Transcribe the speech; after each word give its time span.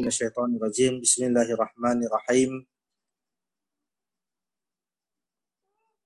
من 0.00 0.06
الشيطان 0.06 0.56
الرجيم. 0.56 1.02
بسم 1.02 1.26
الله 1.26 1.58
الرحمن 1.58 2.06
الرحيم. 2.06 2.52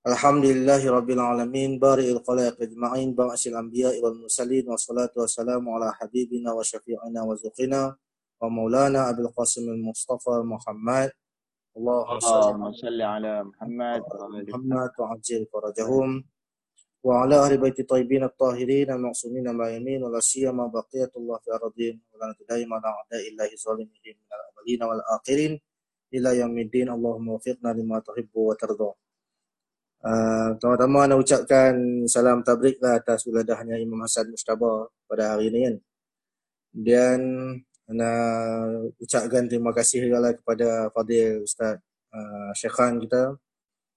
الحمد 0.08 0.44
لله 0.44 0.82
رب 0.90 1.10
العالمين. 1.10 1.76
بارئ 1.76 2.08
الخلائق 2.16 2.56
أجمعين. 2.62 3.12
بعث 3.12 3.46
الأنبياء 3.52 4.00
والمرسلين. 4.00 4.64
والصلاة 4.68 5.12
والسلام 5.16 5.68
على 5.68 5.92
حبيبنا 5.92 6.52
وشفيعنا 6.52 7.20
وزقنا 7.22 7.96
ومولانا 8.40 9.10
أبي 9.10 9.20
القاسم 9.28 9.68
المصطفى 9.68 10.40
محمد. 10.40 11.10
اللهم 11.76 12.72
صل 12.72 13.00
على 13.00 13.44
محمد 13.44 14.02
محمد 14.48 14.90
وعجل 14.98 15.42
فرجهم. 15.52 16.24
وعلى 17.03 17.35
أهل 17.35 17.57
بيت 17.57 17.79
الطيبين 17.79 18.23
الطاهرين 18.23 18.91
المعصومين 18.91 19.55
مع 19.55 19.69
يمين 19.69 20.03
ولا 20.03 20.19
سيما 20.19 20.67
بقية 20.67 21.11
الله 21.17 21.37
في 21.37 21.49
أرضين 21.53 21.95
ولا 22.13 22.35
دائما 22.49 22.75
على 22.75 22.87
أعداء 22.87 23.23
الله 23.31 23.49
الظالمين 23.53 24.03
من 24.05 24.31
الأولين 24.37 24.81
والآخرين 24.83 25.53
إلى 26.13 26.29
يوم 26.39 26.57
الدين 26.59 26.87
اللهم 26.89 27.27
وفقنا 27.29 27.69
لما 27.69 27.97
تحب 27.99 28.31
وترضى 28.35 28.91
Uh, 29.97 30.53
Pertama-tama 30.55 31.09
nak 31.09 31.25
ucapkan 31.25 31.73
salam 32.05 32.45
tabrik 32.45 32.77
lah 32.77 33.01
atas 33.01 33.25
uladahnya 33.25 33.81
Imam 33.81 33.97
Hasan 34.05 34.29
Mustaba 34.29 34.85
pada 35.09 35.33
hari 35.33 35.49
ini 35.49 35.59
kan. 35.65 35.75
Dan 36.69 37.19
nak 37.97 38.93
ucapkan 39.01 39.49
terima 39.49 39.73
kasih 39.73 40.05
juga 40.05 40.37
kepada 40.37 40.93
Fadil 40.93 41.41
Ustaz 41.41 41.81
uh, 42.13 42.51
Syekhan 42.53 43.01
kita 43.01 43.41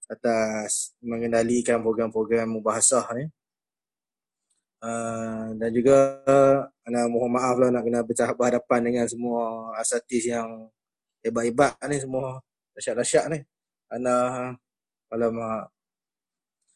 atas 0.08 0.94
mengendalikan 1.02 1.82
program-program 1.82 2.50
mubahasah 2.50 3.06
ni. 3.18 3.26
Uh, 4.86 5.56
dan 5.58 5.74
juga 5.74 6.22
ana 6.86 7.10
mohon 7.10 7.34
maaf 7.34 7.58
lah 7.58 7.74
nak 7.74 7.82
kena 7.82 8.06
berhadapan 8.06 8.80
dengan 8.86 9.06
semua 9.10 9.74
asatis 9.82 10.30
yang 10.30 10.70
hebat-hebat 11.26 11.74
ni 11.90 11.98
semua 11.98 12.44
dahsyat-dahsyat 12.78 13.26
ni. 13.34 13.40
Ana 13.90 14.16
alamak. 15.10 15.74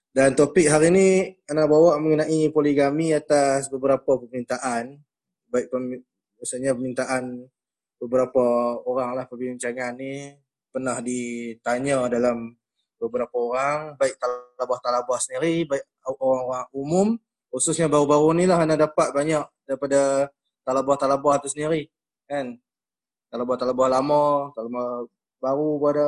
Dan 0.09 0.34
topik 0.34 0.66
hari 0.66 0.90
ni 0.90 1.08
ana 1.46 1.70
bawa 1.70 2.02
mengenai 2.02 2.50
poligami 2.50 3.14
atas 3.14 3.70
beberapa 3.70 4.18
permintaan 4.18 4.98
baik 5.50 5.70
maksudnya 6.38 6.78
permintaan 6.78 7.50
beberapa 8.00 8.44
orang 8.86 9.18
lah 9.18 9.25
perbincangan 9.28 9.98
ni 9.98 10.34
pernah 10.70 11.02
ditanya 11.02 12.06
dalam 12.08 12.53
beberapa 13.00 13.36
orang 13.39 13.95
baik 13.95 14.19
talabah-talabah 14.19 15.17
sendiri 15.23 15.66
baik 15.66 15.83
orang-orang 16.03 16.67
umum 16.75 17.08
khususnya 17.50 17.88
baru-baru 17.89 18.36
ni 18.38 18.45
lah 18.45 18.61
anda 18.61 18.75
dapat 18.75 19.16
banyak 19.16 19.44
daripada 19.66 20.30
talabah-talabah 20.67 21.36
tu 21.41 21.47
sendiri 21.50 21.89
kan? 22.30 22.59
Talabah-talabah 23.33 23.88
lama 23.89 24.53
talabah 24.53 25.09
baru 25.39 25.69
pada 25.81 26.08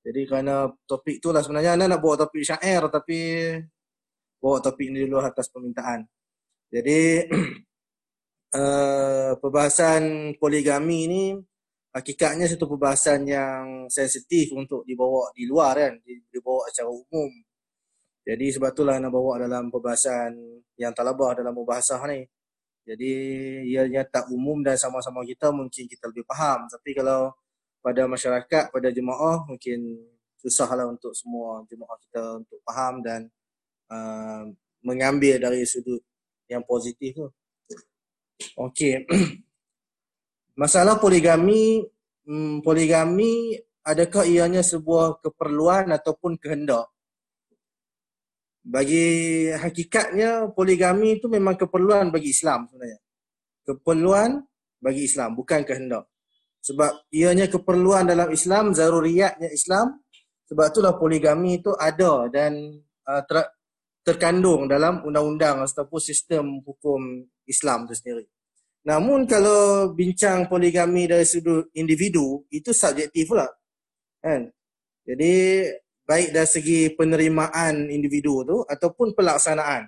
jadi 0.00 0.20
kerana 0.24 0.72
topik 0.88 1.20
tu 1.20 1.28
lah 1.32 1.44
sebenarnya 1.44 1.76
anda 1.76 1.96
nak 1.96 2.00
bawa 2.00 2.24
topik 2.24 2.44
syair 2.44 2.80
tapi 2.88 3.18
bawa 4.40 4.56
topik 4.64 4.88
ni 4.88 5.04
dulu 5.04 5.20
atas 5.20 5.52
permintaan. 5.52 6.08
Jadi 6.72 7.28
uh, 8.56 9.36
perbahasan 9.40 10.34
poligami 10.40 11.00
ni 11.10 11.24
hakikatnya 11.90 12.46
satu 12.46 12.70
perbahasan 12.70 13.26
yang 13.26 13.90
sensitif 13.90 14.54
untuk 14.54 14.86
dibawa 14.86 15.30
di 15.34 15.46
luar 15.46 15.74
kan 15.74 15.94
dibawa 16.30 16.66
secara 16.70 16.90
umum. 16.90 17.30
Jadi 18.22 18.46
sebab 18.54 18.70
itulah 18.70 18.96
nak 19.02 19.10
bawa 19.10 19.42
dalam 19.42 19.72
perbahasan 19.72 20.38
yang 20.78 20.94
talabah 20.94 21.34
dalam 21.42 21.50
perbahasan 21.56 21.98
ni. 22.14 22.20
Jadi 22.86 23.12
ianya 23.70 24.06
tak 24.06 24.30
umum 24.30 24.62
dan 24.62 24.78
sama-sama 24.78 25.22
kita 25.26 25.50
mungkin 25.50 25.84
kita 25.90 26.10
lebih 26.10 26.24
faham. 26.30 26.66
Tapi 26.70 26.90
kalau 26.94 27.34
pada 27.82 28.06
masyarakat 28.06 28.70
pada 28.70 28.88
jemaah 28.92 29.42
mungkin 29.48 29.98
susahlah 30.38 30.88
untuk 30.88 31.12
semua 31.16 31.64
jemaah 31.68 31.96
kita 32.08 32.22
untuk 32.40 32.60
faham 32.64 33.02
dan 33.04 33.20
uh, 33.90 34.46
mengambil 34.84 35.36
dari 35.40 35.64
sudut 35.66 36.00
yang 36.46 36.62
positif 36.64 37.18
tu. 37.18 37.26
Okey 38.56 39.04
masalah 40.54 40.98
poligami 40.98 41.84
hmm, 42.26 42.62
poligami 42.64 43.58
adakah 43.84 44.26
ianya 44.26 44.62
sebuah 44.62 45.22
keperluan 45.22 45.90
ataupun 45.90 46.38
kehendak? 46.38 46.88
Bagi 48.60 49.48
hakikatnya 49.56 50.52
poligami 50.52 51.16
itu 51.18 51.26
memang 51.32 51.56
keperluan 51.56 52.12
bagi 52.12 52.30
Islam 52.30 52.68
sebenarnya. 52.68 53.00
Keperluan 53.64 54.30
bagi 54.78 55.08
Islam 55.08 55.32
bukan 55.32 55.64
kehendak. 55.64 56.06
Sebab 56.60 57.08
ianya 57.08 57.48
keperluan 57.48 58.04
dalam 58.04 58.28
Islam 58.28 58.76
zaruriyatnya 58.76 59.48
Islam 59.48 59.96
sebab 60.44 60.66
itulah 60.68 60.92
poligami 61.00 61.62
itu 61.62 61.72
ada 61.72 62.28
dan 62.28 62.52
uh, 63.08 63.22
ter- 63.24 63.54
terkandung 64.04 64.68
dalam 64.68 65.00
undang-undang 65.08 65.64
ataupun 65.64 66.00
sistem 66.02 66.60
hukum 66.60 67.24
Islam 67.48 67.88
itu 67.88 67.94
sendiri 67.96 68.24
Namun 68.80 69.28
kalau 69.28 69.92
bincang 69.92 70.48
poligami 70.48 71.04
dari 71.04 71.28
sudut 71.28 71.68
individu 71.76 72.48
itu 72.48 72.72
subjektif 72.72 73.28
pula. 73.28 73.44
Kan? 74.24 74.48
Jadi 75.04 75.66
baik 76.08 76.32
dari 76.32 76.48
segi 76.48 76.80
penerimaan 76.96 77.92
individu 77.92 78.40
tu 78.44 78.56
ataupun 78.64 79.12
pelaksanaan. 79.12 79.84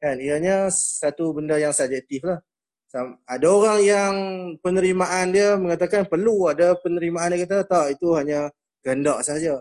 Kan? 0.00 0.16
Ianya 0.20 0.72
satu 0.72 1.36
benda 1.36 1.60
yang 1.60 1.76
subjektif 1.76 2.24
lah. 2.24 2.40
Ada 3.26 3.46
orang 3.50 3.80
yang 3.82 4.14
penerimaan 4.62 5.34
dia 5.34 5.58
mengatakan 5.58 6.06
perlu 6.06 6.46
ada 6.46 6.78
penerimaan 6.78 7.34
dia 7.34 7.42
kata 7.42 7.66
tak 7.66 7.86
itu 7.98 8.14
hanya 8.14 8.46
kehendak 8.86 9.18
saja. 9.26 9.58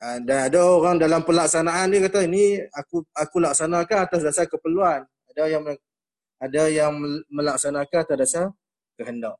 Ah, 0.00 0.16
dan 0.22 0.48
ada 0.48 0.62
orang 0.64 0.96
dalam 0.96 1.20
pelaksanaan 1.26 1.92
dia 1.92 2.08
kata 2.08 2.24
ini 2.24 2.62
aku 2.72 3.04
aku 3.12 3.36
laksanakan 3.42 3.98
atas 4.08 4.24
dasar 4.24 4.48
keperluan. 4.48 5.04
Ada 5.34 5.44
yang 5.52 5.62
ada 6.38 6.70
yang 6.70 6.94
melaksanakan 7.28 7.98
atas 8.06 8.16
dasar 8.16 8.46
kehendak. 8.94 9.36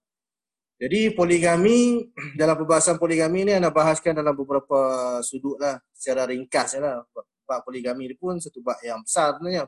Jadi 0.78 1.10
poligami, 1.10 2.06
dalam 2.40 2.54
perbahasan 2.54 3.02
poligami 3.02 3.42
ni 3.42 3.52
anda 3.54 3.74
bahaskan 3.74 4.14
dalam 4.14 4.34
beberapa 4.34 4.78
sudut 5.26 5.58
lah 5.58 5.78
secara 5.90 6.30
ringkas 6.30 6.78
lah. 6.78 7.02
Bab 7.48 7.64
poligami 7.64 8.12
ni 8.12 8.14
pun 8.14 8.38
satu 8.38 8.62
bab 8.62 8.78
yang 8.84 9.02
besar 9.02 9.34
sebenarnya. 9.34 9.66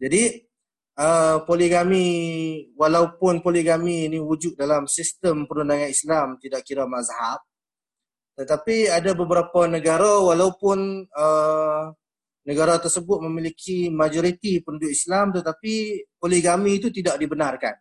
Jadi 0.00 0.46
uh, 0.96 1.44
poligami, 1.44 2.06
walaupun 2.76 3.44
poligami 3.44 4.08
ni 4.08 4.16
wujud 4.20 4.56
dalam 4.56 4.88
sistem 4.88 5.44
perundangan 5.44 5.90
Islam 5.92 6.26
tidak 6.40 6.64
kira 6.64 6.88
mazhab, 6.88 7.40
tetapi 8.36 8.92
ada 8.92 9.16
beberapa 9.16 9.64
negara 9.64 10.20
walaupun 10.20 11.08
uh, 11.08 11.92
negara 12.46 12.78
tersebut 12.78 13.18
memiliki 13.26 13.90
majoriti 13.90 14.62
penduduk 14.62 14.88
Islam 14.88 15.34
tetapi 15.34 16.06
poligami 16.16 16.78
itu 16.78 16.88
tidak 16.94 17.18
dibenarkan. 17.18 17.74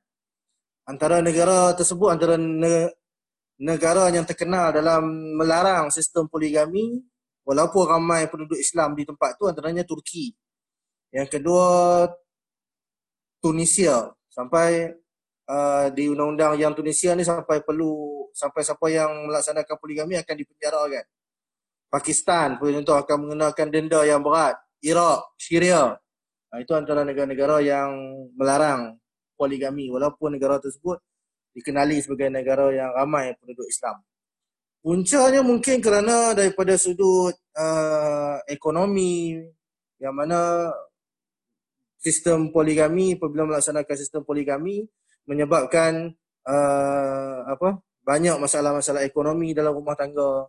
Antara 0.90 1.22
negara 1.22 1.74
tersebut 1.78 2.09
antara 2.09 2.36
ne- 2.38 2.94
negara 3.62 4.09
yang 4.12 4.26
terkenal 4.26 4.74
dalam 4.76 5.06
melarang 5.38 5.94
sistem 5.94 6.28
poligami 6.28 7.00
walaupun 7.46 7.88
ramai 7.88 8.26
penduduk 8.28 8.58
Islam 8.58 8.98
di 8.98 9.06
tempat 9.06 9.38
itu 9.38 9.46
antaranya 9.46 9.86
Turki. 9.86 10.34
Yang 11.14 11.40
kedua 11.40 11.68
Tunisia 13.40 14.09
sampai 14.28 14.90
uh, 15.47 15.88
di 15.94 16.09
undang-undang 16.09 16.58
yang 16.58 16.74
Tunisia 16.74 17.14
ni 17.14 17.22
sampai 17.22 17.62
perlu 17.62 18.26
sampai 18.34 18.62
siapa 18.66 18.90
yang 18.90 19.30
melaksanakan 19.30 19.78
poligami 19.78 20.18
akan 20.20 20.36
dipenjarakan. 20.36 21.06
Pakistan 21.90 22.59
contoh 22.59 22.96
akan 22.97 23.18
mengenakan 23.28 23.68
denda 23.72 24.01
yang 24.03 24.19
berat. 24.19 24.59
Iraq, 24.84 25.34
Syria. 25.40 25.96
Nah, 26.51 26.57
itu 26.62 26.72
antara 26.78 27.01
negara-negara 27.01 27.59
yang 27.63 27.91
melarang 28.38 28.96
poligami 29.35 29.91
walaupun 29.91 30.35
negara 30.38 30.62
tersebut 30.62 31.01
dikenali 31.56 32.00
sebagai 32.03 32.28
negara 32.31 32.72
yang 32.72 32.91
ramai 32.91 33.35
penduduk 33.40 33.67
Islam. 33.67 34.03
Puncanya 34.85 35.41
mungkin 35.41 35.82
kerana 35.82 36.37
daripada 36.37 36.78
sudut 36.78 37.34
uh, 37.58 38.38
ekonomi 38.46 39.41
yang 39.97 40.14
mana 40.14 40.70
sistem 41.97 42.53
poligami 42.53 43.17
apabila 43.17 43.49
melaksanakan 43.49 43.96
sistem 43.97 44.22
poligami 44.22 44.85
menyebabkan 45.26 46.14
uh, 46.46 47.38
apa 47.49 47.81
banyak 48.05 48.38
masalah-masalah 48.38 49.02
ekonomi 49.02 49.58
dalam 49.58 49.73
rumah 49.73 49.97
tangga 49.97 50.46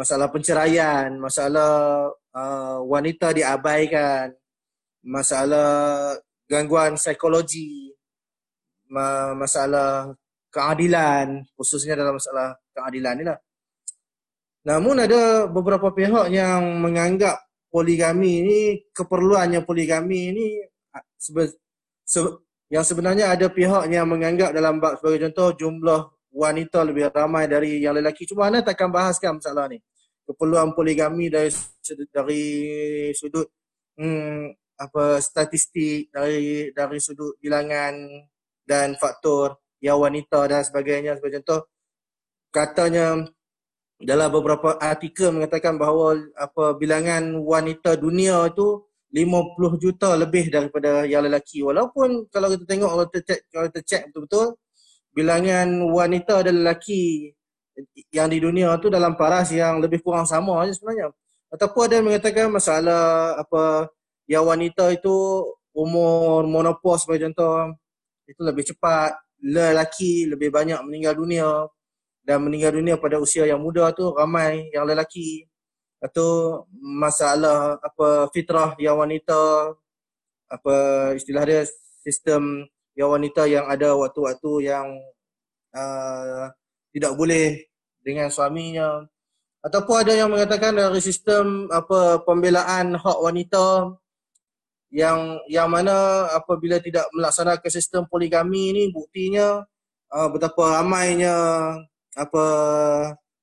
masalah 0.00 0.32
penceraian, 0.32 1.12
masalah 1.20 2.08
uh, 2.32 2.80
wanita 2.88 3.36
diabaikan, 3.36 4.32
masalah 5.04 6.16
gangguan 6.48 6.96
psikologi, 6.96 7.92
ma- 8.88 9.36
masalah 9.36 10.16
keadilan, 10.48 11.44
khususnya 11.52 12.00
dalam 12.00 12.16
masalah 12.16 12.56
keadilan 12.72 13.14
ni 13.20 13.24
lah. 13.28 13.38
Namun 14.64 15.04
ada 15.04 15.44
beberapa 15.44 15.92
pihak 15.92 16.32
yang 16.32 16.80
menganggap 16.80 17.36
poligami 17.68 18.40
ni, 18.40 18.60
keperluannya 18.96 19.60
poligami 19.68 20.32
ni 20.32 20.46
sebe- 21.20 21.60
se- 22.08 22.40
yang 22.72 22.84
sebenarnya 22.88 23.36
ada 23.36 23.52
pihak 23.52 23.84
yang 23.92 24.08
menganggap 24.08 24.56
dalam 24.56 24.80
bab 24.80 24.96
sebagai 24.96 25.28
contoh 25.28 25.48
jumlah 25.60 26.00
wanita 26.30 26.86
lebih 26.86 27.10
ramai 27.10 27.50
dari 27.50 27.82
yang 27.82 27.98
lelaki. 27.98 28.24
Cuma 28.24 28.46
anda 28.46 28.62
takkan 28.62 28.88
bahaskan 28.88 29.42
masalah 29.42 29.66
ni. 29.66 29.82
Keperluan 30.30 30.78
poligami 30.78 31.26
dari 31.26 31.50
dari 32.14 32.44
sudut 33.18 33.50
hmm, 33.98 34.54
apa 34.78 35.18
statistik 35.18 36.14
dari 36.14 36.70
dari 36.70 36.98
sudut 37.02 37.34
bilangan 37.42 37.98
dan 38.62 38.94
faktor 38.94 39.58
yang 39.82 39.98
wanita 39.98 40.46
dan 40.46 40.62
sebagainya. 40.62 41.18
Sebagai 41.18 41.42
contoh 41.42 41.66
katanya 42.54 43.26
dalam 43.98 44.30
beberapa 44.30 44.78
artikel 44.78 45.34
mengatakan 45.34 45.76
bahawa 45.76 46.14
apa 46.38 46.78
bilangan 46.78 47.36
wanita 47.42 47.98
dunia 47.98 48.46
itu 48.48 48.86
50 49.10 49.82
juta 49.82 50.14
lebih 50.14 50.48
daripada 50.54 51.02
yang 51.04 51.26
lelaki. 51.26 51.66
Walaupun 51.66 52.30
kalau 52.30 52.54
kita 52.54 52.64
tengok 52.64 52.90
kalau 52.94 53.06
kita 53.10 53.34
kalau 53.50 53.66
kita 53.66 53.80
check 53.82 54.02
betul-betul 54.08 54.54
bilangan 55.10 55.68
wanita 55.90 56.46
dan 56.46 56.62
lelaki 56.62 57.34
yang 58.10 58.28
di 58.30 58.38
dunia 58.42 58.76
tu 58.82 58.90
dalam 58.92 59.14
paras 59.14 59.50
yang 59.54 59.78
lebih 59.78 60.02
kurang 60.02 60.26
sama 60.26 60.62
aja 60.62 60.74
sebenarnya. 60.74 61.14
Ataupun 61.50 61.82
ada 61.86 61.94
yang 61.98 62.06
mengatakan 62.06 62.46
masalah 62.50 63.34
apa 63.38 63.90
yang 64.30 64.46
wanita 64.46 64.90
itu 64.94 65.42
umur 65.74 66.46
monopause 66.46 67.06
sebagai 67.06 67.30
contoh 67.30 67.74
itu 68.26 68.40
lebih 68.42 68.64
cepat 68.70 69.18
lelaki 69.42 70.28
lebih 70.28 70.52
banyak 70.52 70.78
meninggal 70.84 71.14
dunia 71.16 71.48
dan 72.22 72.44
meninggal 72.44 72.76
dunia 72.76 72.94
pada 73.00 73.16
usia 73.18 73.48
yang 73.48 73.58
muda 73.58 73.90
tu 73.96 74.12
ramai 74.14 74.68
yang 74.70 74.86
lelaki. 74.86 75.48
Atau 76.00 76.64
masalah 76.80 77.76
apa 77.82 78.32
fitrah 78.32 78.72
yang 78.80 78.96
wanita 78.96 79.74
apa 80.48 80.76
istilah 81.14 81.44
dia 81.44 81.62
sistem 82.02 82.66
yang 82.96 83.12
wanita 83.12 83.44
yang 83.46 83.68
ada 83.68 83.94
waktu-waktu 83.94 84.52
yang 84.66 84.86
uh, 85.76 86.50
tidak 86.94 87.12
boleh 87.14 87.70
dengan 88.02 88.28
suaminya. 88.30 89.04
Ataupun 89.60 89.96
ada 90.06 90.12
yang 90.16 90.32
mengatakan 90.32 90.72
dari 90.72 91.00
sistem 91.04 91.68
apa 91.68 92.24
pembelaan 92.24 92.96
hak 92.96 93.18
wanita 93.20 93.92
yang 94.90 95.38
yang 95.46 95.70
mana 95.70 96.26
apabila 96.34 96.82
tidak 96.82 97.06
melaksanakan 97.14 97.70
sistem 97.70 98.02
poligami 98.10 98.74
ni 98.74 98.82
buktinya 98.90 99.62
uh, 100.10 100.28
betapa 100.32 100.82
ramainya 100.82 101.34
apa 102.18 102.44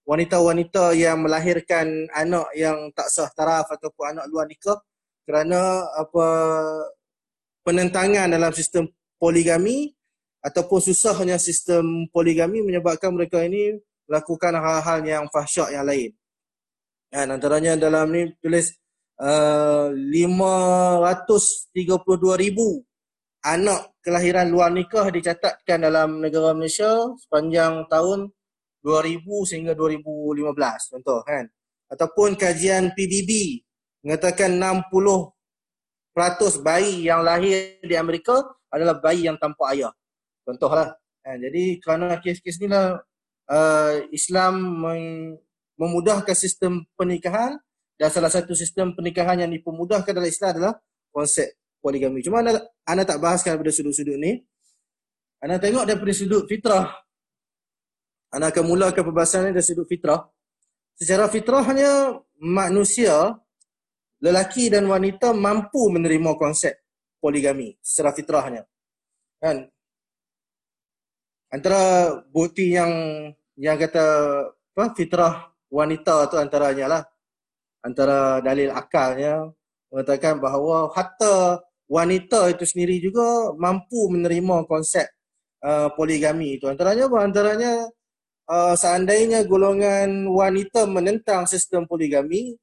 wanita-wanita 0.04 0.92
yang 0.96 1.24
melahirkan 1.24 2.08
anak 2.12 2.52
yang 2.56 2.92
tak 2.92 3.08
sah 3.08 3.32
taraf 3.32 3.68
ataupun 3.72 4.16
anak 4.16 4.26
luar 4.28 4.48
nikah 4.48 4.80
kerana 5.28 5.88
apa 5.96 6.28
penentangan 7.68 8.32
dalam 8.32 8.52
sistem 8.56 8.88
poligami 9.20 9.97
ataupun 10.44 10.80
susahnya 10.80 11.38
sistem 11.42 12.08
poligami 12.14 12.62
menyebabkan 12.62 13.14
mereka 13.14 13.44
ini 13.44 13.80
melakukan 14.08 14.56
hal-hal 14.56 15.04
yang 15.04 15.28
fahsyak 15.28 15.72
yang 15.76 15.86
lain. 15.86 16.14
Dan 17.08 17.32
antaranya 17.36 17.76
dalam 17.80 18.12
ni 18.12 18.36
tulis 18.44 18.76
uh, 19.20 19.92
532 19.92 22.44
ribu 22.44 22.88
anak 23.48 23.96
kelahiran 24.04 24.52
luar 24.52 24.68
nikah 24.74 25.08
dicatatkan 25.08 25.88
dalam 25.88 26.20
negara 26.20 26.52
Malaysia 26.52 27.08
sepanjang 27.16 27.88
tahun 27.88 28.28
2000 28.84 29.24
sehingga 29.48 29.72
2015 29.76 30.92
contoh 30.96 31.24
kan 31.24 31.48
ataupun 31.88 32.36
kajian 32.36 32.92
PBB 32.92 33.64
mengatakan 34.04 34.52
60% 34.84 35.32
bayi 36.60 37.08
yang 37.08 37.24
lahir 37.24 37.80
di 37.80 37.96
Amerika 37.96 38.44
adalah 38.68 39.00
bayi 39.00 39.32
yang 39.32 39.40
tanpa 39.40 39.72
ayah 39.72 39.96
contohlah 40.48 40.96
kan 41.20 41.36
jadi 41.44 41.64
kerana 41.84 42.24
kes-kes 42.24 42.64
ni 42.64 42.72
lah 42.72 43.04
uh, 43.52 43.94
Islam 44.16 44.80
memudahkan 45.76 46.32
sistem 46.32 46.88
pernikahan 46.96 47.60
dan 48.00 48.08
salah 48.08 48.32
satu 48.32 48.56
sistem 48.56 48.96
pernikahan 48.96 49.44
yang 49.44 49.52
dipermudahkan 49.52 50.16
dalam 50.16 50.30
Islam 50.30 50.50
adalah 50.56 50.74
konsep 51.12 51.50
poligami. 51.82 52.22
Cuma 52.22 52.46
anda, 52.46 52.64
anda 52.86 53.04
tak 53.04 53.18
bahaskan 53.20 53.58
daripada 53.58 53.74
sudut-sudut 53.74 54.22
ni. 54.22 54.46
Anda 55.42 55.58
tengok 55.58 55.86
daripada 55.86 56.14
sudut 56.14 56.46
fitrah 56.46 56.94
anda 58.28 58.52
akan 58.52 58.64
mulakan 58.68 59.04
perbahasan 59.08 59.50
ini 59.50 59.56
dari 59.56 59.64
sudut 59.64 59.88
fitrah. 59.88 60.28
Secara 60.98 61.32
fitrahnya 61.32 62.20
manusia 62.44 63.38
lelaki 64.20 64.68
dan 64.68 64.90
wanita 64.90 65.32
mampu 65.32 65.88
menerima 65.94 66.36
konsep 66.36 66.76
poligami 67.24 67.78
secara 67.80 68.12
fitrahnya. 68.12 68.68
Kan? 69.40 69.70
Antara 71.48 72.12
bukti 72.30 72.76
yang 72.76 72.92
yang 73.56 73.78
kata 73.80 74.06
apa 74.52 74.94
fitrah 74.94 75.50
wanita 75.72 76.28
tu 76.30 76.36
antaranya 76.38 76.86
lah. 76.88 77.04
Antara 77.82 78.44
dalil 78.44 78.70
akalnya 78.74 79.48
mengatakan 79.88 80.44
bahawa 80.44 80.92
hatta 80.92 81.64
wanita 81.88 82.52
itu 82.52 82.68
sendiri 82.68 83.00
juga 83.00 83.56
mampu 83.56 84.12
menerima 84.12 84.68
konsep 84.68 85.08
uh, 85.64 85.88
poligami 85.96 86.60
itu. 86.60 86.68
Antaranya 86.68 87.08
apa? 87.08 87.18
Antaranya 87.24 87.74
uh, 88.52 88.76
seandainya 88.76 89.48
golongan 89.48 90.28
wanita 90.28 90.84
menentang 90.84 91.48
sistem 91.48 91.88
poligami 91.88 92.60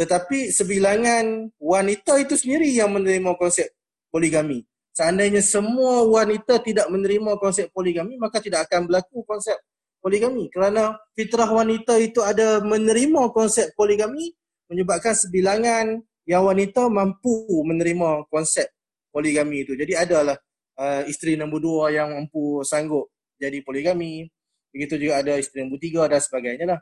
tetapi 0.00 0.48
sebilangan 0.48 1.52
wanita 1.60 2.16
itu 2.24 2.32
sendiri 2.32 2.72
yang 2.72 2.96
menerima 2.96 3.36
konsep 3.36 3.68
poligami. 4.08 4.64
Seandainya 4.90 5.40
semua 5.40 6.02
wanita 6.06 6.58
tidak 6.60 6.90
menerima 6.90 7.38
konsep 7.38 7.70
poligami 7.70 8.18
maka 8.18 8.42
tidak 8.42 8.66
akan 8.66 8.90
berlaku 8.90 9.22
konsep 9.22 9.54
poligami 10.02 10.50
kerana 10.50 10.98
fitrah 11.14 11.46
wanita 11.46 11.94
itu 12.00 12.24
ada 12.24 12.58
menerima 12.64 13.30
konsep 13.30 13.70
poligami 13.78 14.34
menyebabkan 14.66 15.14
sebilangan 15.14 16.02
yang 16.26 16.42
wanita 16.46 16.86
mampu 16.86 17.46
menerima 17.66 18.26
konsep 18.30 18.70
poligami 19.10 19.66
itu. 19.66 19.74
Jadi 19.74 19.98
adalah 19.98 20.38
uh, 20.78 21.02
isteri 21.10 21.34
nombor 21.34 21.58
dua 21.58 21.84
yang 21.90 22.14
mampu 22.14 22.62
sanggup 22.62 23.10
jadi 23.36 23.58
poligami. 23.66 24.30
Begitu 24.70 25.02
juga 25.02 25.26
ada 25.26 25.34
isteri 25.36 25.66
nombor 25.66 25.82
tiga 25.82 26.06
dan 26.06 26.22
sebagainya 26.22 26.66
lah. 26.70 26.80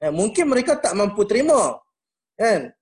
Ya, 0.00 0.08
mungkin 0.10 0.48
mereka 0.48 0.80
tak 0.80 0.96
mampu 0.96 1.28
terima. 1.28 1.76
Kan? 2.34 2.72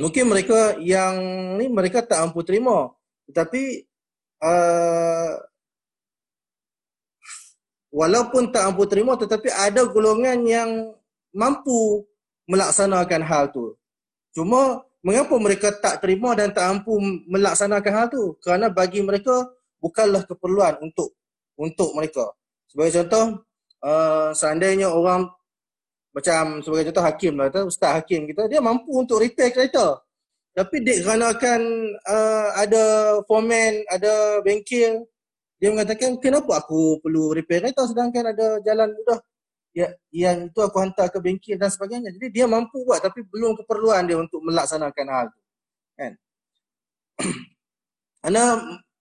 Mungkin 0.00 0.24
mereka 0.32 0.80
yang 0.80 1.14
ni 1.60 1.68
mereka 1.68 2.00
tak 2.00 2.24
mampu 2.24 2.40
terima. 2.40 2.90
Tetapi 3.28 3.84
uh, 4.40 5.32
walaupun 7.92 8.48
tak 8.50 8.64
mampu 8.72 8.88
terima 8.88 9.14
tetapi 9.20 9.52
ada 9.52 9.84
golongan 9.84 10.40
yang 10.48 10.70
mampu 11.30 12.08
melaksanakan 12.48 13.22
hal 13.22 13.52
tu. 13.52 13.76
Cuma 14.34 14.82
mengapa 15.04 15.34
mereka 15.38 15.68
tak 15.70 16.02
terima 16.02 16.34
dan 16.34 16.50
tak 16.50 16.66
mampu 16.66 16.98
melaksanakan 17.30 17.92
hal 17.92 18.06
tu? 18.10 18.34
Kerana 18.42 18.72
bagi 18.72 19.04
mereka 19.04 19.46
bukanlah 19.78 20.26
keperluan 20.26 20.80
untuk 20.82 21.14
untuk 21.60 21.92
mereka. 21.92 22.32
Sebagai 22.66 23.04
contoh, 23.04 23.44
uh, 23.84 24.30
seandainya 24.32 24.88
orang 24.88 25.28
macam 26.10 26.58
sebagai 26.62 26.90
contoh 26.90 27.04
hakim 27.06 27.32
lah, 27.38 27.48
ustaz 27.66 28.02
hakim 28.02 28.26
kita, 28.26 28.50
dia 28.50 28.58
mampu 28.58 28.90
untuk 28.98 29.22
repair 29.22 29.54
kereta. 29.54 30.02
Tapi 30.50 30.82
dia 30.82 30.98
akan 31.06 31.60
uh, 32.02 32.48
ada 32.58 32.84
foreman, 33.30 33.86
ada 33.86 34.42
bengkel, 34.42 35.06
dia 35.62 35.68
mengatakan 35.70 36.18
kenapa 36.18 36.58
aku 36.64 36.98
perlu 36.98 37.30
repair 37.30 37.62
kereta 37.62 37.86
sedangkan 37.86 38.34
ada 38.34 38.58
jalan 38.64 38.90
mudah 38.90 39.20
ya, 39.76 39.88
yang 40.10 40.50
itu 40.50 40.58
aku 40.58 40.76
hantar 40.82 41.12
ke 41.12 41.18
bengkel 41.22 41.54
dan 41.60 41.70
sebagainya. 41.70 42.10
Jadi 42.16 42.26
dia 42.34 42.46
mampu 42.50 42.82
buat 42.82 42.98
tapi 43.02 43.22
belum 43.22 43.54
keperluan 43.62 44.02
dia 44.06 44.18
untuk 44.18 44.42
melaksanakan 44.42 45.06
hal 45.06 45.26
itu. 45.30 45.40
Kan? 45.94 46.12
Ana 48.26 48.58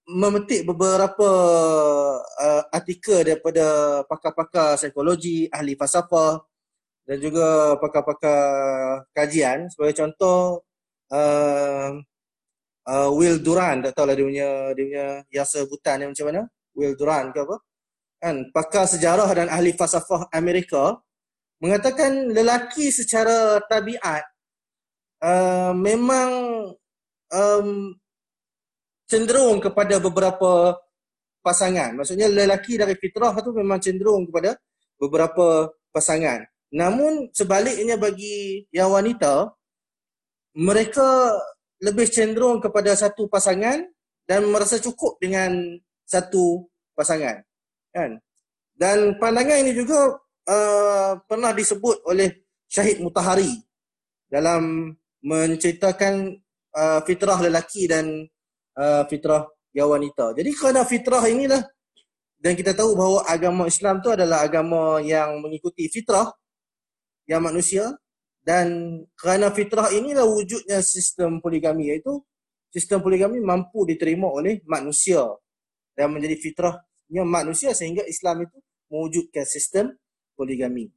memetik 0.10 0.66
beberapa 0.66 1.30
uh, 2.25 2.63
artikel 2.74 3.22
daripada 3.22 4.01
pakar-pakar 4.10 4.78
psikologi, 4.78 5.46
ahli 5.54 5.78
falsafah 5.78 6.49
dan 7.10 7.18
juga 7.18 7.74
pakar-pakar 7.82 8.39
kajian. 9.18 9.66
Sebagai 9.74 9.98
contoh, 9.98 10.62
uh, 11.10 11.98
uh, 12.86 13.10
Will 13.18 13.42
Duran, 13.42 13.82
tak 13.82 13.98
tahu 13.98 14.06
lah 14.06 14.13
dia 14.13 14.25
punya, 14.30 14.50
dia 14.78 14.84
punya 14.86 15.08
yang 15.34 15.48
sebutan 15.50 16.06
yang 16.06 16.13
macam 16.13 16.28
mana. 16.30 16.42
Will 16.78 16.94
Duran 16.94 17.34
ke 17.34 17.42
apa. 17.42 17.58
Kan, 18.22 18.36
pakar 18.54 18.86
sejarah 18.86 19.25
dan 19.34 19.50
ahli 19.50 19.74
falsafah 19.74 20.30
Amerika 20.36 21.01
mengatakan 21.63 22.30
lelaki 22.30 22.92
secara 22.94 23.58
tabiat 23.66 24.24
uh, 25.24 25.72
memang 25.74 26.30
um, 27.32 27.96
cenderung 29.10 29.58
kepada 29.63 29.98
beberapa 29.98 30.78
pasangan. 31.42 31.96
Maksudnya 31.96 32.28
lelaki 32.30 32.78
dari 32.78 32.94
fitrah 33.00 33.34
tu 33.39 33.56
memang 33.56 33.80
cenderung 33.80 34.28
kepada 34.28 34.60
beberapa 35.00 35.72
pasangan. 35.96 36.44
Namun 36.70 37.34
sebaliknya 37.34 37.98
bagi 37.98 38.66
yang 38.70 38.94
wanita, 38.94 39.50
mereka 40.58 41.34
lebih 41.82 42.10
cenderung 42.12 42.62
kepada 42.62 42.94
satu 42.94 43.26
pasangan 43.26 43.82
dan 44.30 44.46
merasa 44.46 44.78
cukup 44.78 45.18
dengan 45.18 45.80
satu 46.06 46.70
pasangan. 46.94 47.42
Kan? 47.90 48.22
Dan 48.78 49.18
pandangan 49.18 49.66
ini 49.66 49.74
juga 49.74 50.20
uh, 50.46 51.12
pernah 51.26 51.52
disebut 51.56 52.06
oleh 52.06 52.46
Syahid 52.70 53.02
Mutahari 53.02 53.50
dalam 54.30 54.94
menceritakan 55.26 56.38
uh, 56.78 57.00
fitrah 57.04 57.40
lelaki 57.42 57.90
dan 57.90 58.30
uh, 58.78 59.04
fitrah 59.10 59.50
yang 59.74 59.90
wanita. 59.90 60.38
Jadi 60.38 60.50
kerana 60.54 60.86
fitrah 60.86 61.26
inilah 61.26 61.66
dan 62.40 62.56
kita 62.56 62.72
tahu 62.72 62.96
bahawa 62.96 63.20
agama 63.28 63.68
Islam 63.68 64.00
tu 64.00 64.16
adalah 64.16 64.48
agama 64.48 65.04
yang 65.04 65.44
mengikuti 65.44 65.92
fitrah 65.92 66.32
yang 67.30 67.46
manusia 67.46 67.94
dan 68.42 68.98
kerana 69.14 69.54
fitrah 69.54 69.94
inilah 69.94 70.26
wujudnya 70.26 70.82
sistem 70.82 71.38
poligami 71.38 71.94
iaitu 71.94 72.18
sistem 72.74 73.06
poligami 73.06 73.38
mampu 73.38 73.86
diterima 73.86 74.26
oleh 74.26 74.66
manusia 74.66 75.22
dan 75.94 76.10
menjadi 76.10 76.34
fitrahnya 76.42 77.22
manusia 77.22 77.78
sehingga 77.78 78.02
Islam 78.10 78.50
itu 78.50 78.58
mewujudkan 78.90 79.46
sistem 79.46 79.94
poligami. 80.34 80.90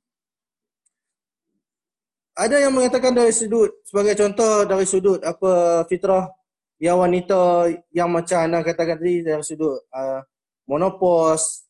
Ada 2.33 2.65
yang 2.65 2.73
mengatakan 2.73 3.13
dari 3.13 3.29
sudut 3.29 3.85
sebagai 3.85 4.17
contoh 4.17 4.65
dari 4.65 4.89
sudut 4.89 5.21
apa 5.21 5.85
fitrah 5.85 6.33
yang 6.81 6.97
wanita 7.05 7.69
yang 7.93 8.09
macam 8.09 8.49
anda 8.49 8.65
katakan 8.65 8.97
tadi 8.97 9.21
dari 9.21 9.45
sudut 9.45 9.85
uh, 9.93 10.25
monopos 10.65 11.69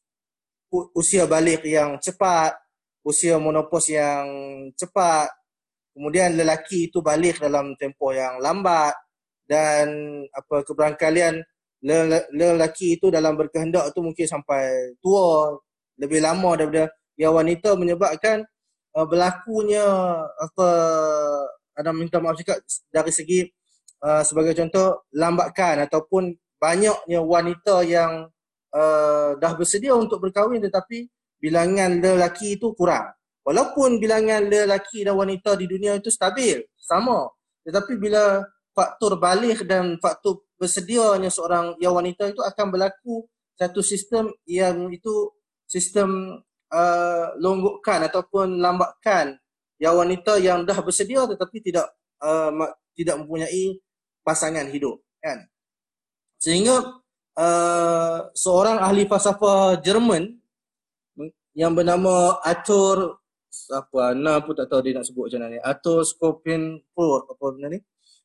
usia 0.95 1.27
balik 1.27 1.67
yang 1.67 1.99
cepat 1.99 2.62
usia 3.03 3.37
monopos 3.39 3.91
yang 3.91 4.27
cepat 4.79 5.31
kemudian 5.93 6.35
lelaki 6.35 6.89
itu 6.89 7.05
balik 7.05 7.39
dalam 7.39 7.77
tempoh 7.77 8.15
yang 8.17 8.41
lambat 8.41 8.97
dan 9.45 9.93
apa 10.33 10.65
keberangkalian 10.65 11.45
lelaki 12.33 12.97
itu 12.97 13.11
dalam 13.11 13.35
berkehendak 13.35 13.91
itu 13.91 14.01
mungkin 14.01 14.27
sampai 14.27 14.95
tua 15.03 15.59
lebih 15.99 16.23
lama 16.23 16.57
daripada 16.57 16.95
yang 17.19 17.37
wanita 17.37 17.75
menyebabkan 17.75 18.47
uh, 18.97 19.07
berlakunya 19.07 19.85
apa 20.41 20.69
ada 21.77 21.91
minta 21.93 22.23
maaf 22.23 22.39
cakap 22.39 22.63
dari 22.89 23.13
segi 23.13 23.41
uh, 24.05 24.23
sebagai 24.23 24.57
contoh 24.57 25.05
lambatkan 25.13 25.85
ataupun 25.85 26.33
banyaknya 26.63 27.21
wanita 27.21 27.83
yang 27.83 28.31
uh, 28.71 29.35
dah 29.37 29.53
bersedia 29.59 29.93
untuk 29.99 30.23
berkahwin 30.23 30.63
tetapi 30.63 31.11
bilangan 31.43 31.99
lelaki 31.99 32.55
itu 32.55 32.71
kurang. 32.79 33.11
Walaupun 33.43 33.99
bilangan 33.99 34.47
lelaki 34.47 35.03
dan 35.03 35.19
wanita 35.19 35.59
di 35.59 35.67
dunia 35.67 35.99
itu 35.99 36.15
stabil, 36.15 36.63
sama. 36.79 37.27
Tetapi 37.67 37.99
bila 37.99 38.47
faktor 38.71 39.19
balik 39.19 39.67
dan 39.67 39.99
faktor 39.99 40.47
bersedianya 40.57 41.27
seorang 41.27 41.75
yang 41.83 41.99
wanita 41.99 42.31
itu 42.31 42.39
akan 42.39 42.67
berlaku 42.71 43.27
satu 43.59 43.83
sistem 43.85 44.31
yang 44.49 44.89
itu 44.95 45.35
sistem 45.69 46.41
uh, 46.73 47.27
longgokkan 47.37 48.07
ataupun 48.09 48.63
lambatkan 48.63 49.37
yang 49.77 49.99
wanita 49.99 50.41
yang 50.41 50.65
dah 50.65 50.79
bersedia 50.81 51.27
tetapi 51.29 51.59
tidak 51.61 51.87
uh, 52.25 52.51
tidak 52.97 53.21
mempunyai 53.21 53.83
pasangan 54.25 54.71
hidup 54.71 55.03
kan 55.21 55.45
sehingga 56.41 57.03
uh, 57.37 58.19
seorang 58.33 58.81
ahli 58.81 59.05
falsafah 59.05 59.83
Jerman 59.85 60.42
yang 61.53 61.77
bernama 61.77 62.41
Arthur 62.41 63.21
apa 63.69 64.17
nama 64.17 64.41
pun 64.41 64.57
tak 64.57 64.67
tahu 64.73 64.81
dia 64.81 64.97
nak 64.97 65.05
sebut 65.05 65.29
macam 65.29 65.41
mana 65.45 65.53
ni. 65.53 65.59
Arthur 65.61 66.01
Schopenhauer 66.09 67.21
apa 67.29 67.45
benda 67.53 67.69
ni? 67.69 67.79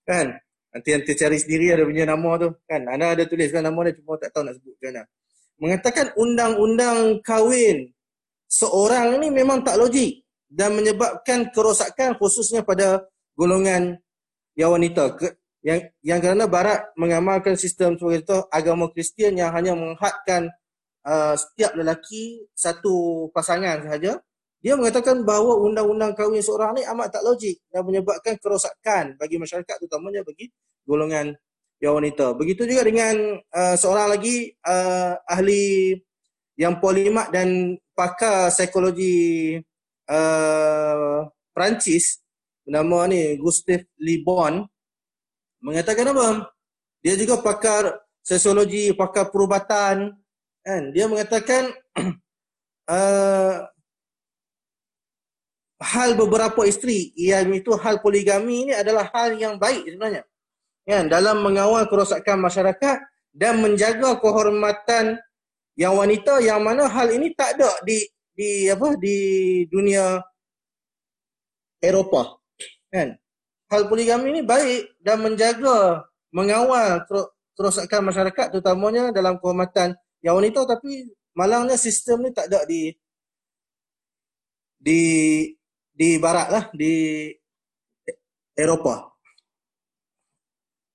Kan? 0.08 0.32
Nanti 0.72 0.90
nanti 0.96 1.12
cari 1.20 1.38
sendiri 1.40 1.76
ada 1.76 1.84
punya 1.84 2.08
nama 2.08 2.30
tu. 2.40 2.50
Kan? 2.64 2.88
Anda 2.88 3.16
ada 3.16 3.24
tuliskan 3.28 3.68
nama 3.68 3.80
dia 3.88 3.94
cuma 4.00 4.16
tak 4.16 4.32
tahu 4.32 4.44
nak 4.48 4.56
sebut 4.56 4.74
macam 4.80 4.88
mana. 4.88 5.04
Mengatakan 5.58 6.06
undang-undang 6.16 7.20
kahwin. 7.26 7.92
Seorang 8.48 9.20
ni 9.20 9.28
memang 9.28 9.60
tak 9.60 9.76
logik 9.76 10.24
dan 10.48 10.72
menyebabkan 10.72 11.52
kerosakan 11.52 12.16
khususnya 12.16 12.64
pada 12.64 13.04
golongan 13.36 14.00
yang 14.56 14.72
wanita. 14.72 15.20
Yang 15.60 15.92
yang 16.00 16.24
kerana 16.24 16.48
barat 16.48 16.88
mengamalkan 16.96 17.60
sistem 17.60 18.00
sebagai 18.00 18.24
itu 18.24 18.38
agama 18.48 18.88
Kristian 18.88 19.36
yang 19.36 19.52
hanya 19.52 19.76
menghadkan 19.76 20.48
uh, 21.08 21.34
setiap 21.40 21.72
lelaki 21.80 22.44
satu 22.52 23.28
pasangan 23.32 23.80
sahaja 23.88 24.20
dia 24.58 24.74
mengatakan 24.76 25.24
bahawa 25.24 25.64
undang-undang 25.64 26.18
kahwin 26.18 26.44
seorang 26.44 26.76
ni 26.76 26.84
amat 26.84 27.14
tak 27.14 27.24
logik 27.24 27.62
dan 27.72 27.86
menyebabkan 27.86 28.36
kerosakan 28.42 29.16
bagi 29.16 29.40
masyarakat 29.40 29.76
terutamanya 29.80 30.26
bagi 30.28 30.52
golongan 30.84 31.38
yang 31.78 31.96
wanita. 32.02 32.34
Begitu 32.34 32.66
juga 32.66 32.82
dengan 32.84 33.38
uh, 33.54 33.76
seorang 33.78 34.18
lagi 34.18 34.50
uh, 34.66 35.14
ahli 35.30 35.94
yang 36.58 36.82
polimat 36.82 37.30
dan 37.30 37.78
pakar 37.94 38.50
psikologi 38.50 39.56
uh, 40.10 41.22
Perancis 41.54 42.26
bernama 42.66 43.06
ni 43.06 43.38
Gustave 43.38 43.94
Le 44.02 44.26
Bon 44.26 44.66
mengatakan 45.62 46.12
apa? 46.12 46.50
Dia 47.06 47.14
juga 47.14 47.38
pakar 47.40 47.94
sosiologi, 48.26 48.90
pakar 48.98 49.30
perubatan 49.30 50.18
kan. 50.68 50.92
Dia 50.92 51.08
mengatakan 51.08 51.72
uh, 52.92 53.56
hal 55.80 56.10
beberapa 56.20 56.68
isteri 56.68 57.16
yang 57.16 57.56
itu 57.56 57.72
hal 57.80 58.04
poligami 58.04 58.68
ini 58.68 58.74
adalah 58.76 59.08
hal 59.16 59.40
yang 59.40 59.56
baik 59.56 59.88
sebenarnya. 59.88 60.28
Kan 60.84 61.08
dalam 61.08 61.40
mengawal 61.40 61.88
kerosakan 61.88 62.44
masyarakat 62.44 62.98
dan 63.32 63.64
menjaga 63.64 64.20
kehormatan 64.20 65.16
yang 65.78 65.94
wanita 65.94 66.42
yang 66.42 66.60
mana 66.60 66.90
hal 66.90 67.08
ini 67.14 67.32
tak 67.38 67.56
ada 67.56 67.70
di 67.86 68.02
di 68.34 68.66
apa 68.70 68.98
di 68.98 69.18
dunia 69.70 70.22
Eropah 71.78 72.38
kan 72.90 73.14
hal 73.70 73.82
poligami 73.86 74.34
ini 74.34 74.42
baik 74.42 74.98
dan 75.06 75.22
menjaga 75.22 76.02
mengawal 76.34 77.06
kerosakan 77.54 78.10
masyarakat 78.10 78.46
terutamanya 78.58 79.14
dalam 79.14 79.38
kehormatan 79.38 79.94
yang 80.26 80.38
wanita 80.38 80.66
tapi 80.66 81.10
malangnya 81.38 81.78
sistem 81.78 82.26
ni 82.26 82.32
tak 82.34 82.50
ada 82.50 82.66
di 82.66 82.94
di 84.78 85.02
di 85.94 86.10
barat 86.22 86.48
lah 86.50 86.64
di 86.74 87.30
Eropah 88.58 89.18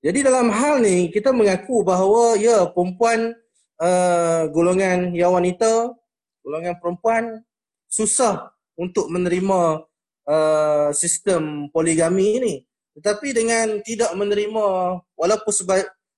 jadi 0.02 0.19
dalam 0.26 0.50
hal 0.50 0.83
ni 0.83 1.14
kita 1.14 1.31
mengaku 1.31 1.87
bahawa 1.87 2.35
ya 2.35 2.67
perempuan 2.75 3.38
uh, 3.79 4.50
golongan 4.50 5.14
yang 5.14 5.38
wanita, 5.38 5.95
golongan 6.43 6.75
perempuan 6.83 7.25
susah 7.87 8.50
untuk 8.75 9.07
menerima 9.07 9.87
uh, 10.26 10.91
sistem 10.91 11.71
poligami 11.71 12.43
ini. 12.43 12.55
Tetapi 12.99 13.31
dengan 13.31 13.79
tidak 13.87 14.11
menerima 14.19 14.67
walaupun 15.14 15.55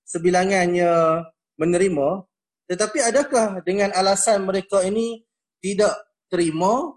sebilangannya 0.01 1.23
menerima, 1.61 2.07
tetapi 2.65 2.97
adakah 3.01 3.61
dengan 3.61 3.93
alasan 3.93 4.41
mereka 4.45 4.81
ini 4.81 5.21
tidak 5.61 5.93
terima, 6.29 6.93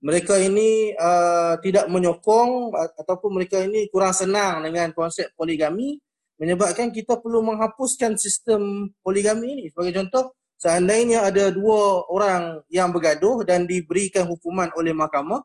mereka 0.00 0.40
ini 0.40 0.96
uh, 0.96 1.60
tidak 1.60 1.88
menyokong 1.92 2.72
ataupun 2.96 3.30
mereka 3.36 3.60
ini 3.60 3.88
kurang 3.92 4.16
senang 4.16 4.64
dengan 4.64 4.96
konsep 4.96 5.28
poligami, 5.36 6.00
menyebabkan 6.40 6.88
kita 6.88 7.20
perlu 7.20 7.44
menghapuskan 7.44 8.16
sistem 8.16 8.88
poligami 9.04 9.60
ini. 9.60 9.64
Sebagai 9.68 10.00
contoh, 10.00 10.24
seandainya 10.56 11.28
ada 11.28 11.52
dua 11.52 12.08
orang 12.08 12.64
yang 12.72 12.88
bergaduh 12.88 13.44
dan 13.44 13.68
diberikan 13.68 14.24
hukuman 14.24 14.72
oleh 14.72 14.96
mahkamah 14.96 15.44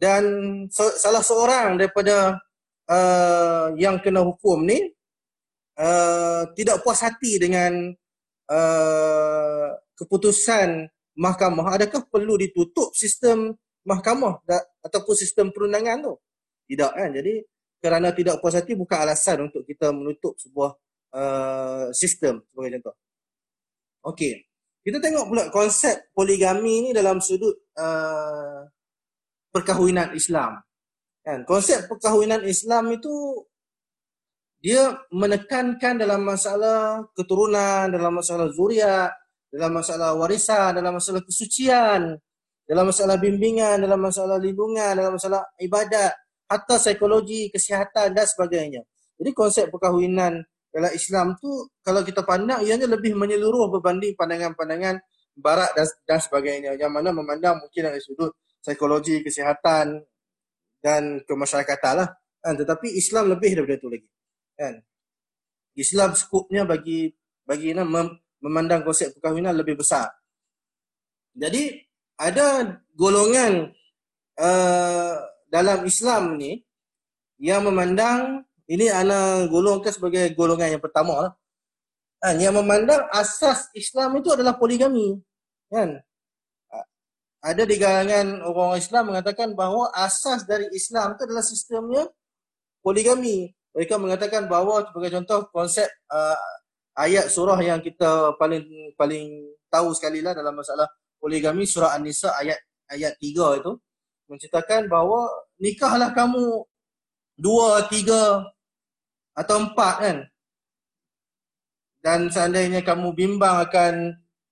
dan 0.00 0.24
salah 0.72 1.22
seorang 1.22 1.76
daripada 1.76 2.40
uh, 2.88 3.76
yang 3.76 4.00
kena 4.00 4.24
hukum 4.24 4.64
ni 4.64 4.88
uh, 5.78 6.48
tidak 6.56 6.80
puas 6.82 7.04
hati 7.04 7.38
dengan 7.38 7.92
uh, 8.52 9.72
keputusan 9.96 10.92
mahkamah, 11.16 11.80
adakah 11.80 12.04
perlu 12.08 12.36
ditutup 12.36 12.92
sistem 12.92 13.56
mahkamah 13.88 14.44
ataupun 14.84 15.14
sistem 15.16 15.48
perundangan 15.48 16.04
tu? 16.04 16.14
Tidak 16.68 16.92
kan? 16.92 17.10
Jadi 17.16 17.40
kerana 17.82 18.14
tidak 18.14 18.38
puas 18.38 18.54
hati 18.54 18.78
bukan 18.78 18.98
alasan 19.02 19.50
untuk 19.50 19.66
kita 19.66 19.90
menutup 19.90 20.38
sebuah 20.38 20.70
uh, 21.16 21.86
sistem 21.90 22.44
sebagai 22.52 22.78
contoh. 22.78 22.94
Okey. 24.12 24.34
Kita 24.82 24.98
tengok 24.98 25.24
pula 25.30 25.44
konsep 25.54 26.10
poligami 26.10 26.86
ni 26.86 26.90
dalam 26.90 27.22
sudut 27.22 27.54
uh, 27.78 28.66
perkahwinan 29.54 30.10
Islam. 30.14 30.58
Kan? 31.22 31.46
Konsep 31.46 31.86
perkahwinan 31.86 32.42
Islam 32.42 32.90
itu 32.90 33.46
dia 34.62 34.94
menekankan 35.10 35.98
dalam 35.98 36.22
masalah 36.22 37.02
keturunan, 37.18 37.90
dalam 37.90 38.14
masalah 38.14 38.46
zuriat, 38.54 39.10
dalam 39.50 39.74
masalah 39.74 40.14
warisan, 40.14 40.78
dalam 40.78 40.96
masalah 40.96 41.18
kesucian, 41.26 42.14
dalam 42.62 42.84
masalah 42.86 43.18
bimbingan, 43.18 43.82
dalam 43.82 43.98
masalah 43.98 44.38
lindungan, 44.38 44.94
dalam 44.94 45.18
masalah 45.18 45.42
ibadat, 45.58 46.14
atau 46.46 46.76
psikologi, 46.78 47.50
kesihatan 47.50 48.14
dan 48.14 48.26
sebagainya. 48.28 48.86
Jadi 49.18 49.30
konsep 49.34 49.66
perkahwinan 49.66 50.40
dalam 50.72 50.92
Islam 50.94 51.36
tu 51.36 51.68
kalau 51.84 52.00
kita 52.00 52.24
pandang 52.24 52.64
ianya 52.64 52.88
lebih 52.88 53.12
menyeluruh 53.12 53.68
berbanding 53.68 54.16
pandangan-pandangan 54.16 55.00
barat 55.36 55.68
dan, 55.76 55.86
dan 56.08 56.18
sebagainya 56.20 56.70
yang 56.76 56.92
mana 56.92 57.12
memandang 57.12 57.60
mungkin 57.60 57.92
dari 57.92 58.00
sudut 58.00 58.32
psikologi, 58.60 59.20
kesihatan 59.20 60.00
dan 60.80 61.20
kemasyarakatan 61.26 61.92
lah. 62.04 62.08
Kan? 62.40 62.54
Tetapi 62.56 62.88
Islam 62.94 63.32
lebih 63.32 63.58
daripada 63.58 63.76
itu 63.80 63.88
lagi. 63.90 64.08
Kan? 64.58 64.80
Islam 65.76 66.12
skupnya 66.12 66.68
bagi 66.68 67.12
bagi 67.48 67.72
mem, 67.72 68.18
memandang 68.44 68.84
konsep 68.84 69.16
perkahwinan 69.16 69.56
lebih 69.56 69.80
besar. 69.80 70.12
Jadi 71.32 71.80
ada 72.20 72.76
golongan 72.92 73.72
uh, 74.36 75.16
dalam 75.48 75.84
Islam 75.88 76.36
ni 76.36 76.60
yang 77.40 77.64
memandang 77.64 78.44
ini 78.68 78.92
ana 78.92 79.48
golongkan 79.48 79.90
sebagai 79.90 80.30
golongan 80.36 80.76
yang 80.76 80.82
pertama 80.84 81.28
lah. 81.28 81.32
Kan, 82.22 82.38
yang 82.38 82.54
memandang 82.54 83.10
asas 83.10 83.66
Islam 83.74 84.22
itu 84.22 84.30
adalah 84.30 84.54
poligami. 84.54 85.18
Kan? 85.66 85.98
Ada 87.42 87.66
di 87.66 87.74
kalangan 87.74 88.38
orang 88.46 88.78
Islam 88.78 89.10
mengatakan 89.10 89.58
bahawa 89.58 89.90
asas 89.98 90.46
dari 90.46 90.70
Islam 90.70 91.18
itu 91.18 91.26
adalah 91.26 91.42
sistemnya 91.42 92.06
poligami. 92.86 93.50
Mereka 93.72 93.96
mengatakan 93.96 94.46
bahawa 94.48 94.84
sebagai 94.84 95.16
contoh 95.16 95.48
konsep 95.48 95.88
uh, 96.12 96.36
ayat 96.96 97.32
surah 97.32 97.56
yang 97.60 97.80
kita 97.80 98.36
paling 98.36 98.92
paling 99.00 99.56
tahu 99.72 99.96
sekali 99.96 100.20
lah 100.20 100.36
dalam 100.36 100.52
masalah 100.52 100.84
poligami 101.16 101.64
surah 101.64 101.96
An-Nisa 101.96 102.36
ayat 102.36 102.60
ayat 102.92 103.16
3 103.16 103.64
itu 103.64 103.72
menceritakan 104.28 104.92
bahawa 104.92 105.28
nikahlah 105.56 106.12
kamu 106.12 106.68
dua, 107.36 107.88
tiga 107.88 108.44
atau 109.32 109.56
empat 109.68 109.94
kan. 110.00 110.18
Dan 112.02 112.28
seandainya 112.28 112.82
kamu 112.82 113.14
bimbang 113.14 113.62
akan 113.62 113.94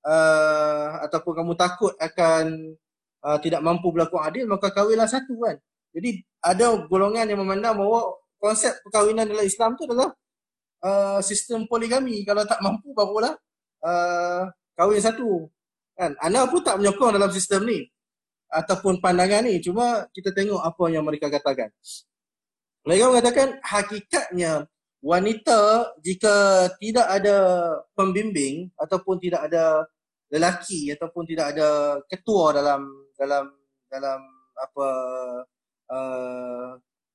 uh, 0.07 1.03
ataupun 1.05 1.33
kamu 1.43 1.53
takut 1.59 1.93
akan 1.99 2.77
uh, 3.27 3.39
tidak 3.43 3.61
mampu 3.61 3.91
berlaku 3.91 4.23
adil, 4.23 4.47
maka 4.47 4.71
kahwinlah 4.71 5.11
satu 5.11 5.35
kan. 5.43 5.59
Jadi 5.91 6.23
ada 6.39 6.87
golongan 6.87 7.27
yang 7.27 7.43
memandang 7.43 7.75
bahawa 7.75 8.15
konsep 8.41 8.73
perkahwinan 8.83 9.29
dalam 9.29 9.45
Islam 9.45 9.77
tu 9.77 9.85
adalah 9.85 10.11
uh, 10.83 11.21
sistem 11.21 11.69
poligami. 11.69 12.25
Kalau 12.25 12.43
tak 12.49 12.59
mampu 12.65 12.97
barulah 12.97 13.37
uh, 13.85 14.49
kahwin 14.75 14.99
satu. 14.99 15.47
Kan? 15.95 16.17
Anda 16.19 16.49
pun 16.49 16.65
tak 16.65 16.81
menyokong 16.81 17.21
dalam 17.21 17.29
sistem 17.31 17.69
ni 17.69 17.85
ataupun 18.49 18.99
pandangan 18.99 19.45
ni. 19.45 19.61
Cuma 19.61 20.09
kita 20.11 20.33
tengok 20.33 20.65
apa 20.65 20.85
yang 20.89 21.05
mereka 21.05 21.29
katakan. 21.29 21.69
Mereka 22.89 23.13
mengatakan 23.13 23.61
hakikatnya 23.61 24.65
wanita 25.05 25.93
jika 26.01 26.69
tidak 26.81 27.07
ada 27.09 27.37
pembimbing 27.93 28.73
ataupun 28.81 29.21
tidak 29.21 29.53
ada 29.53 29.85
lelaki 30.33 30.89
ataupun 30.97 31.29
tidak 31.29 31.53
ada 31.57 32.01
ketua 32.09 32.57
dalam 32.57 32.89
dalam 33.17 33.45
dalam 33.91 34.21
apa 34.57 34.89
uh, 35.91 36.69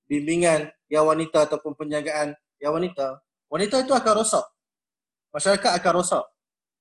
bimbingan 0.05 0.69
yang 0.91 1.05
wanita 1.05 1.49
ataupun 1.49 1.73
penjagaan 1.77 2.33
yang 2.61 2.73
wanita. 2.75 3.21
Wanita 3.49 3.85
itu 3.85 3.93
akan 3.93 4.13
rosak. 4.21 4.45
Masyarakat 5.33 5.71
akan 5.81 5.91
rosak. 6.01 6.25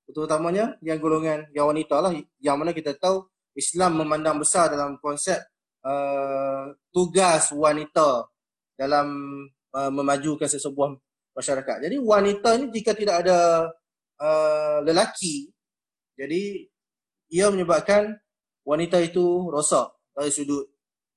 Terutamanya 0.04 0.76
yang 0.84 1.00
golongan 1.00 1.48
yang 1.56 1.72
wanita 1.72 1.96
lah 1.96 2.12
yang 2.36 2.60
mana 2.60 2.76
kita 2.76 2.92
tahu 2.92 3.24
Islam 3.56 4.04
memandang 4.04 4.36
besar 4.36 4.68
dalam 4.68 5.00
konsep 5.00 5.40
uh, 5.80 6.68
tugas 6.92 7.48
wanita 7.54 8.28
dalam 8.76 9.08
uh, 9.72 9.90
memajukan 9.94 10.44
sesebuah 10.44 10.92
masyarakat. 11.32 11.76
Jadi 11.88 11.96
wanita 11.96 12.48
ni 12.60 12.66
jika 12.74 12.92
tidak 12.92 13.24
ada 13.24 13.70
uh, 14.20 14.78
lelaki, 14.84 15.48
jadi 16.18 16.68
ia 17.32 17.48
menyebabkan 17.48 18.14
wanita 18.66 19.00
itu 19.00 19.48
rosak 19.50 19.88
dari 20.14 20.30
sudut 20.30 20.68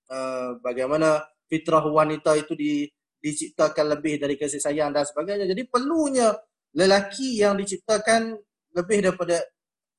uh, 0.10 0.58
bagaimana 0.64 1.22
fitrah 1.48 1.84
wanita 1.84 2.36
itu 2.36 2.54
di, 2.54 2.86
diciptakan 3.24 3.98
lebih 3.98 4.22
dari 4.22 4.36
kasih 4.36 4.62
sayang 4.62 4.94
dan 4.94 5.08
sebagainya. 5.08 5.48
Jadi 5.48 5.64
perlunya 5.68 6.36
lelaki 6.76 7.42
yang 7.42 7.58
diciptakan 7.58 8.36
lebih 8.76 8.98
daripada 9.02 9.42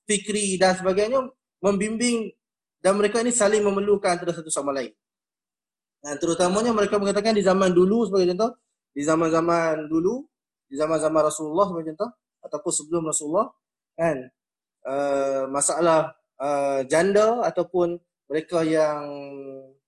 fikri 0.06 0.56
dan 0.60 0.78
sebagainya 0.78 1.24
membimbing 1.60 2.30
dan 2.78 2.94
mereka 2.94 3.18
ini 3.20 3.34
saling 3.34 3.60
memerlukan 3.64 4.14
antara 4.14 4.30
satu 4.30 4.48
sama 4.48 4.70
lain. 4.70 4.94
Dan 5.98 6.14
terutamanya 6.22 6.70
mereka 6.70 6.94
mengatakan 6.96 7.34
di 7.34 7.42
zaman 7.42 7.74
dulu 7.74 8.06
sebagai 8.06 8.30
contoh, 8.32 8.54
di 8.94 9.02
zaman-zaman 9.02 9.90
dulu, 9.90 10.22
di 10.70 10.78
zaman-zaman 10.78 11.20
Rasulullah 11.26 11.66
sebagai 11.66 11.90
contoh, 11.94 12.10
ataupun 12.46 12.72
sebelum 12.72 13.02
Rasulullah, 13.10 13.50
kan, 13.98 14.16
uh, 14.86 15.50
masalah 15.50 16.14
uh, 16.38 16.86
janda 16.86 17.42
ataupun 17.42 17.98
mereka 18.30 18.62
yang 18.62 19.10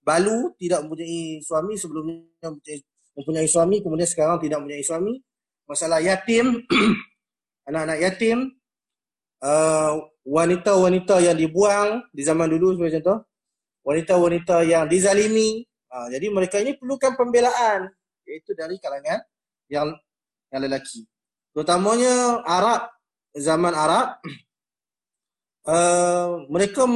balu 0.01 0.53
tidak 0.57 0.85
mempunyai 0.85 1.41
suami 1.45 1.75
sebelumnya 1.77 2.25
mempunyai, 3.17 3.49
suami 3.49 3.85
kemudian 3.85 4.09
sekarang 4.09 4.41
tidak 4.41 4.61
mempunyai 4.65 4.85
suami 4.85 5.21
masalah 5.69 6.01
yatim 6.01 6.65
anak-anak 7.69 7.99
yatim 8.01 8.39
uh, 9.45 10.01
wanita-wanita 10.25 11.21
yang 11.21 11.37
dibuang 11.37 12.05
di 12.11 12.23
zaman 12.25 12.49
dulu 12.49 12.77
sebagai 12.77 13.01
contoh 13.01 13.19
wanita-wanita 13.85 14.65
yang 14.65 14.85
dizalimi 14.89 15.65
Ha, 15.91 16.07
jadi 16.07 16.31
mereka 16.31 16.63
ini 16.63 16.79
perlukan 16.79 17.19
pembelaan 17.19 17.91
iaitu 18.23 18.55
dari 18.55 18.79
kalangan 18.79 19.27
yang 19.67 19.91
yang 20.55 20.63
lelaki. 20.63 21.03
Terutamanya 21.51 22.47
Arab 22.47 22.95
zaman 23.35 23.75
Arab 23.75 24.23
uh, 25.67 26.47
mereka 26.49 26.87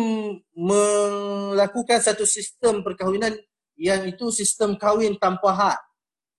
melakukan 0.55 2.01
satu 2.01 2.25
sistem 2.25 2.81
perkahwinan 2.81 3.35
yang 3.75 4.07
itu 4.07 4.31
sistem 4.31 4.79
kahwin 4.79 5.19
tanpa 5.19 5.51
hak. 5.53 5.79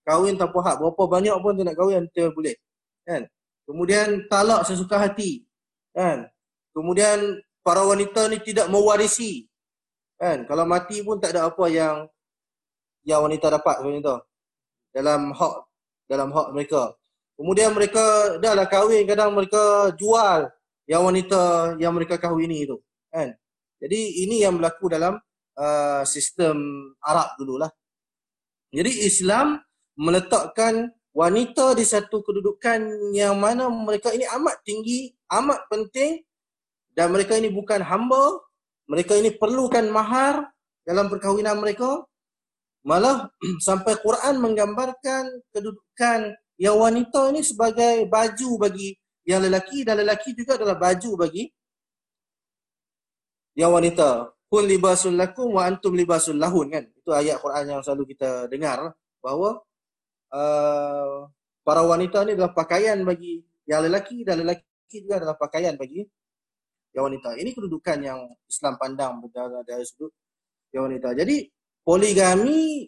Kahwin 0.06 0.38
tanpa 0.38 0.62
hak. 0.64 0.76
Berapa 0.80 1.02
banyak 1.06 1.36
pun 1.42 1.52
tu 1.58 1.62
nak 1.62 1.76
kahwin 1.76 2.08
kita 2.10 2.32
boleh. 2.32 2.56
Kan? 3.04 3.28
Kemudian 3.66 4.24
talak 4.30 4.64
sesuka 4.64 4.96
hati. 4.96 5.44
Kan? 5.92 6.30
Kemudian 6.72 7.42
para 7.60 7.82
wanita 7.84 8.30
ni 8.30 8.38
tidak 8.40 8.70
mewarisi. 8.70 9.46
Kan? 10.16 10.48
Kalau 10.48 10.64
mati 10.64 11.02
pun 11.04 11.20
tak 11.20 11.36
ada 11.36 11.50
apa 11.50 11.64
yang 11.68 12.08
yang 13.06 13.22
wanita 13.22 13.54
dapat 13.54 13.78
sebenarnya 13.78 14.02
tu 14.02 14.18
dalam 14.90 15.30
hak 15.30 15.54
dalam 16.10 16.28
hak 16.32 16.48
mereka. 16.56 16.82
Kemudian 17.36 17.70
mereka 17.76 18.38
dah 18.40 18.56
lah 18.56 18.64
kahwin 18.64 19.04
kadang 19.04 19.36
mereka 19.36 19.92
jual 19.94 20.48
yang 20.86 21.02
wanita 21.06 21.74
yang 21.82 21.92
mereka 21.94 22.16
kahwini 22.18 22.66
itu 22.66 22.78
kan. 23.10 23.34
Jadi 23.76 24.24
ini 24.24 24.40
yang 24.40 24.56
berlaku 24.56 24.88
dalam 24.88 25.20
uh, 25.58 26.02
sistem 26.08 26.56
Arab 27.04 27.36
dululah. 27.36 27.68
Jadi 28.72 29.04
Islam 29.04 29.60
meletakkan 29.98 30.90
wanita 31.12 31.76
di 31.76 31.84
satu 31.84 32.24
kedudukan 32.24 33.12
yang 33.12 33.36
mana 33.36 33.68
mereka 33.68 34.14
ini 34.16 34.24
amat 34.26 34.64
tinggi, 34.64 35.12
amat 35.28 35.68
penting 35.68 36.24
dan 36.96 37.12
mereka 37.12 37.36
ini 37.36 37.52
bukan 37.52 37.84
hamba, 37.84 38.40
mereka 38.88 39.12
ini 39.16 39.34
perlukan 39.36 39.84
mahar 39.92 40.48
dalam 40.88 41.12
perkahwinan 41.12 41.60
mereka 41.60 42.04
Malah 42.86 43.26
sampai 43.66 43.98
Quran 43.98 44.38
menggambarkan 44.38 45.50
kedudukan 45.50 46.38
yang 46.56 46.78
wanita 46.78 47.34
ini 47.34 47.42
sebagai 47.42 48.06
baju 48.06 48.50
bagi 48.62 48.94
yang 49.26 49.42
lelaki 49.42 49.82
dan 49.82 49.98
lelaki 49.98 50.32
juga 50.32 50.54
adalah 50.54 50.78
baju 50.78 51.26
bagi 51.26 51.50
yang 53.58 53.74
wanita. 53.74 54.30
Kun 54.46 54.62
libasul 54.70 55.18
lakum 55.18 55.58
wa 55.58 55.66
antum 55.66 55.98
libasul 55.98 56.38
lahun 56.38 56.70
kan. 56.70 56.86
Itu 56.94 57.10
ayat 57.10 57.42
Quran 57.42 57.64
yang 57.66 57.80
selalu 57.82 58.14
kita 58.14 58.46
dengar 58.46 58.94
bahawa 59.18 59.58
uh, 60.30 61.26
para 61.66 61.82
wanita 61.82 62.22
ini 62.22 62.38
adalah 62.38 62.54
pakaian 62.54 63.02
bagi 63.02 63.42
yang 63.66 63.82
lelaki 63.82 64.22
dan 64.22 64.46
lelaki 64.46 65.02
juga 65.02 65.18
adalah 65.18 65.34
pakaian 65.34 65.74
bagi 65.74 66.06
yang 66.94 67.10
wanita. 67.10 67.34
Ini 67.34 67.50
kedudukan 67.50 67.98
yang 67.98 68.22
Islam 68.46 68.78
pandang 68.78 69.18
dari 69.66 69.82
sudut 69.82 70.14
yang 70.70 70.86
wanita. 70.86 71.10
Jadi 71.18 71.50
poligami 71.82 72.86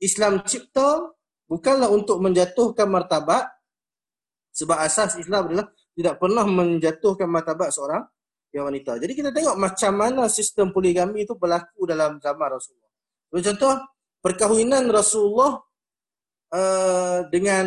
Islam 0.00 0.40
cipta 0.48 1.12
bukanlah 1.44 1.92
untuk 1.92 2.24
menjatuhkan 2.24 2.88
martabat 2.88 3.57
sebab 4.58 4.74
asas 4.82 5.14
Islam 5.22 5.54
adalah 5.54 5.70
tidak 5.94 6.18
pernah 6.18 6.42
menjatuhkan 6.42 7.30
martabat 7.30 7.70
seorang 7.70 8.02
yang 8.50 8.66
wanita. 8.66 8.98
Jadi 8.98 9.12
kita 9.14 9.30
tengok 9.30 9.54
macam 9.54 9.92
mana 9.94 10.26
sistem 10.26 10.74
poligami 10.74 11.22
itu 11.22 11.38
berlaku 11.38 11.86
dalam 11.86 12.18
zaman 12.18 12.48
Rasulullah. 12.58 12.90
Contoh 13.28 13.72
perkahwinan 14.18 14.90
Rasulullah 14.90 15.62
uh, 16.50 17.18
dengan 17.28 17.66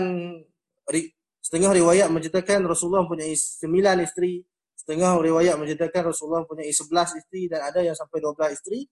setengah 1.40 1.72
riwayat 1.72 2.12
menceritakan 2.12 2.68
Rasulullah 2.68 3.08
mempunyai 3.08 3.32
sembilan 3.38 4.04
isteri, 4.04 4.42
setengah 4.76 5.22
riwayat 5.22 5.56
menceritakan 5.62 6.12
Rasulullah 6.12 6.44
mempunyai 6.44 6.74
sebelas 6.74 7.14
isteri 7.16 7.48
dan 7.48 7.62
ada 7.72 7.80
yang 7.86 7.96
sampai 7.96 8.18
dua 8.20 8.34
belas 8.36 8.58
isteri. 8.58 8.84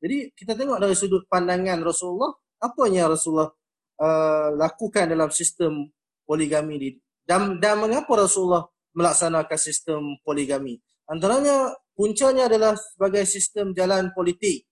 Jadi 0.00 0.32
kita 0.32 0.56
tengok 0.56 0.80
dari 0.80 0.96
sudut 0.96 1.24
pandangan 1.28 1.80
Rasulullah, 1.80 2.32
apa 2.60 2.82
yang 2.88 3.08
Rasulullah 3.12 3.52
uh, 4.00 4.48
lakukan 4.56 5.12
dalam 5.12 5.28
sistem 5.28 5.92
poligami 6.24 6.76
di 6.80 6.90
dan, 7.24 7.56
dan 7.60 7.80
mengapa 7.80 8.28
Rasulullah 8.28 8.68
melaksanakan 8.92 9.58
sistem 9.58 10.00
poligami? 10.20 10.80
Antaranya 11.08 11.72
puncanya 11.92 12.48
adalah 12.48 12.76
sebagai 12.76 13.24
sistem 13.28 13.72
jalan 13.76 14.12
politik. 14.12 14.64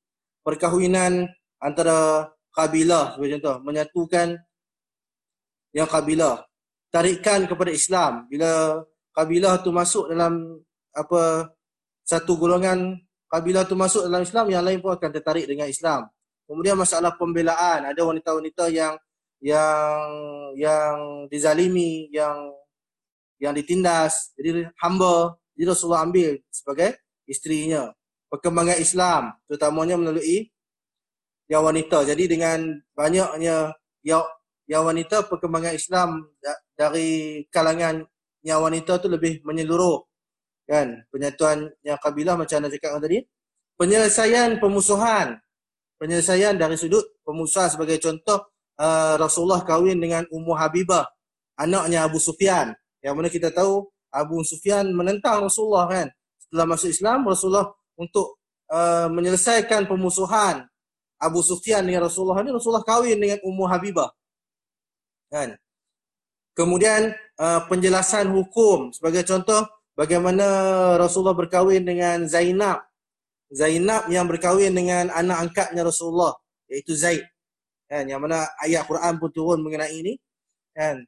Perkahwinan 0.43 1.29
antara 1.61 2.29
kabilah 2.53 3.17
sebagai 3.17 3.41
contoh 3.41 3.57
menyatukan 3.65 4.29
yang 5.73 5.89
kabilah. 5.89 6.45
Tarikan 6.93 7.49
kepada 7.49 7.73
Islam. 7.73 8.29
Bila 8.29 8.85
kabilah 9.17 9.65
tu 9.65 9.73
masuk 9.73 10.13
dalam 10.13 10.61
apa 10.93 11.49
satu 12.05 12.37
golongan 12.37 13.01
kabilah 13.33 13.65
tu 13.65 13.73
masuk 13.73 14.05
dalam 14.05 14.21
Islam 14.21 14.47
yang 14.53 14.61
lain 14.61 14.85
pun 14.85 14.93
akan 14.93 15.09
tertarik 15.09 15.49
dengan 15.49 15.65
Islam. 15.73 16.05
Kemudian 16.45 16.77
masalah 16.77 17.17
pembelaan. 17.17 17.89
Ada 17.89 18.05
wanita-wanita 18.05 18.69
yang 18.69 18.93
yang 19.43 20.07
yang 20.55 21.27
dizalimi 21.27 22.07
yang 22.15 22.55
yang 23.43 23.53
ditindas. 23.53 24.31
Jadi 24.39 24.71
hamba 24.79 25.35
jadi 25.59 25.75
Rasulullah 25.75 26.07
ambil 26.07 26.39
sebagai 26.49 26.97
isterinya. 27.27 27.91
Perkembangan 28.31 28.79
Islam 28.81 29.23
terutamanya 29.45 30.01
melalui 30.01 30.49
yang 31.51 31.67
wanita. 31.67 32.07
Jadi 32.09 32.25
dengan 32.31 32.81
banyaknya 32.97 33.77
yang 34.07 34.25
yang 34.71 34.89
wanita 34.89 35.29
perkembangan 35.29 35.75
Islam 35.77 36.33
dari 36.79 37.43
kalangan 37.53 38.07
yang 38.47 38.63
wanita 38.63 39.03
tu 39.03 39.11
lebih 39.11 39.43
menyeluruh. 39.45 40.01
Kan? 40.65 41.05
Penyatuan 41.13 41.69
yang 41.85 41.99
kabilah 41.99 42.39
macam 42.39 42.63
anda 42.63 42.73
cakap 42.73 42.97
tadi. 43.03 43.21
Penyelesaian 43.77 44.57
pemusuhan. 44.63 45.37
Penyelesaian 46.01 46.57
dari 46.57 46.79
sudut 46.79 47.05
pemusuhan 47.27 47.69
sebagai 47.69 48.01
contoh 48.01 48.52
uh, 48.79 49.15
Rasulullah 49.21 49.65
kahwin 49.67 49.99
dengan 49.99 50.25
Ummu 50.31 50.53
Habibah 50.57 51.09
anaknya 51.59 52.07
Abu 52.07 52.23
Sufyan 52.23 52.73
yang 53.03 53.19
mana 53.19 53.29
kita 53.29 53.51
tahu 53.51 53.89
Abu 54.13 54.45
Sufyan 54.45 54.93
menentang 54.93 55.45
Rasulullah 55.45 55.89
kan 55.89 56.07
setelah 56.39 56.67
masuk 56.69 56.89
Islam 56.93 57.25
Rasulullah 57.25 57.73
untuk 57.97 58.39
uh, 58.73 59.09
menyelesaikan 59.09 59.89
pemusuhan 59.89 60.69
Abu 61.23 61.41
Sufyan 61.41 61.87
dengan 61.87 62.11
Rasulullah 62.11 62.43
ini 62.43 62.51
Rasulullah 62.51 62.83
kahwin 62.83 63.17
dengan 63.17 63.39
Ummu 63.47 63.65
Habibah. 63.71 64.11
Kan? 65.31 65.55
Kemudian 66.53 67.15
uh, 67.41 67.65
penjelasan 67.71 68.29
hukum 68.29 68.93
sebagai 68.93 69.25
contoh 69.25 69.65
bagaimana 69.97 70.45
Rasulullah 71.01 71.39
berkahwin 71.39 71.87
dengan 71.87 72.29
Zainab. 72.29 72.85
Zainab 73.49 74.09
yang 74.13 74.29
berkahwin 74.29 74.77
dengan 74.77 75.09
anak 75.09 75.49
angkatnya 75.49 75.87
Rasulullah 75.87 76.37
iaitu 76.69 76.93
Zaid. 76.93 77.25
Kan? 77.93 78.09
Yang 78.09 78.21
mana 78.25 78.49
ayat 78.65 78.89
Quran 78.89 79.21
pun 79.21 79.29
turun 79.29 79.61
mengenai 79.61 79.93
ini. 79.93 80.17
Kan? 80.73 81.05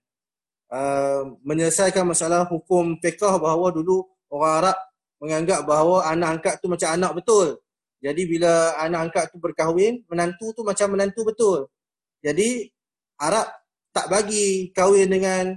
Uh, 0.68 1.40
menyelesaikan 1.40 2.04
masalah 2.04 2.44
hukum 2.44 3.00
fiqah 3.00 3.40
bahawa 3.40 3.72
dulu 3.72 4.04
orang 4.28 4.54
Arab 4.60 4.76
menganggap 5.16 5.64
bahawa 5.64 6.12
anak 6.12 6.28
angkat 6.36 6.54
tu 6.60 6.68
macam 6.68 6.88
anak 6.92 7.12
betul. 7.16 7.56
Jadi 8.04 8.22
bila 8.28 8.76
anak 8.76 9.00
angkat 9.08 9.24
tu 9.32 9.40
berkahwin, 9.40 10.04
menantu 10.12 10.52
tu 10.52 10.60
macam 10.60 10.92
menantu 10.92 11.24
betul. 11.24 11.72
Jadi 12.20 12.68
Arab 13.16 13.48
tak 13.96 14.12
bagi 14.12 14.68
kahwin 14.76 15.08
dengan 15.08 15.56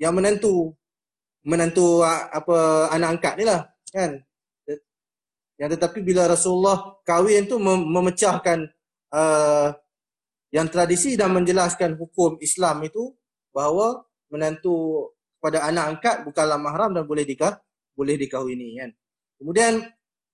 yang 0.00 0.16
menantu. 0.16 0.72
Menantu 1.44 2.00
apa 2.08 2.88
anak 2.96 3.20
angkat 3.20 3.34
ni 3.36 3.44
lah. 3.44 3.68
Kan? 3.92 4.24
Yang 5.58 5.70
tetapi 5.76 6.00
bila 6.00 6.30
Rasulullah 6.30 6.96
kahwin 7.04 7.44
tu 7.44 7.60
memecahkan 7.60 8.70
uh, 9.12 9.74
yang 10.48 10.68
tradisi 10.72 11.14
dan 11.14 11.36
menjelaskan 11.36 11.96
hukum 12.00 12.40
Islam 12.40 12.80
itu 12.84 13.12
bahawa 13.52 14.04
menantu 14.32 15.08
pada 15.38 15.68
anak 15.68 15.84
angkat 15.96 16.16
bukanlah 16.24 16.58
mahram 16.58 16.96
dan 16.96 17.04
boleh 17.04 17.24
dikah 17.24 17.60
boleh 17.98 18.14
dikahwini 18.14 18.78
kan. 18.78 18.90
Kemudian 19.38 19.72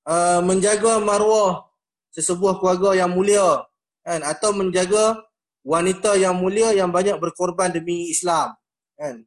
uh, 0.09 0.40
menjaga 0.44 1.00
maruah 1.00 1.64
sesebuah 2.12 2.61
keluarga 2.61 3.05
yang 3.05 3.11
mulia 3.12 3.64
kan 4.05 4.20
atau 4.20 4.53
menjaga 4.53 5.24
wanita 5.64 6.14
yang 6.20 6.37
mulia 6.37 6.77
yang 6.77 6.92
banyak 6.92 7.16
berkorban 7.16 7.72
demi 7.72 8.12
Islam 8.12 8.53
kan. 9.00 9.24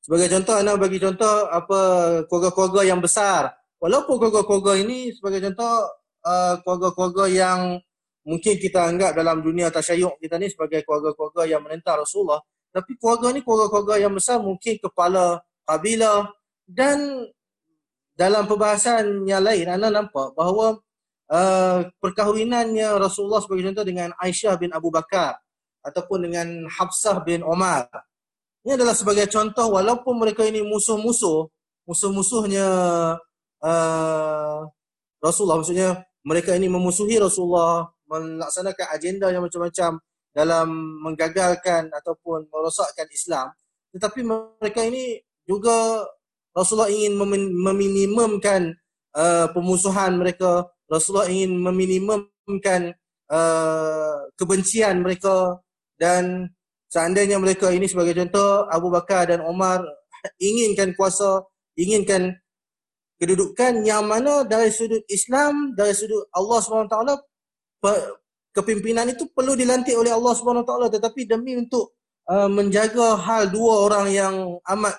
Sebagai 0.00 0.32
contoh 0.32 0.56
anak 0.56 0.76
bagi 0.80 0.96
contoh 0.96 1.46
apa 1.52 1.80
keluarga-keluarga 2.26 2.82
yang 2.88 3.04
besar. 3.04 3.52
Walaupun 3.80 4.16
keluarga-keluarga 4.16 4.80
ini 4.80 5.12
sebagai 5.12 5.44
contoh 5.44 5.88
uh, 6.24 6.54
keluarga-keluarga 6.64 7.24
yang 7.28 7.60
mungkin 8.24 8.54
kita 8.60 8.88
anggap 8.88 9.16
dalam 9.16 9.40
dunia 9.40 9.72
tasyayuk 9.72 10.20
kita 10.20 10.36
ni 10.36 10.52
sebagai 10.52 10.84
keluarga-keluarga 10.84 11.42
yang 11.48 11.62
menentang 11.64 12.04
Rasulullah. 12.04 12.40
Tapi 12.70 12.94
keluarga 13.00 13.34
ni 13.34 13.40
keluarga-keluarga 13.42 13.94
yang 14.06 14.14
besar 14.14 14.38
mungkin 14.38 14.78
kepala 14.78 15.42
kabilah 15.66 16.30
dan 16.66 17.26
dalam 18.14 18.44
perbahasan 18.44 19.24
yang 19.24 19.40
lain 19.40 19.66
anda 19.70 19.88
nampak 19.88 20.36
bahawa 20.36 20.76
uh, 21.32 21.88
perkahwinannya 21.98 23.00
Rasulullah 23.00 23.40
sebagai 23.40 23.70
contoh 23.72 23.86
dengan 23.86 24.12
Aisyah 24.20 24.54
bin 24.60 24.70
Abu 24.76 24.92
Bakar 24.92 25.40
ataupun 25.80 26.28
dengan 26.28 26.68
Hafsah 26.68 27.24
bin 27.24 27.40
Omar 27.40 27.88
ini 28.60 28.76
adalah 28.76 28.92
sebagai 28.92 29.24
contoh 29.32 29.72
walaupun 29.72 30.20
mereka 30.20 30.44
ini 30.44 30.60
musuh-musuh 30.60 31.48
musuh-musuhnya 31.88 32.66
uh, 33.64 34.58
Rasulullah 35.22 35.58
maksudnya 35.64 36.04
mereka 36.20 36.52
ini 36.52 36.68
memusuhi 36.68 37.16
Rasulullah 37.16 37.88
melaksanakan 38.10 38.86
agenda 38.90 39.30
yang 39.30 39.46
macam-macam 39.46 40.02
dalam 40.34 40.68
menggagalkan 41.06 41.94
ataupun 41.94 42.50
merosakkan 42.50 43.06
Islam 43.14 43.54
tetapi 43.90 44.22
mereka 44.22 44.86
ini 44.86 45.18
juga 45.46 46.06
Rasulullah 46.54 46.90
ingin 46.90 47.18
meminimumkan 47.54 48.74
uh, 49.14 49.46
pemusuhan 49.50 50.18
mereka. 50.18 50.66
Rasulullah 50.90 51.30
ingin 51.30 51.58
meminimumkan 51.58 52.94
uh, 53.30 54.18
kebencian 54.34 55.02
mereka 55.02 55.62
dan 55.98 56.50
seandainya 56.90 57.38
mereka 57.38 57.70
ini 57.70 57.86
sebagai 57.86 58.18
contoh 58.18 58.66
Abu 58.66 58.90
Bakar 58.90 59.30
dan 59.30 59.42
Omar 59.46 59.82
inginkan 60.42 60.94
kuasa, 60.98 61.46
inginkan 61.78 62.34
kedudukan 63.22 63.86
yang 63.86 64.10
mana 64.10 64.42
dari 64.42 64.74
sudut 64.74 65.02
Islam, 65.06 65.78
dari 65.78 65.94
sudut 65.94 66.26
Allah 66.34 66.58
SWT 66.58 66.96
kepimpinan 68.52 69.08
itu 69.08 69.28
perlu 69.30 69.56
dilantik 69.56 69.96
oleh 69.96 70.12
Allah 70.12 70.32
SWT 70.36 71.00
tetapi 71.00 71.24
demi 71.24 71.56
untuk 71.56 71.96
uh, 72.28 72.50
menjaga 72.50 73.16
hal 73.16 73.48
dua 73.48 73.88
orang 73.88 74.06
yang 74.12 74.34
amat 74.66 74.96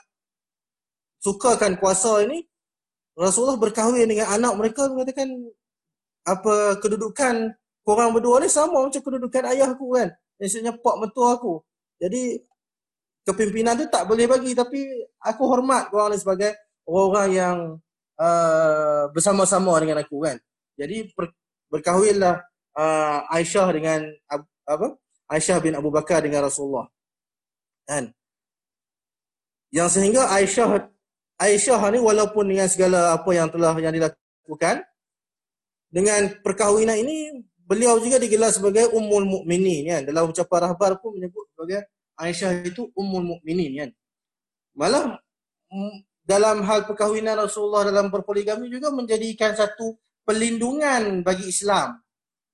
sukakan 1.22 1.78
kuasa 1.78 2.26
ini 2.26 2.42
Rasulullah 3.14 3.60
berkahwin 3.60 4.08
dengan 4.08 4.34
anak 4.34 4.54
mereka 4.58 4.88
mengatakan 4.88 5.30
apa 6.26 6.80
kedudukan 6.80 7.54
korang 7.82 8.14
berdua 8.14 8.40
ni 8.40 8.50
sama 8.50 8.86
macam 8.86 9.02
kedudukan 9.02 9.44
ayahku 9.52 9.94
kan? 9.94 10.10
Maksudnya 10.40 10.74
pak 10.74 10.96
mentua 10.98 11.38
aku. 11.38 11.62
Jadi 12.02 12.42
kepimpinan 13.28 13.78
tu 13.78 13.86
tak 13.92 14.10
boleh 14.10 14.26
bagi 14.26 14.58
tapi 14.58 14.82
aku 15.22 15.44
hormat 15.46 15.94
korang 15.94 16.14
ni 16.14 16.18
sebagai 16.18 16.56
orang 16.88 17.30
yang 17.30 17.58
uh, 18.18 19.04
bersama-sama 19.14 19.76
dengan 19.82 20.02
aku 20.02 20.24
kan? 20.24 20.38
Jadi 20.80 21.12
ber, 21.14 21.30
berkahwinlah 21.70 22.42
uh, 22.78 23.28
Aisyah 23.32 23.68
dengan 23.74 24.00
apa? 24.68 24.96
Aisyah 25.32 25.58
bin 25.64 25.74
Abu 25.76 25.90
Bakar 25.92 26.24
dengan 26.24 26.48
Rasulullah. 26.48 26.88
Kan? 27.88 28.12
Yang 29.72 29.90
sehingga 30.00 30.28
Aisyah 30.28 30.92
Aisyah 31.40 31.82
ni 31.96 32.00
walaupun 32.04 32.52
dengan 32.52 32.68
segala 32.68 33.16
apa 33.16 33.32
yang 33.34 33.48
telah 33.50 33.74
yang 33.80 33.96
dilakukan 33.96 34.84
dengan 35.90 36.30
perkahwinan 36.44 37.00
ini 37.02 37.42
beliau 37.66 37.98
juga 37.98 38.20
digelar 38.20 38.52
sebagai 38.52 38.92
ummul 38.92 39.24
mukminin 39.26 39.88
kan? 39.88 40.02
Dalam 40.06 40.30
ucapan 40.30 40.60
rahbar 40.70 41.00
pun 41.00 41.16
menyebut 41.16 41.48
sebagai 41.56 41.88
Aisyah 42.20 42.68
itu 42.68 42.92
ummul 42.94 43.24
mukminin 43.24 43.72
kan? 43.80 43.90
Malah 44.76 45.20
dalam 46.28 46.62
hal 46.68 46.86
perkahwinan 46.86 47.40
Rasulullah 47.40 47.88
dalam 47.88 48.12
berpoligami 48.12 48.68
juga 48.68 48.92
menjadikan 48.92 49.56
satu 49.56 49.96
pelindungan 50.28 51.26
bagi 51.26 51.50
Islam 51.50 51.98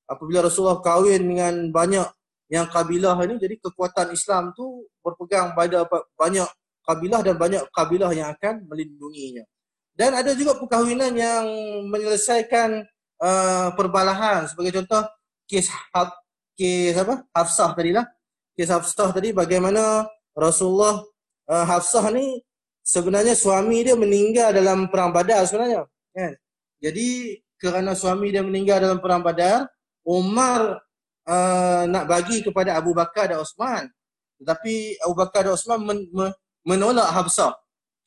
apabila 0.08 0.48
Rasulullah 0.48 0.80
kahwin 0.80 1.22
dengan 1.28 1.54
banyak 1.70 2.08
yang 2.48 2.66
kabilah 2.72 3.20
ini 3.28 3.36
jadi 3.36 3.60
kekuatan 3.60 4.16
Islam 4.16 4.56
tu 4.56 4.88
berpegang 5.04 5.52
pada 5.52 5.84
banyak 6.16 6.48
kabilah 6.88 7.20
dan 7.20 7.36
banyak 7.36 7.64
kabilah 7.76 8.16
yang 8.16 8.32
akan 8.32 8.64
melindunginya. 8.72 9.44
Dan 9.92 10.16
ada 10.16 10.32
juga 10.38 10.56
perkahwinan 10.56 11.12
yang 11.12 11.44
menyelesaikan 11.92 12.86
uh, 13.20 13.74
perbalahan 13.76 14.48
sebagai 14.48 14.80
contoh 14.80 15.04
kes 15.50 15.68
Haf, 15.92 16.14
kes 16.56 16.96
apa? 16.96 17.28
Hafsah 17.34 17.74
tadi 17.74 17.92
lah. 17.92 18.06
Kes 18.54 18.70
Hafsah 18.70 19.10
tadi 19.12 19.34
bagaimana 19.34 20.08
Rasulullah 20.38 21.02
uh, 21.50 21.66
Hafsah 21.66 22.14
ni 22.14 22.40
sebenarnya 22.86 23.34
suami 23.34 23.84
dia 23.84 23.98
meninggal 23.98 24.54
dalam 24.54 24.88
perang 24.88 25.12
Badar 25.12 25.44
sebenarnya. 25.50 25.84
Kan? 26.14 26.38
Jadi 26.78 27.42
kerana 27.58 27.98
suami 27.98 28.30
dia 28.30 28.46
meninggal 28.46 28.78
dalam 28.80 29.02
perang 29.02 29.26
Badar, 29.26 29.66
Umar 30.08 30.80
uh, 31.28 31.84
nak 31.84 32.08
bagi 32.08 32.40
kepada 32.40 32.80
Abu 32.80 32.96
Bakar 32.96 33.28
dan 33.28 33.44
Osman 33.44 33.92
Tetapi 34.40 35.04
Abu 35.04 35.14
Bakar 35.20 35.44
dan 35.44 35.54
Osman 35.60 35.84
men, 35.84 36.00
men, 36.16 36.32
menolak 36.64 37.12
Habsah. 37.12 37.56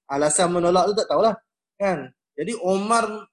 Alasan 0.09 0.53
menolak 0.53 0.91
tu 0.91 0.95
tak 0.97 1.09
tahulah. 1.09 1.35
Kan? 1.81 2.13
Jadi 2.37 2.57
Omar 2.61 3.29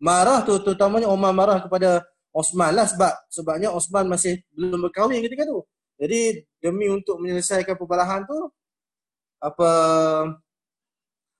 marah 0.00 0.44
tu 0.44 0.56
terutamanya 0.60 1.08
Omar 1.08 1.32
marah 1.32 1.58
kepada 1.64 2.04
Osman 2.34 2.74
lah 2.74 2.84
sebab 2.84 3.12
sebabnya 3.30 3.70
Osman 3.70 4.10
masih 4.10 4.42
belum 4.52 4.90
berkahwin 4.90 5.22
ketika 5.22 5.46
tu. 5.48 5.62
Jadi 5.96 6.42
demi 6.58 6.90
untuk 6.90 7.22
menyelesaikan 7.22 7.78
perbalahan 7.78 8.26
tu 8.26 8.50
apa 9.38 9.70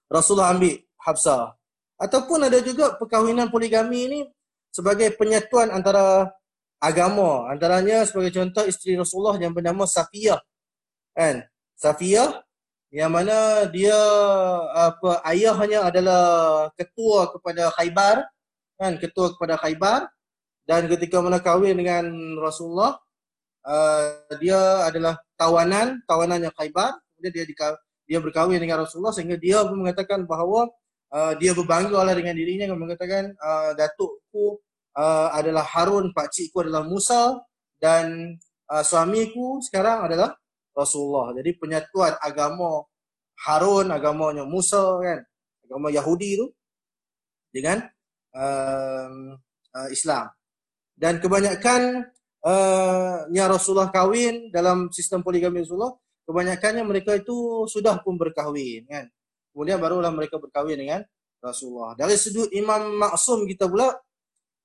Rasulullah 0.06 0.54
ambil 0.54 0.78
Habsah. 1.02 1.58
Ataupun 1.98 2.46
ada 2.46 2.58
juga 2.62 2.94
perkahwinan 2.94 3.50
poligami 3.50 4.00
ni 4.06 4.20
sebagai 4.74 5.14
penyatuan 5.14 5.70
antara 5.70 6.34
agama. 6.82 7.46
Antaranya 7.46 8.02
sebagai 8.02 8.34
contoh 8.34 8.66
isteri 8.66 8.98
Rasulullah 8.98 9.38
yang 9.38 9.54
bernama 9.54 9.86
Safiyah. 9.86 10.42
Kan? 11.14 11.46
Safiyah 11.78 12.42
yang 12.94 13.10
mana 13.10 13.66
dia 13.70 13.98
apa 14.70 15.18
ayahnya 15.30 15.90
adalah 15.90 16.22
ketua 16.78 17.26
kepada 17.34 17.74
Khaybar 17.74 18.22
kan 18.78 18.94
ketua 19.02 19.34
kepada 19.34 19.58
Khaybar 19.58 20.06
dan 20.62 20.86
ketika 20.86 21.18
mana 21.18 21.42
kahwin 21.42 21.74
dengan 21.74 22.06
Rasulullah 22.38 22.94
uh, 23.66 24.02
dia 24.38 24.86
adalah 24.86 25.18
tawanan 25.34 26.06
tawanannya 26.06 26.54
Khaybar 26.54 26.94
kemudian 27.18 27.34
dia 27.34 27.44
dia 28.06 28.18
berkahwin 28.22 28.62
dengan 28.62 28.86
Rasulullah 28.86 29.10
sehingga 29.10 29.42
dia 29.42 29.66
mengatakan 29.66 30.22
bahawa 30.22 30.70
uh, 31.10 31.34
dia 31.34 31.50
berbangga 31.50 31.98
lah 31.98 32.14
dengan 32.14 32.38
dirinya 32.38 32.70
dan 32.70 32.78
mengatakan 32.78 33.34
uh, 33.42 33.74
datukku 34.34 34.58
uh, 34.98 35.28
adalah 35.30 35.62
Harun 35.62 36.10
pak 36.10 36.34
cikku 36.34 36.66
adalah 36.66 36.82
Musa 36.82 37.38
dan 37.78 38.34
uh, 38.70 38.82
suamiku 38.82 39.62
sekarang 39.62 40.10
adalah 40.10 40.34
Rasulullah. 40.74 41.30
Jadi 41.38 41.54
penyatuan 41.54 42.18
agama 42.18 42.82
Harun, 43.46 43.94
agamanya 43.94 44.42
Musa 44.42 44.98
kan, 44.98 45.22
agama 45.70 45.94
Yahudi 45.94 46.42
tu 46.42 46.46
dengan 47.54 47.86
uh, 48.34 49.38
uh, 49.74 49.88
Islam. 49.94 50.26
Dan 50.94 51.18
kebanyakan 51.18 52.10
uh, 52.46 53.26
yang 53.30 53.50
Rasulullah 53.50 53.90
kahwin 53.90 54.50
dalam 54.50 54.90
sistem 54.90 55.22
poligami 55.22 55.62
Rasulullah, 55.62 55.94
kebanyakannya 56.26 56.82
mereka 56.86 57.14
itu 57.18 57.66
sudah 57.70 58.02
pun 58.02 58.18
berkahwin 58.18 58.86
kan. 58.90 59.06
Kemudian 59.54 59.78
barulah 59.78 60.10
mereka 60.10 60.38
berkahwin 60.42 60.78
dengan 60.78 61.06
Rasulullah. 61.38 61.94
Dari 61.94 62.16
sudut 62.18 62.50
Imam 62.50 62.98
Maksum 62.98 63.44
kita 63.44 63.70
pula, 63.70 63.92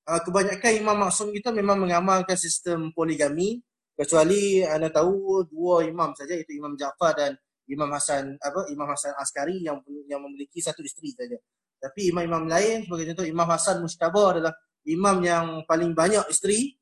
uh, 0.10 0.22
kebanyakan 0.26 0.72
Imam 0.74 0.98
Maksum 0.98 1.30
kita 1.30 1.54
memang 1.54 1.78
mengamalkan 1.86 2.34
sistem 2.34 2.90
poligami 2.90 3.62
kecuali 3.94 4.66
anda 4.66 4.90
tahu 4.90 5.46
dua 5.46 5.86
imam 5.86 6.16
saja 6.18 6.34
itu 6.34 6.58
Imam 6.58 6.74
Ja'far 6.74 7.14
dan 7.14 7.32
Imam 7.70 7.92
Hasan 7.94 8.42
apa 8.42 8.66
Imam 8.74 8.90
Hasan 8.90 9.14
Askari 9.22 9.62
yang 9.62 9.78
yang 10.10 10.26
memiliki 10.26 10.58
satu 10.58 10.82
isteri 10.82 11.14
saja. 11.14 11.38
Tapi 11.80 12.12
imam-imam 12.12 12.50
lain 12.50 12.84
sebagai 12.90 13.14
contoh 13.14 13.28
Imam 13.30 13.48
Hasan 13.48 13.80
Mustabah 13.80 14.36
adalah 14.36 14.54
imam 14.90 15.18
yang 15.22 15.46
paling 15.70 15.94
banyak 15.94 16.26
isteri. 16.34 16.76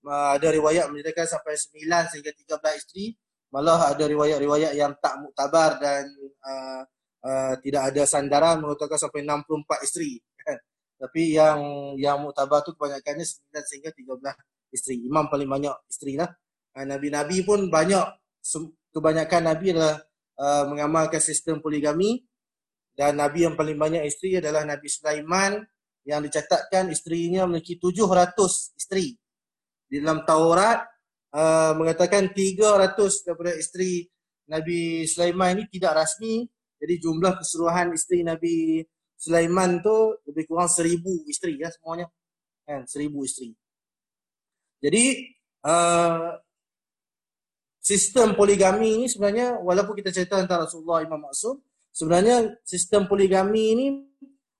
ada 0.00 0.48
riwayat 0.48 0.88
menceritakan 0.88 1.28
sampai 1.28 1.54
9 1.60 2.08
sehingga 2.08 2.32
13 2.32 2.80
isteri. 2.80 3.12
Malah 3.52 3.92
ada 3.92 4.08
riwayat-riwayat 4.08 4.72
yang 4.72 4.96
tak 4.96 5.20
muktabar 5.20 5.76
dan 5.76 6.08
uh, 6.40 6.82
uh, 7.20 7.54
tidak 7.60 7.92
ada 7.92 8.08
sandaran 8.08 8.64
mengatakan 8.64 8.96
sampai 8.96 9.28
64 9.28 9.84
isteri. 9.84 10.16
Tapi 11.00 11.32
yang 11.32 11.58
yang 11.96 12.20
muktabar 12.20 12.60
tu 12.60 12.76
kebanyakannya 12.76 13.24
9 13.24 13.56
sehingga 13.64 13.88
13 13.88 14.36
isteri. 14.76 15.00
Imam 15.00 15.32
paling 15.32 15.48
banyak 15.48 15.72
isteri 15.88 16.20
lah. 16.20 16.28
Ah, 16.76 16.84
nabi-nabi 16.84 17.40
pun 17.40 17.72
banyak 17.72 18.04
kebanyakan 18.92 19.42
nabi 19.48 19.72
adalah 19.74 19.96
uh, 20.38 20.64
mengamalkan 20.70 21.18
sistem 21.18 21.58
poligami 21.58 22.22
dan 22.94 23.16
nabi 23.16 23.48
yang 23.48 23.56
paling 23.56 23.80
banyak 23.80 24.04
isteri 24.06 24.38
adalah 24.38 24.62
Nabi 24.68 24.86
Sulaiman 24.86 25.56
yang 26.04 26.20
dicatatkan 26.20 26.92
isterinya 26.92 27.48
memiliki 27.48 27.80
700 27.80 28.76
isteri. 28.76 29.16
Di 29.88 30.04
dalam 30.04 30.22
Taurat 30.28 30.84
uh, 31.34 31.72
mengatakan 31.80 32.30
300 32.32 33.26
daripada 33.26 33.52
isteri 33.56 34.04
Nabi 34.50 35.06
Sulaiman 35.06 35.58
ini 35.58 35.64
tidak 35.70 35.96
rasmi. 35.96 36.44
Jadi 36.80 36.94
jumlah 36.96 37.40
keseluruhan 37.40 37.92
isteri 37.92 38.24
Nabi 38.24 38.80
Sulaiman 39.20 39.84
tu 39.84 40.16
lebih 40.24 40.48
kurang 40.48 40.72
seribu 40.72 41.12
isteri 41.28 41.60
ya 41.60 41.68
semuanya. 41.68 42.08
Kan, 42.64 42.88
seribu 42.88 43.20
isteri. 43.28 43.52
Jadi 44.80 45.28
uh, 45.68 46.40
sistem 47.84 48.32
poligami 48.32 48.96
ini 48.96 49.06
sebenarnya 49.12 49.60
walaupun 49.60 49.92
kita 50.00 50.08
cerita 50.08 50.40
tentang 50.40 50.64
Rasulullah 50.64 51.04
Imam 51.04 51.20
Maksum, 51.20 51.60
sebenarnya 51.92 52.56
sistem 52.64 53.04
poligami 53.04 53.76
ini 53.76 53.86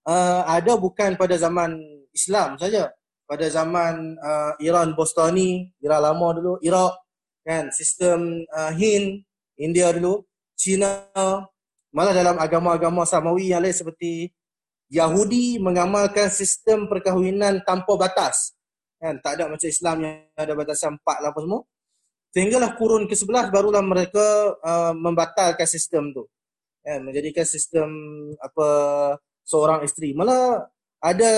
uh, 0.05 0.45
ada 0.45 0.77
bukan 0.77 1.17
pada 1.17 1.41
zaman 1.41 1.81
Islam 2.13 2.61
saja. 2.61 2.93
Pada 3.25 3.47
zaman 3.47 4.19
uh, 4.19 4.59
Iran 4.59 4.93
Bostoni, 4.99 5.71
Iran 5.79 6.03
lama 6.03 6.35
dulu, 6.35 6.53
Iraq, 6.67 6.99
kan, 7.47 7.71
sistem 7.71 8.43
uh, 8.51 8.75
Hind, 8.75 9.23
India 9.55 9.95
dulu, 9.95 10.27
China, 10.59 11.07
malah 11.95 12.11
dalam 12.11 12.37
agama-agama 12.43 13.07
Samawi 13.07 13.55
yang 13.55 13.63
lain 13.63 13.71
seperti 13.71 14.35
Yahudi 14.91 15.63
mengamalkan 15.63 16.27
sistem 16.29 16.91
perkahwinan 16.91 17.63
tanpa 17.63 17.95
batas. 17.95 18.59
Kan, 18.99 19.23
tak 19.23 19.39
ada 19.39 19.49
macam 19.49 19.65
Islam 19.71 19.97
yang 20.03 20.15
ada 20.35 20.53
batasan 20.53 20.99
empat 20.99 21.23
lah 21.23 21.31
apa 21.31 21.41
semua. 21.41 21.63
Sehinggalah 22.35 22.75
kurun 22.75 23.07
ke-11 23.07 23.49
barulah 23.55 23.83
mereka 23.83 24.55
uh, 24.61 24.93
membatalkan 24.93 25.65
sistem 25.65 26.11
tu. 26.11 26.27
Ya, 26.83 26.99
menjadikan 26.99 27.47
sistem 27.47 27.89
apa 28.43 28.69
seorang 29.47 29.87
isteri. 29.87 30.13
Malah 30.13 30.69
ada 31.01 31.33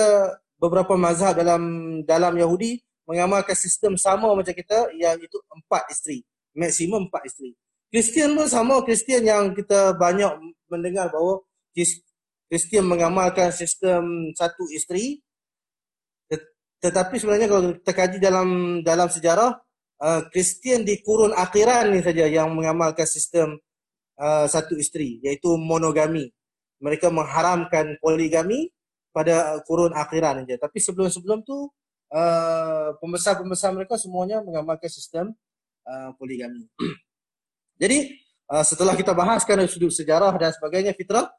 beberapa 0.57 0.97
mazhab 0.97 1.37
dalam 1.37 1.61
dalam 2.03 2.33
Yahudi 2.35 2.81
mengamalkan 3.05 3.55
sistem 3.55 3.95
sama 3.95 4.33
macam 4.33 4.53
kita 4.53 4.91
yang 4.97 5.15
itu 5.21 5.37
empat 5.49 5.87
isteri. 5.93 6.25
Maksimum 6.57 7.07
empat 7.09 7.25
isteri. 7.29 7.53
Kristian 7.93 8.33
pun 8.33 8.49
sama. 8.49 8.81
Kristian 8.81 9.23
yang 9.25 9.53
kita 9.53 9.93
banyak 9.93 10.41
mendengar 10.69 11.13
bahawa 11.13 11.41
Kristian 12.53 12.85
mengamalkan 12.85 13.49
sistem 13.49 14.29
satu 14.37 14.69
isteri. 14.69 15.17
Tetapi 16.83 17.15
sebenarnya 17.17 17.49
kalau 17.49 17.73
kita 17.81 17.93
kaji 17.95 18.17
dalam 18.21 18.49
dalam 18.85 19.09
sejarah, 19.09 19.57
Uh, 20.03 20.19
Kristian 20.35 20.83
di 20.83 20.99
kurun 20.99 21.31
akhiran 21.31 21.95
ni 21.95 22.03
saja 22.03 22.27
yang 22.27 22.51
mengamalkan 22.51 23.07
sistem 23.07 23.55
uh, 24.19 24.43
satu 24.51 24.75
isteri 24.75 25.23
iaitu 25.23 25.55
monogami. 25.55 26.27
Mereka 26.83 27.07
mengharamkan 27.07 27.95
poligami 28.03 28.67
pada 29.15 29.63
kurun 29.63 29.95
akhiran 29.95 30.43
saja. 30.43 30.59
Tapi 30.59 30.83
sebelum-sebelum 30.83 31.47
tu 31.47 31.71
uh, 32.11 32.99
pembesar-pembesar 32.99 33.71
mereka 33.71 33.95
semuanya 33.95 34.43
mengamalkan 34.43 34.91
sistem 34.91 35.31
uh, 35.87 36.11
poligami. 36.19 36.67
Jadi 37.81 38.19
uh, 38.51 38.65
setelah 38.67 38.99
kita 38.99 39.15
bahaskan 39.15 39.63
sudut 39.71 39.95
sejarah 39.95 40.35
dan 40.35 40.51
sebagainya 40.51 40.91
fitrah 40.91 41.31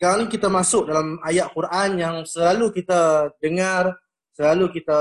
sekarang 0.00 0.24
ni 0.24 0.32
kita 0.32 0.48
masuk 0.48 0.88
dalam 0.88 1.20
ayat 1.20 1.52
Quran 1.52 2.00
yang 2.00 2.16
selalu 2.24 2.72
kita 2.72 3.28
dengar, 3.36 4.00
selalu 4.32 4.72
kita 4.80 4.96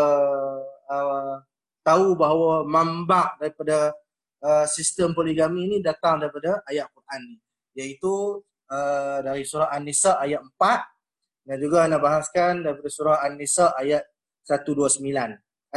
uh, 0.91 1.39
tahu 1.87 2.19
bahawa 2.19 2.67
mambak 2.67 3.39
daripada 3.39 3.95
uh, 4.43 4.67
sistem 4.67 5.15
poligami 5.15 5.71
ini 5.71 5.77
datang 5.79 6.19
daripada 6.19 6.59
ayat 6.67 6.91
Quran 6.91 7.31
ni. 7.31 7.39
Iaitu 7.79 8.43
uh, 8.67 9.23
dari 9.23 9.47
surah 9.47 9.71
An-Nisa 9.71 10.19
ayat 10.19 10.43
4 10.43 11.47
dan 11.47 11.55
juga 11.63 11.87
anda 11.87 11.95
bahaskan 11.95 12.67
daripada 12.67 12.91
surah 12.91 13.23
An-Nisa 13.23 13.71
ayat 13.79 14.03
129 14.43 14.99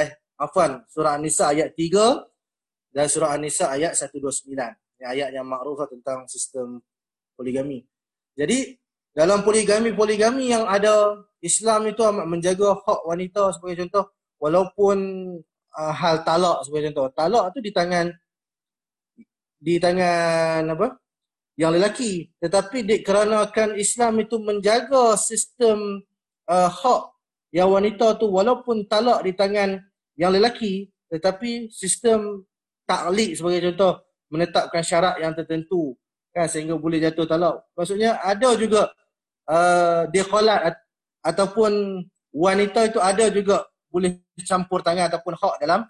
eh 0.03 0.11
afwan 0.35 0.83
surah 0.91 1.15
An-Nisa 1.15 1.55
ayat 1.55 1.71
3 1.79 2.91
dan 2.91 3.07
surah 3.07 3.39
An-Nisa 3.39 3.71
ayat 3.71 3.95
129 3.95 4.51
ini 4.51 5.07
ayat 5.07 5.31
yang 5.31 5.47
makruf 5.47 5.87
tentang 5.87 6.27
sistem 6.27 6.83
poligami. 7.39 7.87
Jadi 8.35 8.82
dalam 9.12 9.44
poligami-poligami 9.44 10.57
yang 10.57 10.64
ada 10.64 11.20
Islam 11.44 11.90
itu 11.92 12.01
amat 12.01 12.25
menjaga 12.25 12.81
hak 12.81 13.01
wanita 13.05 13.53
sebagai 13.53 13.85
contoh 13.85 14.05
walaupun 14.40 14.98
uh, 15.77 15.92
hal 15.92 16.25
talak 16.25 16.64
sebagai 16.64 16.92
contoh. 16.92 17.12
Talak 17.12 17.53
tu 17.53 17.61
di 17.61 17.72
tangan 17.75 18.09
di 19.61 19.77
tangan 19.77 20.64
apa? 20.72 20.96
Yang 21.61 21.70
lelaki. 21.77 22.12
Tetapi 22.40 22.79
di, 22.88 22.94
kerana 23.05 23.44
kan 23.53 23.77
Islam 23.77 24.25
itu 24.25 24.40
menjaga 24.40 25.18
sistem 25.20 26.01
uh, 26.48 26.70
hak 26.72 27.03
yang 27.53 27.68
wanita 27.68 28.16
tu 28.16 28.33
walaupun 28.33 28.88
talak 28.88 29.29
di 29.29 29.37
tangan 29.37 29.77
yang 30.16 30.33
lelaki 30.33 30.88
tetapi 31.12 31.68
sistem 31.68 32.48
taklik 32.88 33.37
sebagai 33.37 33.72
contoh 33.72 34.01
menetapkan 34.33 34.81
syarat 34.81 35.20
yang 35.20 35.37
tertentu 35.37 35.92
kan 36.33 36.48
sehingga 36.48 36.81
boleh 36.81 36.96
jatuh 36.96 37.29
talak. 37.29 37.61
Maksudnya 37.77 38.16
ada 38.25 38.57
juga 38.57 38.88
uh, 39.49 40.07
dikhalat 40.11 40.77
ataupun 41.23 42.03
wanita 42.35 42.91
itu 42.91 42.99
ada 42.99 43.29
juga 43.31 43.67
boleh 43.93 44.25
campur 44.43 44.81
tangan 44.81 45.09
ataupun 45.13 45.35
hak 45.37 45.55
dalam 45.61 45.81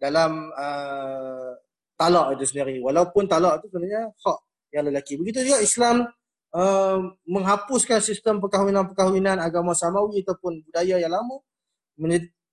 dalam 0.00 0.48
uh, 0.56 1.52
talak 2.00 2.36
itu 2.38 2.44
sendiri. 2.48 2.80
Walaupun 2.80 3.28
talak 3.28 3.60
itu 3.60 3.68
sebenarnya 3.68 4.08
hak 4.08 4.38
yang 4.72 4.84
lelaki. 4.88 5.20
Begitu 5.20 5.44
juga 5.44 5.58
Islam 5.60 5.96
uh, 6.56 6.98
menghapuskan 7.28 8.00
sistem 8.00 8.40
perkahwinan-perkahwinan 8.40 9.36
agama 9.36 9.76
samawi 9.76 10.24
ataupun 10.24 10.64
budaya 10.64 10.96
yang 10.96 11.12
lama 11.12 11.42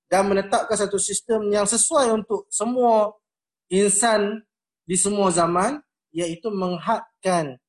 dan 0.08 0.24
menetapkan 0.28 0.76
satu 0.76 1.00
sistem 1.00 1.48
yang 1.48 1.64
sesuai 1.64 2.12
untuk 2.12 2.48
semua 2.52 3.16
insan 3.72 4.44
di 4.88 4.96
semua 4.96 5.32
zaman 5.32 5.80
iaitu 6.12 6.52
menghadkan 6.52 7.60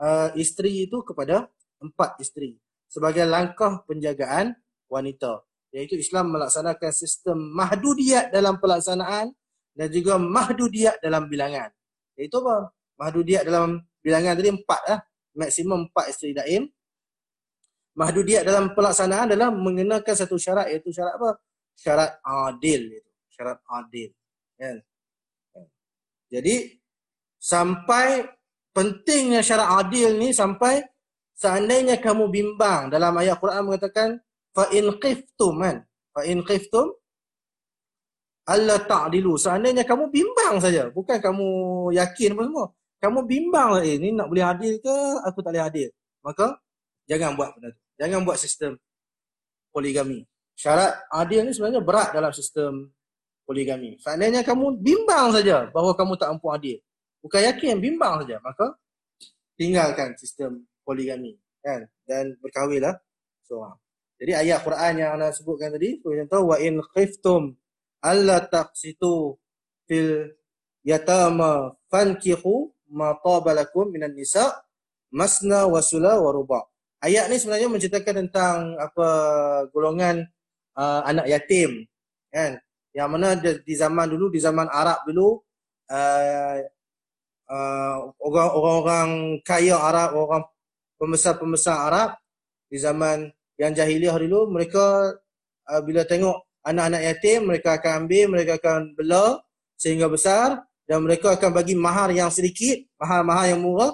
uh, 0.00 0.32
isteri 0.36 0.88
itu 0.88 1.00
kepada 1.04 1.48
empat 1.84 2.16
isteri 2.20 2.56
sebagai 2.88 3.28
langkah 3.28 3.84
penjagaan 3.84 4.56
wanita 4.88 5.44
iaitu 5.74 5.98
Islam 5.98 6.30
melaksanakan 6.30 6.90
sistem 6.94 7.36
mahdudiyat 7.50 8.30
dalam 8.30 8.62
pelaksanaan 8.62 9.34
dan 9.74 9.88
juga 9.90 10.22
mahdudiyat 10.22 11.02
dalam 11.02 11.26
bilangan. 11.26 11.68
Iaitu 12.14 12.38
apa? 12.46 12.70
mahdudiyat 12.94 13.42
dalam 13.42 13.82
bilangan 13.98 14.38
tadi 14.38 14.54
empat 14.54 14.80
lah. 14.86 14.98
Maksimum 15.34 15.90
empat 15.90 16.14
isteri 16.14 16.30
daim. 16.30 16.70
Mahdudiyat 17.98 18.46
dalam 18.46 18.70
pelaksanaan 18.70 19.34
adalah 19.34 19.50
mengenakan 19.50 20.14
satu 20.14 20.38
syarat 20.38 20.70
iaitu 20.70 20.94
syarat 20.94 21.18
apa? 21.18 21.30
syarat 21.74 22.22
adil 22.22 23.02
syarat 23.34 23.58
adil. 23.66 24.14
Kan 24.54 24.78
jadi 26.30 26.70
sampai 27.42 28.30
pentingnya 28.70 29.42
syarat 29.42 29.82
adil 29.82 30.22
ni 30.22 30.30
sampai 30.30 30.86
seandainya 31.34 31.98
kamu 31.98 32.30
bimbang 32.30 32.90
dalam 32.90 33.14
ayat 33.18 33.36
Quran 33.38 33.62
mengatakan 33.66 34.08
fa 34.54 34.70
in 34.70 34.94
qiftum 34.98 35.60
kan 35.60 35.76
fa 36.14 36.22
in 36.26 36.42
qiftum 36.46 36.94
alla 38.46 38.78
ta'dilu 38.78 39.34
seandainya 39.34 39.82
kamu 39.82 40.08
bimbang 40.08 40.62
saja 40.62 40.88
bukan 40.90 41.18
kamu 41.18 41.48
yakin 41.96 42.34
apa 42.38 42.42
semua 42.46 42.66
kamu 43.02 43.18
bimbang 43.28 43.68
eh 43.84 43.96
ni 44.00 44.14
nak 44.14 44.30
boleh 44.30 44.44
adil 44.44 44.74
ke 44.80 44.96
aku 45.26 45.38
tak 45.42 45.52
boleh 45.52 45.64
adil 45.64 45.88
maka 46.24 46.46
jangan 47.10 47.36
buat 47.36 47.52
benda 47.56 47.68
tu 47.74 47.82
jangan 47.98 48.20
buat 48.22 48.38
sistem 48.38 48.72
poligami 49.74 50.22
syarat 50.54 51.02
adil 51.10 51.44
ni 51.44 51.50
sebenarnya 51.50 51.82
berat 51.82 52.14
dalam 52.14 52.30
sistem 52.30 52.94
poligami. 53.44 54.00
Seandainya 54.00 54.40
kamu 54.42 54.80
bimbang 54.80 55.30
saja 55.30 55.68
bahawa 55.70 55.92
kamu 55.94 56.16
tak 56.16 56.28
mampu 56.32 56.48
adil. 56.50 56.76
Bukan 57.20 57.40
yakin, 57.40 57.80
bimbang 57.80 58.24
saja. 58.24 58.40
Maka 58.40 58.66
tinggalkan 59.54 60.16
sistem 60.16 60.64
poligami. 60.84 61.34
Kan? 61.64 61.88
Dan 62.04 62.36
berkahwinlah 62.38 62.94
seorang. 63.48 63.76
Jadi 64.20 64.32
ayat 64.36 64.62
Quran 64.62 64.92
yang 65.00 65.10
anda 65.18 65.34
sebutkan 65.34 65.74
tadi, 65.74 65.98
contoh 65.98 66.54
wa 66.54 66.56
in 66.62 66.78
khiftum 66.94 67.58
alla 67.98 68.44
taqsitu 68.46 69.34
fil 69.90 70.30
yatama 70.86 71.74
fankihu 71.90 72.70
ma 72.92 73.16
tabalakum 73.18 73.90
minan 73.90 74.14
nisa 74.14 74.64
masna 75.10 75.66
wa 75.66 75.82
sula 75.82 76.20
wa 76.20 76.30
ruba. 76.30 76.62
Ayat 77.02 77.28
ni 77.28 77.36
sebenarnya 77.36 77.68
menceritakan 77.68 78.14
tentang 78.24 78.80
apa 78.80 79.08
golongan 79.74 80.24
uh, 80.78 81.00
anak 81.04 81.28
yatim 81.28 81.84
kan 82.32 82.56
yang 82.96 83.10
mana 83.10 83.36
di 83.38 83.74
zaman 83.74 84.08
dulu 84.08 84.30
di 84.30 84.40
zaman 84.40 84.70
Arab 84.70 85.04
dulu 85.04 85.36
uh, 85.90 86.56
uh, 87.50 87.96
orang-orang 88.24 89.42
kaya 89.44 89.76
Arab 89.76 90.16
orang 90.16 90.48
pembesar-pembesar 91.04 91.76
Arab 91.92 92.16
di 92.72 92.80
zaman 92.80 93.28
yang 93.60 93.76
jahiliah 93.76 94.16
dulu 94.16 94.48
mereka 94.48 95.12
uh, 95.68 95.80
bila 95.84 96.08
tengok 96.08 96.48
anak-anak 96.64 97.02
yatim 97.12 97.44
mereka 97.44 97.76
akan 97.76 98.08
ambil 98.08 98.24
mereka 98.32 98.52
akan 98.56 98.96
bela 98.96 99.44
sehingga 99.76 100.08
besar 100.08 100.64
dan 100.88 101.04
mereka 101.04 101.36
akan 101.36 101.52
bagi 101.52 101.76
mahar 101.76 102.08
yang 102.16 102.32
sedikit 102.32 102.80
mahar-mahar 102.96 103.52
yang 103.52 103.60
murah 103.60 103.92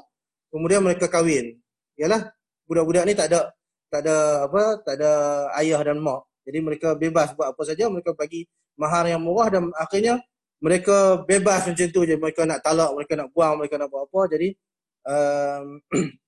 kemudian 0.55 0.87
mereka 0.87 1.11
kahwin 1.11 1.59
ialah 1.99 2.31
budak-budak 2.71 3.11
ni 3.11 3.19
tak 3.19 3.27
ada 3.35 3.51
tak 3.91 4.07
ada 4.07 4.47
apa 4.47 4.63
tak 4.87 4.95
ada 5.03 5.13
ayah 5.59 5.83
dan 5.83 5.99
mak 5.99 6.31
jadi 6.51 6.59
mereka 6.67 6.97
bebas 6.97 7.31
buat 7.37 7.53
apa 7.53 7.63
saja, 7.63 7.87
mereka 7.87 8.17
bagi 8.17 8.49
mahar 8.75 9.07
yang 9.07 9.23
murah 9.23 9.47
dan 9.53 9.69
akhirnya 9.77 10.19
mereka 10.61 11.23
bebas 11.25 11.69
macam 11.69 11.87
tu 11.95 12.03
je. 12.03 12.19
Mereka 12.19 12.43
nak 12.49 12.59
talak, 12.65 12.91
mereka 12.97 13.15
nak 13.17 13.29
buang, 13.31 13.61
mereka 13.61 13.79
nak 13.79 13.89
buat 13.93 14.09
apa. 14.09 14.21
Jadi 14.35 14.49
um, 15.07 15.65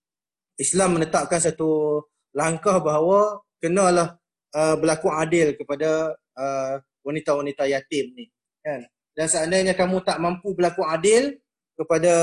Islam 0.60 1.00
menetapkan 1.00 1.40
satu 1.40 2.02
langkah 2.32 2.80
bahawa 2.80 3.40
kenalah 3.60 4.16
uh, 4.52 4.74
berlaku 4.76 5.08
adil 5.12 5.56
kepada 5.56 6.16
uh, 6.36 6.74
wanita-wanita 7.04 7.68
yatim 7.68 8.12
ni. 8.16 8.28
Kan? 8.64 8.84
Dan 9.12 9.26
seandainya 9.28 9.76
kamu 9.76 10.04
tak 10.04 10.20
mampu 10.20 10.56
berlaku 10.56 10.84
adil 10.88 11.36
kepada, 11.76 12.14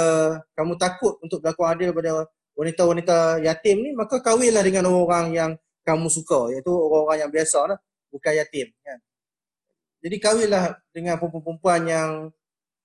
kamu 0.54 0.74
takut 0.78 1.18
untuk 1.22 1.42
berlaku 1.42 1.64
adil 1.66 1.90
kepada 1.94 2.26
wanita-wanita 2.58 3.42
yatim 3.46 3.78
ni, 3.82 3.90
maka 3.94 4.22
kahwinlah 4.22 4.66
dengan 4.66 4.90
orang 4.90 5.34
yang 5.34 5.52
kamu 5.90 6.08
suka 6.12 6.54
iaitu 6.54 6.70
orang-orang 6.70 7.26
yang 7.26 7.32
biasa 7.34 7.60
lah 7.66 7.78
bukan 8.14 8.34
yatim 8.38 8.68
kan 8.86 8.98
jadi 10.06 10.16
kahwinlah 10.22 10.64
dengan 10.94 11.18
perempuan-perempuan 11.18 11.82
yang 11.90 12.12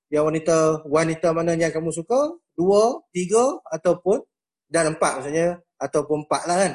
yang 0.08 0.24
wanita 0.24 0.88
wanita 0.88 1.28
mana 1.36 1.52
yang 1.52 1.72
kamu 1.72 1.92
suka 1.92 2.32
dua 2.56 3.02
tiga 3.12 3.60
ataupun 3.68 4.24
dan 4.74 4.90
empat 4.90 5.22
maksudnya 5.22 5.62
ataupun 5.78 6.26
empat 6.26 6.42
lah 6.50 6.56
kan 6.66 6.72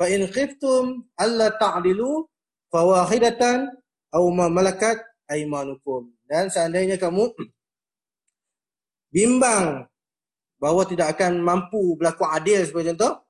fa 0.00 0.06
in 0.08 0.24
khiftum 0.32 1.04
alla 1.20 1.52
ta'dilu 1.52 2.24
fa 2.72 2.80
wahidatan 2.88 3.68
aw 4.16 4.24
ma 4.32 4.48
malakat 4.48 4.96
aymanukum 5.28 6.08
dan 6.24 6.48
seandainya 6.48 6.96
kamu 6.96 7.28
bimbang 9.12 9.84
bahawa 10.56 10.88
tidak 10.88 11.20
akan 11.20 11.44
mampu 11.44 12.00
berlaku 12.00 12.24
adil 12.24 12.64
seperti 12.64 12.96
contoh 12.96 13.24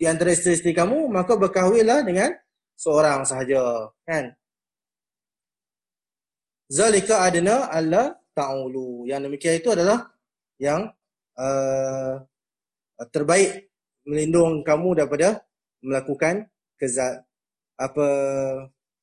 di 0.00 0.08
antara 0.08 0.32
isteri-isteri 0.32 0.72
kamu, 0.72 1.12
maka 1.12 1.36
berkahwinlah 1.36 2.00
dengan 2.08 2.32
seorang 2.72 3.20
sahaja. 3.28 3.92
Kan? 4.08 4.32
Zalika 6.72 7.20
adna 7.28 7.68
Allah 7.68 8.16
ta'ulu. 8.32 9.04
Yang 9.04 9.28
demikian 9.28 9.60
itu 9.60 9.68
adalah 9.76 10.08
yang 10.56 10.88
uh, 11.36 12.24
terbaik 13.08 13.72
melindung 14.04 14.60
kamu 14.60 15.00
daripada 15.00 15.40
melakukan 15.80 16.44
kezal 16.76 17.24
apa 17.80 18.06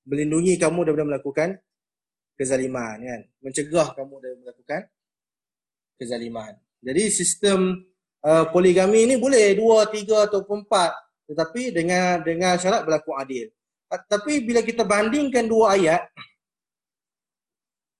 melindungi 0.05 0.61
kamu 0.61 0.85
daripada 0.85 1.07
melakukan 1.09 1.49
kezaliman 2.37 3.01
kan 3.01 3.21
mencegah 3.41 3.97
kamu 3.97 4.13
daripada 4.21 4.41
melakukan 4.45 4.81
kezaliman 5.97 6.53
jadi 6.81 7.09
sistem 7.09 7.89
uh, 8.21 8.45
poligami 8.53 9.09
ni 9.09 9.15
boleh 9.17 9.57
dua, 9.57 9.89
tiga 9.89 10.29
ataupun 10.29 10.65
empat 10.65 10.93
tetapi 11.27 11.75
dengan 11.75 12.23
dengan 12.23 12.55
syarat 12.55 12.87
berlaku 12.87 13.11
adil. 13.17 13.51
Uh, 13.89 14.01
tapi 14.07 14.45
bila 14.45 14.61
kita 14.61 14.85
bandingkan 14.85 15.49
dua 15.49 15.75
ayat 15.75 16.01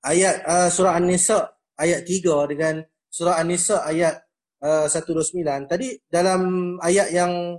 ayat 0.05 0.35
uh, 0.45 0.69
surah 0.71 0.95
An-Nisa 0.95 1.51
ayat 1.77 2.05
3 2.05 2.51
dengan 2.51 2.73
surah 3.11 3.43
An-Nisa 3.43 3.83
ayat 3.83 4.23
uh, 4.63 4.85
129 4.89 5.43
tadi 5.69 5.97
dalam 6.09 6.75
ayat 6.81 7.13
yang 7.13 7.57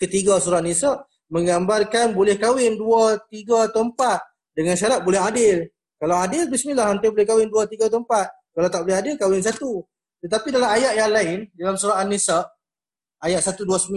ketiga 0.00 0.38
surah 0.40 0.60
An-Nisa 0.60 1.06
menggambarkan 1.30 2.14
boleh 2.14 2.38
kahwin 2.38 2.78
dua, 2.78 3.18
tiga 3.26 3.66
atau 3.66 3.86
empat 3.90 4.22
dengan 4.54 4.78
syarat 4.78 5.02
boleh 5.02 5.18
adil. 5.18 5.66
Kalau 5.96 6.16
adil 6.20 6.46
bismillah 6.46 6.92
nanti 6.92 7.10
boleh 7.10 7.26
kahwin 7.26 7.48
dua, 7.50 7.66
tiga 7.66 7.90
atau 7.90 8.04
empat. 8.04 8.30
Kalau 8.54 8.68
tak 8.70 8.86
boleh 8.86 8.96
adil 8.96 9.14
kahwin 9.18 9.42
satu. 9.42 9.82
Tetapi 10.22 10.48
dalam 10.54 10.70
ayat 10.70 10.92
yang 10.96 11.12
lain, 11.12 11.38
dalam 11.56 11.76
surah 11.76 12.00
An-Nisa, 12.00 12.46
ayat 13.20 13.40
129, 13.44 13.92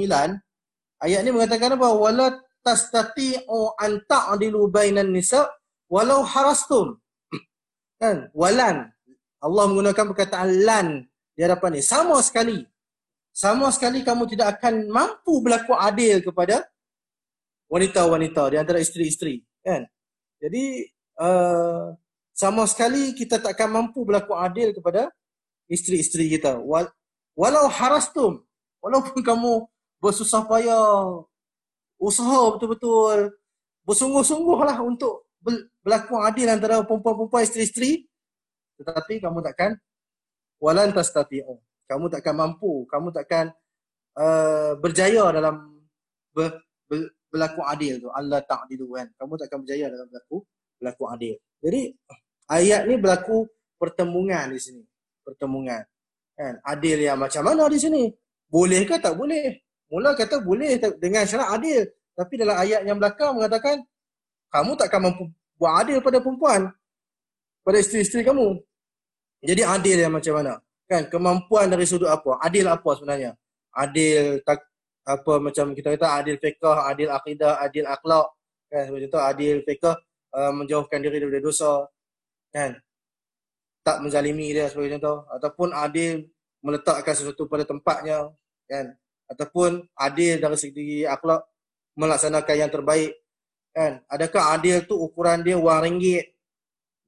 ayat 0.99 1.19
ni 1.23 1.29
mengatakan 1.31 1.75
apa? 1.75 1.87
Wala 1.95 2.27
tastati'u 2.63 3.79
an 3.79 4.03
ta'dilu 4.03 4.67
bainan 4.67 5.15
nisa 5.15 5.47
walau 5.87 6.23
harastum. 6.27 6.99
kan? 8.01 8.27
Walan. 8.35 8.89
Allah 9.39 9.63
menggunakan 9.71 10.05
perkataan 10.11 10.49
lan 10.67 11.07
di 11.39 11.47
hadapan 11.47 11.79
ni. 11.79 11.81
Sama 11.81 12.19
sekali. 12.19 12.67
Sama 13.31 13.71
sekali 13.71 14.03
kamu 14.03 14.27
tidak 14.27 14.59
akan 14.59 14.91
mampu 14.91 15.39
berlaku 15.39 15.71
adil 15.71 16.19
kepada 16.19 16.67
wanita-wanita 17.71 18.51
di 18.51 18.57
antara 18.59 18.83
isteri-isteri. 18.83 19.39
Kan? 19.63 19.87
Jadi, 20.43 20.91
uh, 21.15 21.95
sama 22.35 22.67
sekali 22.67 23.15
kita 23.15 23.39
tak 23.39 23.55
akan 23.55 23.69
mampu 23.71 24.03
berlaku 24.03 24.35
adil 24.35 24.75
kepada 24.75 25.07
isteri-isteri 25.71 26.27
kita. 26.27 26.59
Walau 27.39 27.71
harastum, 27.71 28.43
walaupun 28.83 29.23
kamu 29.23 29.63
bersusah 30.03 30.43
payah, 30.43 31.23
usaha 31.95 32.51
betul-betul, 32.51 33.31
bersungguh-sungguhlah 33.87 34.75
untuk 34.83 35.31
berlaku 35.39 36.19
adil 36.19 36.51
antara 36.51 36.83
perempuan-perempuan 36.83 37.47
isteri-isteri, 37.47 38.11
tetapi 38.75 39.23
kamu 39.23 39.39
takkan 39.39 39.79
walan 40.59 40.91
tastati'u. 40.93 41.57
Kamu 41.89 42.05
takkan 42.13 42.37
mampu, 42.37 42.85
kamu 42.85 43.09
takkan 43.09 43.49
uh, 44.13 44.77
berjaya 44.77 45.33
dalam 45.33 45.81
ber, 46.35 46.61
ber, 46.85 47.09
berlaku 47.33 47.65
adil 47.65 47.97
tu. 47.97 48.07
Allah 48.13 48.45
ta'dilu 48.45 48.93
kan. 48.93 49.07
Kamu 49.17 49.33
takkan 49.41 49.65
berjaya 49.65 49.89
dalam 49.89 50.05
berlaku 50.05 50.45
berlaku 50.77 51.03
adil. 51.09 51.35
Jadi 51.59 51.81
ayat 52.47 52.85
ni 52.85 52.95
berlaku 53.01 53.49
pertembungan 53.81 54.53
di 54.53 54.59
sini 54.61 54.83
pertemuan. 55.25 55.81
Kan? 56.37 56.53
Adil 56.63 57.03
yang 57.03 57.17
macam 57.19 57.41
mana 57.43 57.65
di 57.67 57.79
sini? 57.81 58.03
Boleh 58.49 58.85
ke 58.85 58.97
tak 58.97 59.13
boleh? 59.13 59.61
Mula 59.89 60.13
kata 60.13 60.41
boleh 60.41 60.77
dengan 60.97 61.25
syarat 61.25 61.57
adil. 61.57 61.85
Tapi 62.13 62.33
dalam 62.37 62.57
ayat 62.57 62.85
yang 62.85 62.97
belakang 62.97 63.37
mengatakan 63.37 63.81
kamu 64.49 64.71
takkan 64.77 65.01
mampu 65.09 65.29
buat 65.57 65.85
adil 65.85 66.01
pada 66.01 66.17
perempuan. 66.21 66.69
Pada 67.61 67.77
isteri-isteri 67.77 68.25
kamu. 68.25 68.57
Jadi 69.39 69.61
adil 69.63 69.97
yang 70.03 70.13
macam 70.13 70.33
mana? 70.35 70.53
Kan 70.89 71.07
kemampuan 71.07 71.71
dari 71.71 71.85
sudut 71.87 72.09
apa? 72.09 72.39
Adil 72.43 72.65
apa 72.67 72.89
sebenarnya? 72.97 73.31
Adil 73.71 74.43
tak 74.43 74.65
apa 75.07 75.33
macam 75.41 75.73
kita 75.73 75.95
kata 75.95 76.07
adil 76.21 76.35
fiqh, 76.37 76.63
adil 76.63 77.09
akidah, 77.09 77.61
adil 77.63 77.85
akhlak. 77.87 78.27
Kan 78.67 78.91
seperti 78.91 79.05
itu 79.07 79.19
adil 79.19 79.55
fiqh 79.63 79.85
uh, 80.35 80.51
menjauhkan 80.51 80.99
diri 80.99 81.23
daripada 81.23 81.41
dosa. 81.41 81.87
Kan? 82.49 82.77
tak 83.89 84.05
menzalimi 84.05 84.53
dia 84.53 84.67
sebagai 84.69 85.01
contoh 85.01 85.25
ataupun 85.33 85.73
adil 85.73 86.27
meletakkan 86.61 87.15
sesuatu 87.15 87.47
pada 87.47 87.63
tempatnya 87.63 88.29
kan 88.67 88.93
ataupun 89.25 89.81
adil 89.97 90.37
dari 90.37 90.57
segi 90.61 91.09
akhlak 91.09 91.41
melaksanakan 91.95 92.55
yang 92.59 92.69
terbaik 92.69 93.17
kan 93.71 94.03
adakah 94.11 94.53
adil 94.53 94.85
tu 94.85 94.93
ukuran 94.93 95.41
dia 95.41 95.57
wang 95.57 95.81
ringgit 95.81 96.37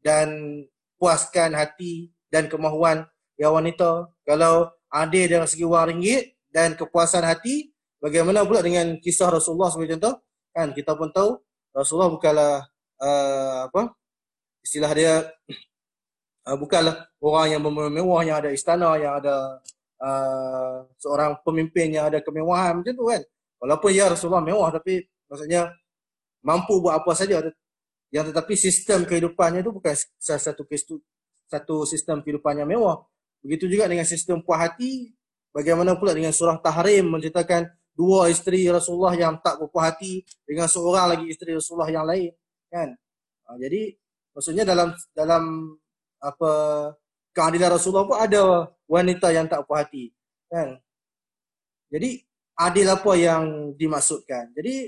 dan 0.01 0.57
puaskan 0.97 1.53
hati 1.53 2.09
dan 2.31 2.47
kemahuan 2.47 3.03
ya 3.35 3.51
wanita. 3.51 4.07
Kalau 4.23 4.71
adil 4.87 5.27
dari 5.27 5.45
segi 5.45 5.67
wang 5.67 5.91
ringgit 5.91 6.39
dan 6.47 6.73
kepuasan 6.79 7.27
hati 7.27 7.69
bagaimana 7.99 8.47
pula 8.47 8.63
dengan 8.63 8.97
kisah 8.97 9.29
Rasulullah 9.29 9.69
sebagai 9.69 9.99
contoh? 9.99 10.15
Kan 10.51 10.71
kita 10.71 10.95
pun 10.95 11.11
tahu 11.11 11.37
Rasulullah 11.75 12.11
bukanlah 12.11 12.53
uh, 13.03 13.59
apa? 13.67 13.91
Istilah 14.63 14.91
dia 14.95 15.13
uh, 16.47 16.57
bukanlah 16.57 17.11
orang 17.19 17.47
yang 17.55 17.61
bermewah 17.61 18.21
yang 18.23 18.37
ada 18.39 18.49
istana 18.55 18.95
yang 18.95 19.19
ada 19.19 19.59
uh, 19.99 20.87
seorang 20.99 21.39
pemimpin 21.43 21.91
yang 21.91 22.07
ada 22.07 22.23
kemewahan 22.23 22.79
macam 22.79 22.93
tu 22.95 23.05
kan? 23.07 23.21
Walaupun 23.61 23.91
ya 23.93 24.09
Rasulullah 24.09 24.41
mewah 24.41 24.73
tapi 24.73 25.05
maksudnya 25.29 25.71
mampu 26.43 26.81
buat 26.81 26.99
apa 26.99 27.11
saja. 27.13 27.45
Yang 28.11 28.35
tetapi 28.35 28.53
sistem 28.59 29.07
kehidupannya 29.07 29.63
itu 29.63 29.71
bukan 29.71 29.95
salah 30.19 30.43
satu 30.43 30.67
satu 31.51 31.83
sistem 31.83 32.23
kehidupan 32.23 32.63
yang 32.63 32.69
mewah. 32.71 33.03
Begitu 33.43 33.67
juga 33.67 33.91
dengan 33.91 34.07
sistem 34.07 34.39
puas 34.39 34.63
hati 34.63 35.11
bagaimana 35.51 35.99
pula 35.99 36.15
dengan 36.15 36.31
surah 36.31 36.55
tahrim 36.63 37.11
menceritakan 37.11 37.67
dua 37.91 38.31
isteri 38.31 38.63
Rasulullah 38.71 39.11
yang 39.19 39.35
tak 39.43 39.59
berpuas 39.59 39.91
hati 39.91 40.23
dengan 40.47 40.71
seorang 40.71 41.11
lagi 41.11 41.27
isteri 41.27 41.59
Rasulullah 41.59 41.91
yang 41.91 42.07
lain 42.07 42.31
kan? 42.71 42.95
Uh, 43.51 43.59
jadi 43.59 43.91
maksudnya 44.31 44.63
dalam 44.63 44.95
dalam 45.11 45.75
apa 46.23 46.51
keadilan 47.35 47.75
Rasulullah 47.75 48.07
pun 48.07 48.17
ada 48.21 48.43
wanita 48.87 49.27
yang 49.35 49.51
tak 49.51 49.67
puas 49.67 49.83
hati 49.83 50.15
kan? 50.47 50.79
Jadi 51.91 52.23
adil 52.55 52.87
apa 52.87 53.11
yang 53.19 53.75
dimaksudkan? 53.75 54.55
Jadi 54.55 54.87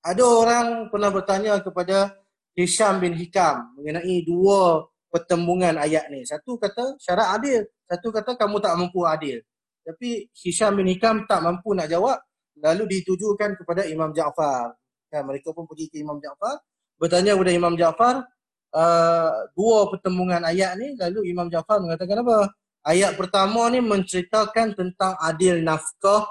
ada 0.00 0.24
orang 0.24 0.88
pernah 0.88 1.12
bertanya 1.12 1.60
kepada 1.60 2.16
Hisham 2.56 3.02
bin 3.02 3.12
Hikam 3.12 3.76
mengenai 3.76 4.24
dua 4.24 4.88
pertembungan 5.08 5.76
ayat 5.80 6.08
ni. 6.12 6.24
Satu 6.24 6.56
kata 6.60 6.96
syarat 7.00 7.40
adil. 7.40 7.64
Satu 7.88 8.08
kata 8.12 8.36
kamu 8.36 8.56
tak 8.60 8.74
mampu 8.76 9.04
adil. 9.04 9.40
Tapi 9.84 10.28
Hisham 10.36 10.76
bin 10.76 10.88
Hikam 10.92 11.24
tak 11.24 11.40
mampu 11.40 11.72
nak 11.72 11.88
jawab. 11.88 12.20
Lalu 12.58 13.00
ditujukan 13.00 13.56
kepada 13.56 13.86
Imam 13.88 14.12
Ja'far. 14.12 14.74
Kan 15.08 15.24
mereka 15.24 15.56
pun 15.56 15.64
pergi 15.64 15.88
ke 15.88 16.04
Imam 16.04 16.20
Ja'far. 16.20 16.60
Bertanya 17.00 17.32
kepada 17.38 17.52
Imam 17.54 17.74
Ja'far 17.78 18.26
Uh, 18.68 19.48
dua 19.56 19.88
pertembungan 19.88 20.44
ayat 20.44 20.76
ni. 20.76 20.92
Lalu 21.00 21.32
Imam 21.32 21.48
Jafar 21.48 21.80
mengatakan 21.80 22.20
apa? 22.20 22.52
Ayat 22.84 23.16
pertama 23.16 23.68
ni 23.72 23.80
menceritakan 23.80 24.76
tentang 24.76 25.16
adil 25.24 25.64
nafkah 25.64 26.28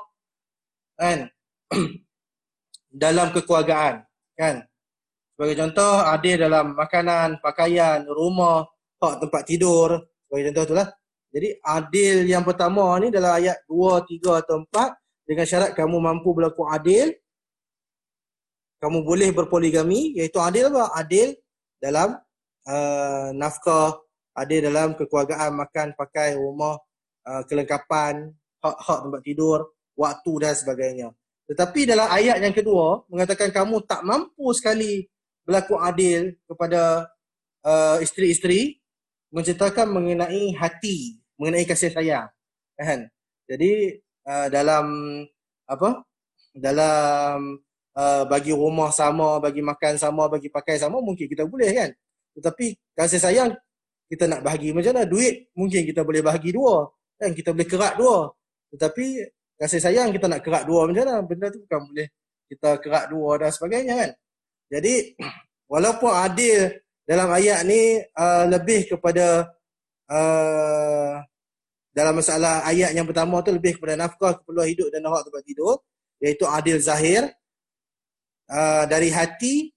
kan? 0.98 1.30
Dalam 2.94 3.34
kekeluargaan 3.34 4.06
kan. 4.38 4.67
Sebagai 5.38 5.54
contoh 5.54 6.02
adil 6.02 6.42
dalam 6.42 6.74
makanan, 6.74 7.38
pakaian, 7.46 8.02
rumah, 8.10 8.66
hak 8.98 9.22
tempat 9.22 9.42
tidur, 9.46 10.02
sebagai 10.26 10.50
contoh 10.50 10.64
itulah. 10.74 10.88
Jadi 11.30 11.62
adil 11.62 12.26
yang 12.26 12.42
pertama 12.42 12.98
ni 12.98 13.14
dalam 13.14 13.38
ayat 13.38 13.62
2, 13.70 14.02
3 14.18 14.42
atau 14.42 14.66
4 14.66 15.30
dengan 15.30 15.46
syarat 15.46 15.78
kamu 15.78 16.02
mampu 16.02 16.34
berlaku 16.34 16.66
adil 16.66 17.14
kamu 18.82 19.06
boleh 19.06 19.30
berpoligami 19.30 20.18
iaitu 20.18 20.42
adil 20.42 20.74
apa? 20.74 20.90
Adil 20.98 21.38
dalam 21.78 22.18
uh, 22.66 23.30
nafkah 23.34 23.98
ada 24.38 24.56
dalam 24.62 24.94
kekeluargaan 24.94 25.54
makan 25.54 25.88
pakai 25.98 26.38
rumah 26.38 26.78
uh, 27.26 27.42
kelengkapan 27.50 28.34
hak-hak 28.62 29.00
tempat 29.06 29.22
tidur 29.22 29.60
waktu 29.98 30.32
dan 30.42 30.54
sebagainya 30.54 31.08
tetapi 31.50 31.90
dalam 31.90 32.06
ayat 32.10 32.38
yang 32.38 32.54
kedua 32.54 33.06
mengatakan 33.10 33.50
kamu 33.50 33.82
tak 33.86 34.06
mampu 34.06 34.54
sekali 34.54 35.10
berlaku 35.48 35.80
adil 35.80 36.36
kepada 36.44 37.08
uh, 37.64 37.98
isteri-isteri 38.04 38.84
menceritakan 39.32 39.88
mengenai 39.88 40.52
hati 40.60 41.24
mengenai 41.40 41.64
kasih 41.64 41.96
sayang 41.96 42.28
kan 42.76 43.08
jadi 43.48 44.04
uh, 44.28 44.48
dalam 44.52 44.86
apa 45.64 46.04
dalam 46.52 47.56
uh, 47.96 48.24
bagi 48.28 48.52
rumah 48.52 48.92
sama 48.92 49.40
bagi 49.40 49.64
makan 49.64 49.96
sama 49.96 50.28
bagi 50.28 50.52
pakai 50.52 50.76
sama 50.76 51.00
mungkin 51.00 51.32
kita 51.32 51.48
boleh 51.48 51.72
kan 51.72 51.90
tetapi 52.36 52.76
kasih 52.94 53.18
sayang 53.24 53.56
kita 54.08 54.24
nak 54.26 54.42
bahagi 54.42 54.72
macam 54.72 54.96
mana? 54.96 55.04
Duit 55.04 55.52
mungkin 55.52 55.84
kita 55.84 56.02
boleh 56.08 56.24
bahagi 56.24 56.56
dua. 56.56 56.88
Kan 57.20 57.36
kita 57.36 57.52
boleh 57.52 57.68
kerak 57.68 57.94
dua. 58.00 58.32
Tetapi 58.72 59.06
kasih 59.60 59.82
sayang 59.84 60.10
kita 60.16 60.32
nak 60.32 60.42
kerak 60.46 60.64
dua 60.64 60.88
macam 60.88 61.04
mana? 61.04 61.16
Benda 61.28 61.48
tu 61.52 61.60
bukan 61.68 61.82
boleh 61.92 62.08
kita 62.48 62.70
kerak 62.80 63.06
dua 63.12 63.30
dan 63.36 63.50
sebagainya 63.52 63.94
kan. 64.00 64.12
Jadi 64.68 65.16
walaupun 65.72 66.12
adil 66.12 66.76
dalam 67.08 67.32
ayat 67.32 67.64
ni 67.64 68.04
uh, 68.04 68.44
lebih 68.52 68.92
kepada 68.92 69.48
uh, 70.12 71.24
dalam 71.96 72.14
masalah 72.20 72.62
ayat 72.68 72.92
yang 72.94 73.08
pertama 73.08 73.40
tu 73.42 73.56
lebih 73.56 73.80
kepada 73.80 73.96
nafkah 73.96 74.38
keperluan 74.38 74.68
hidup 74.70 74.92
dan 74.92 75.08
hak 75.08 75.24
tempat 75.24 75.44
tidur 75.48 75.82
iaitu 76.22 76.46
adil 76.46 76.78
zahir 76.84 77.32
uh, 78.52 78.84
dari 78.86 79.10
hati. 79.10 79.72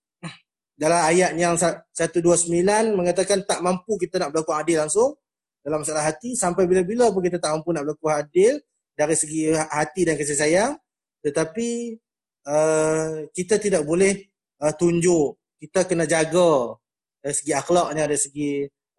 Dalam 0.81 0.97
ayat 0.97 1.37
yang 1.37 1.61
129 1.61 2.49
mengatakan 2.97 3.45
tak 3.45 3.61
mampu 3.61 4.01
kita 4.01 4.17
nak 4.17 4.33
berlaku 4.33 4.57
adil 4.57 4.81
langsung 4.81 5.13
dalam 5.61 5.85
masalah 5.85 6.09
hati 6.09 6.33
sampai 6.33 6.65
bila-bila 6.65 7.13
pun 7.13 7.21
kita 7.21 7.37
tak 7.37 7.53
mampu 7.53 7.77
nak 7.77 7.85
berlaku 7.85 8.09
adil 8.09 8.57
dari 8.97 9.13
segi 9.13 9.53
hati 9.53 10.09
dan 10.09 10.17
kasih 10.17 10.41
sayang. 10.41 10.73
Tetapi 11.21 12.01
uh, 12.49 13.29
kita 13.37 13.61
tidak 13.61 13.85
boleh 13.85 14.30
uh, 14.61 14.73
tunjuk 14.77 15.41
kita 15.61 15.89
kena 15.89 16.05
jaga 16.05 16.77
dari 17.21 17.35
segi 17.37 17.53
akhlaknya 17.53 18.05
dari 18.09 18.21
segi 18.21 18.51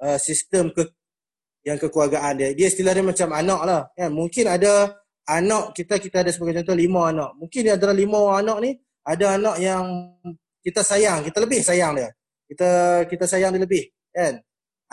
uh, 0.01 0.17
sistem 0.17 0.69
ke 0.73 0.89
yang 1.61 1.77
kekeluargaan 1.77 2.41
dia 2.41 2.49
dia 2.57 2.67
istilah 2.69 2.93
dia 2.93 3.05
macam 3.05 3.29
anak 3.37 3.61
lah 3.65 3.81
kan 3.93 4.09
mungkin 4.09 4.49
ada 4.49 4.97
anak 5.29 5.77
kita 5.77 6.01
kita 6.01 6.25
ada 6.25 6.33
sebagai 6.33 6.61
contoh 6.61 6.77
lima 6.77 7.13
anak 7.13 7.29
mungkin 7.37 7.59
dia 7.61 7.77
antara 7.77 7.93
lima 7.93 8.17
anak 8.33 8.57
ni 8.61 8.71
ada 9.01 9.37
anak 9.37 9.55
yang 9.57 9.85
kita 10.61 10.85
sayang, 10.85 11.25
kita 11.25 11.41
lebih 11.41 11.61
sayang 11.65 11.97
dia. 11.97 12.09
Kita 12.45 12.69
kita 13.09 13.25
sayang 13.25 13.57
dia 13.57 13.61
lebih, 13.65 13.89
kan? 14.13 14.37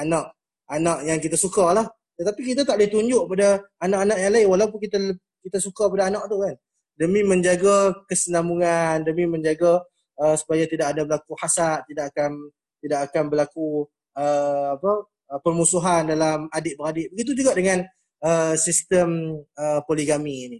Anak 0.01 0.33
anak 0.69 0.99
yang 1.05 1.19
kita 1.21 1.37
suka 1.37 1.77
lah. 1.77 1.87
Tetapi 2.16 2.41
kita 2.43 2.66
tak 2.66 2.81
boleh 2.81 2.91
tunjuk 2.91 3.23
pada 3.31 3.62
anak-anak 3.79 4.19
yang 4.19 4.33
lain 4.35 4.49
walaupun 4.51 4.79
kita 4.83 4.99
kita 5.45 5.59
suka 5.62 5.87
pada 5.93 6.11
anak 6.11 6.27
tu 6.27 6.41
kan. 6.41 6.57
Demi 6.99 7.23
menjaga 7.23 7.95
kesenambungan, 8.11 9.07
demi 9.07 9.29
menjaga 9.29 9.87
uh, 10.19 10.37
supaya 10.37 10.66
tidak 10.66 10.93
ada 10.95 11.03
berlaku 11.07 11.33
hasad, 11.39 11.87
tidak 11.89 12.12
akan 12.14 12.53
tidak 12.79 13.11
akan 13.11 13.25
berlaku 13.31 13.87
uh, 14.19 14.75
apa 14.79 14.93
uh, 15.35 15.41
permusuhan 15.43 16.11
dalam 16.11 16.47
adik-beradik. 16.51 17.11
Begitu 17.14 17.43
juga 17.43 17.55
dengan 17.55 17.87
uh, 18.23 18.55
sistem 18.59 19.41
uh, 19.57 19.81
poligami 19.87 20.51
ini. 20.51 20.59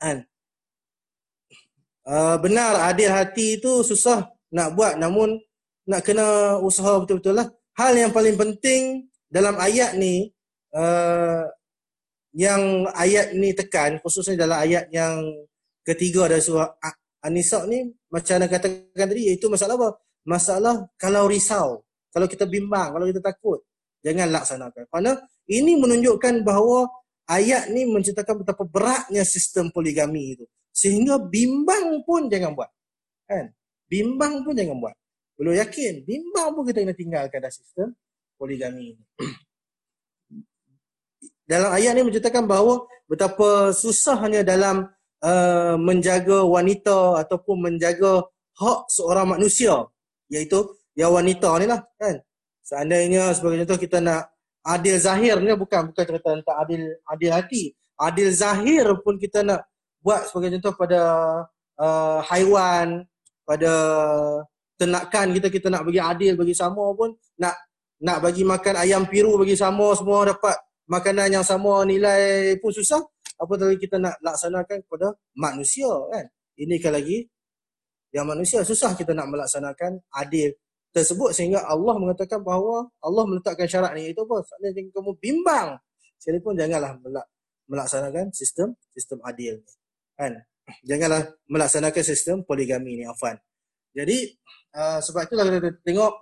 Kan? 0.00 0.24
uh, 2.08 2.36
benar 2.40 2.92
adil 2.92 3.10
hati 3.10 3.60
itu 3.60 3.80
susah 3.84 4.28
nak 4.52 4.76
buat 4.76 5.00
namun 5.00 5.40
nak 5.84 6.04
kena 6.04 6.56
usaha 6.60 7.00
betul-betul 7.00 7.36
lah. 7.36 7.48
Hal 7.74 7.98
yang 7.98 8.14
paling 8.14 8.38
penting 8.38 9.10
dalam 9.26 9.58
ayat 9.58 9.98
ni 9.98 10.30
uh, 10.72 11.44
yang 12.34 12.86
ayat 12.94 13.34
ni 13.34 13.50
tekan 13.52 13.98
khususnya 14.00 14.46
dalam 14.46 14.62
ayat 14.62 14.86
yang 14.94 15.20
ketiga 15.82 16.30
dari 16.30 16.40
surah 16.40 16.70
An-Nisa 17.24 17.64
ni 17.64 17.88
macam 18.12 18.36
anda 18.36 18.46
katakan 18.52 19.08
tadi 19.08 19.32
iaitu 19.32 19.48
masalah 19.48 19.80
apa? 19.80 19.88
Masalah 20.28 20.74
kalau 21.00 21.24
risau, 21.24 21.80
kalau 22.12 22.28
kita 22.28 22.44
bimbang, 22.44 22.92
kalau 22.92 23.08
kita 23.08 23.20
takut, 23.24 23.64
jangan 24.04 24.28
laksanakan. 24.28 24.84
Kerana 24.88 25.12
ini 25.48 25.80
menunjukkan 25.80 26.44
bahawa 26.44 26.84
ayat 27.28 27.72
ni 27.72 27.88
menceritakan 27.88 28.44
betapa 28.44 28.64
beratnya 28.68 29.24
sistem 29.24 29.72
poligami 29.72 30.36
itu. 30.36 30.44
Sehingga 30.68 31.16
bimbang 31.16 32.04
pun 32.04 32.28
jangan 32.28 32.52
buat. 32.52 32.70
Kan? 33.24 33.52
Bimbang 33.88 34.44
pun 34.44 34.52
jangan 34.52 34.76
buat. 34.80 34.96
Belum 35.40 35.56
yakin, 35.56 36.04
bimbang 36.04 36.52
pun 36.52 36.62
kita 36.68 36.84
kena 36.84 36.94
tinggalkan 36.94 37.40
dah 37.40 37.52
sistem 37.52 37.96
poligami 38.36 38.94
ini. 38.94 39.04
dalam 41.44 41.70
ayat 41.76 41.92
ni 41.92 42.02
menceritakan 42.08 42.48
bahawa 42.48 42.88
betapa 43.04 43.70
susahnya 43.76 44.40
dalam 44.40 44.88
uh, 45.24 45.74
menjaga 45.80 46.44
wanita 46.44 47.24
ataupun 47.24 47.72
menjaga 47.72 48.28
hak 48.60 48.80
seorang 48.92 49.34
manusia 49.34 49.88
iaitu 50.28 50.62
yang 50.94 51.16
wanita 51.16 51.48
ni 51.58 51.66
lah 51.66 51.80
kan? 51.96 52.20
Seandainya 52.64 53.32
sebagai 53.32 53.64
contoh 53.64 53.80
kita 53.80 53.98
nak 54.00 54.30
adil 54.64 54.96
zahir 54.96 55.36
ni 55.40 55.52
bukan 55.56 55.92
bukan 55.92 56.04
cerita 56.04 56.28
tentang 56.36 56.56
adil 56.60 56.82
adil 57.08 57.30
hati. 57.32 57.62
Adil 57.98 58.30
zahir 58.32 58.86
pun 59.02 59.18
kita 59.20 59.44
nak 59.44 59.68
buat 60.04 60.28
sebagai 60.28 60.60
contoh 60.60 60.74
pada 60.76 61.00
uh, 61.80 62.18
haiwan 62.28 63.04
pada 63.44 63.72
ternakan 64.80 65.26
kita 65.36 65.48
kita 65.52 65.66
nak 65.70 65.82
bagi 65.86 66.00
adil 66.00 66.32
bagi 66.34 66.54
sama 66.56 66.92
pun 66.96 67.14
nak 67.38 67.54
nak 68.02 68.18
bagi 68.20 68.42
makan 68.42 68.74
ayam 68.80 69.06
piru 69.06 69.38
bagi 69.38 69.54
sama 69.54 69.94
semua 69.94 70.34
dapat 70.34 70.56
makanan 70.90 71.40
yang 71.40 71.46
sama 71.46 71.86
nilai 71.86 72.56
pun 72.58 72.74
susah 72.74 73.00
apa 73.34 73.52
lagi 73.58 73.78
kita 73.82 73.96
nak 73.98 74.18
laksanakan 74.22 74.78
kepada 74.86 75.14
manusia 75.34 75.90
kan? 76.10 76.24
Ini 76.54 76.74
kan 76.78 76.92
lagi. 76.94 77.26
Yang 78.14 78.26
manusia 78.30 78.58
susah 78.62 78.94
kita 78.94 79.10
nak 79.10 79.26
melaksanakan 79.26 79.98
adil 80.14 80.54
tersebut 80.94 81.34
sehingga 81.34 81.66
Allah 81.66 81.98
mengatakan 81.98 82.38
bahawa 82.46 82.86
Allah 83.02 83.24
meletakkan 83.26 83.66
syarat 83.66 83.90
ni. 83.98 84.14
Itu 84.14 84.22
apa? 84.22 84.46
Seandainya 84.46 84.90
kamu 84.94 85.12
bimbang. 85.18 85.78
Pun 86.40 86.56
janganlah 86.56 86.96
melaksanakan 87.68 88.32
sistem 88.32 88.72
sistem 88.94 89.18
adil 89.26 89.60
kan? 90.16 90.32
Janganlah 90.86 91.36
melaksanakan 91.50 92.02
sistem 92.06 92.36
poligami 92.46 93.02
ni 93.02 93.04
afan. 93.04 93.36
Jadi 93.92 94.32
uh, 94.72 94.98
sebab 95.02 95.28
itulah 95.28 95.44
kita 95.52 95.70
tengok 95.84 96.12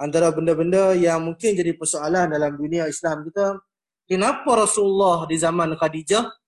antara 0.00 0.32
benda-benda 0.32 0.96
yang 0.96 1.20
mungkin 1.20 1.52
jadi 1.52 1.76
persoalan 1.76 2.32
dalam 2.32 2.56
dunia 2.56 2.88
Islam 2.88 3.20
kita 3.28 3.60
kenapa 4.08 4.64
Rasulullah 4.64 5.28
di 5.28 5.36
zaman 5.36 5.76
Khadijah 5.76 6.39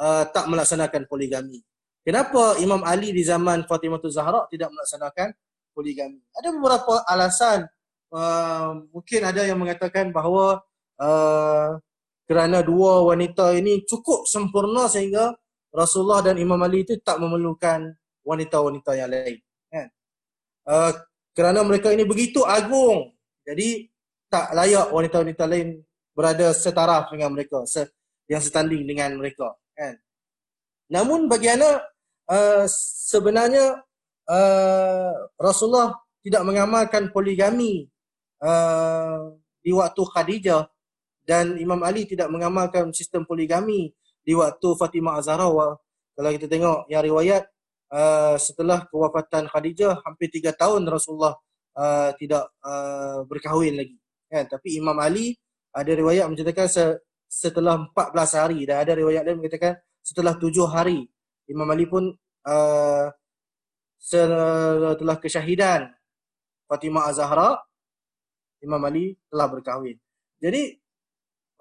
uh, 0.00 0.24
tak 0.32 0.48
melaksanakan 0.48 1.04
poligami. 1.04 1.60
Kenapa 2.00 2.56
Imam 2.64 2.80
Ali 2.80 3.12
di 3.12 3.20
zaman 3.20 3.68
Fatimah 3.68 4.00
Zahra 4.08 4.48
tidak 4.48 4.72
melaksanakan 4.72 5.36
poligami? 5.76 6.24
Ada 6.32 6.48
beberapa 6.56 7.04
alasan. 7.04 7.68
Uh, 8.10 8.88
mungkin 8.90 9.22
ada 9.22 9.46
yang 9.46 9.60
mengatakan 9.60 10.10
bahawa 10.10 10.64
uh, 10.98 11.78
kerana 12.26 12.64
dua 12.64 13.06
wanita 13.06 13.54
ini 13.54 13.86
cukup 13.86 14.26
sempurna 14.26 14.90
sehingga 14.90 15.30
Rasulullah 15.70 16.24
dan 16.24 16.40
Imam 16.40 16.58
Ali 16.58 16.82
itu 16.82 16.98
tak 16.98 17.22
memerlukan 17.22 17.94
wanita-wanita 18.26 18.90
yang 18.98 19.10
lain 19.14 19.38
kan? 19.70 19.86
Uh, 20.66 20.92
kerana 21.36 21.62
mereka 21.62 21.94
ini 21.94 22.02
begitu 22.02 22.42
agung. 22.42 23.14
Jadi 23.46 23.86
tak 24.26 24.56
layak 24.58 24.90
wanita-wanita 24.90 25.44
lain 25.46 25.78
berada 26.10 26.50
setaraf 26.50 27.14
dengan 27.14 27.30
mereka 27.30 27.62
yang 28.26 28.42
setanding 28.42 28.82
dengan 28.86 29.14
mereka 29.14 29.59
kan. 29.80 29.96
Namun 30.92 31.24
bagaimana 31.24 31.80
uh, 32.28 32.68
sebenarnya 33.08 33.80
uh, 34.28 35.12
Rasulullah 35.40 35.96
tidak 36.20 36.44
mengamalkan 36.44 37.08
poligami 37.08 37.88
uh, 38.44 39.32
di 39.64 39.72
waktu 39.72 40.02
Khadijah 40.04 40.68
dan 41.24 41.56
Imam 41.56 41.80
Ali 41.80 42.04
tidak 42.04 42.28
mengamalkan 42.28 42.92
sistem 42.92 43.24
poligami 43.24 43.96
di 44.20 44.36
waktu 44.36 44.68
Fatimah 44.76 45.16
Azhara 45.16 45.48
kalau 45.48 46.30
kita 46.36 46.44
tengok 46.50 46.84
yang 46.92 47.00
riwayat 47.00 47.48
uh, 47.88 48.36
setelah 48.36 48.84
kewafatan 48.92 49.48
Khadijah 49.48 50.04
hampir 50.04 50.28
tiga 50.28 50.52
tahun 50.52 50.84
Rasulullah 50.84 51.40
uh, 51.80 52.12
tidak 52.20 52.52
uh, 52.60 53.24
berkahwin 53.24 53.80
lagi 53.80 53.96
kan. 54.28 54.44
Tapi 54.44 54.76
Imam 54.76 54.96
Ali 55.00 55.38
ada 55.70 55.88
riwayat 55.88 56.28
menceritakan 56.28 56.68
setelah 57.30 57.78
14 57.94 58.42
hari 58.42 58.66
dan 58.66 58.82
ada 58.82 58.98
riwayat 58.98 59.22
lain 59.22 59.38
mengatakan 59.38 59.78
setelah 60.02 60.34
7 60.34 60.50
hari 60.66 61.06
Imam 61.46 61.70
Ali 61.70 61.86
pun 61.86 62.10
uh, 62.46 63.06
setelah 64.02 65.16
kesyahidan 65.22 65.94
Fatimah 66.66 67.06
Az-Zahra 67.06 67.54
Imam 68.58 68.82
Ali 68.82 69.14
telah 69.30 69.46
berkahwin. 69.46 69.96
Jadi 70.42 70.74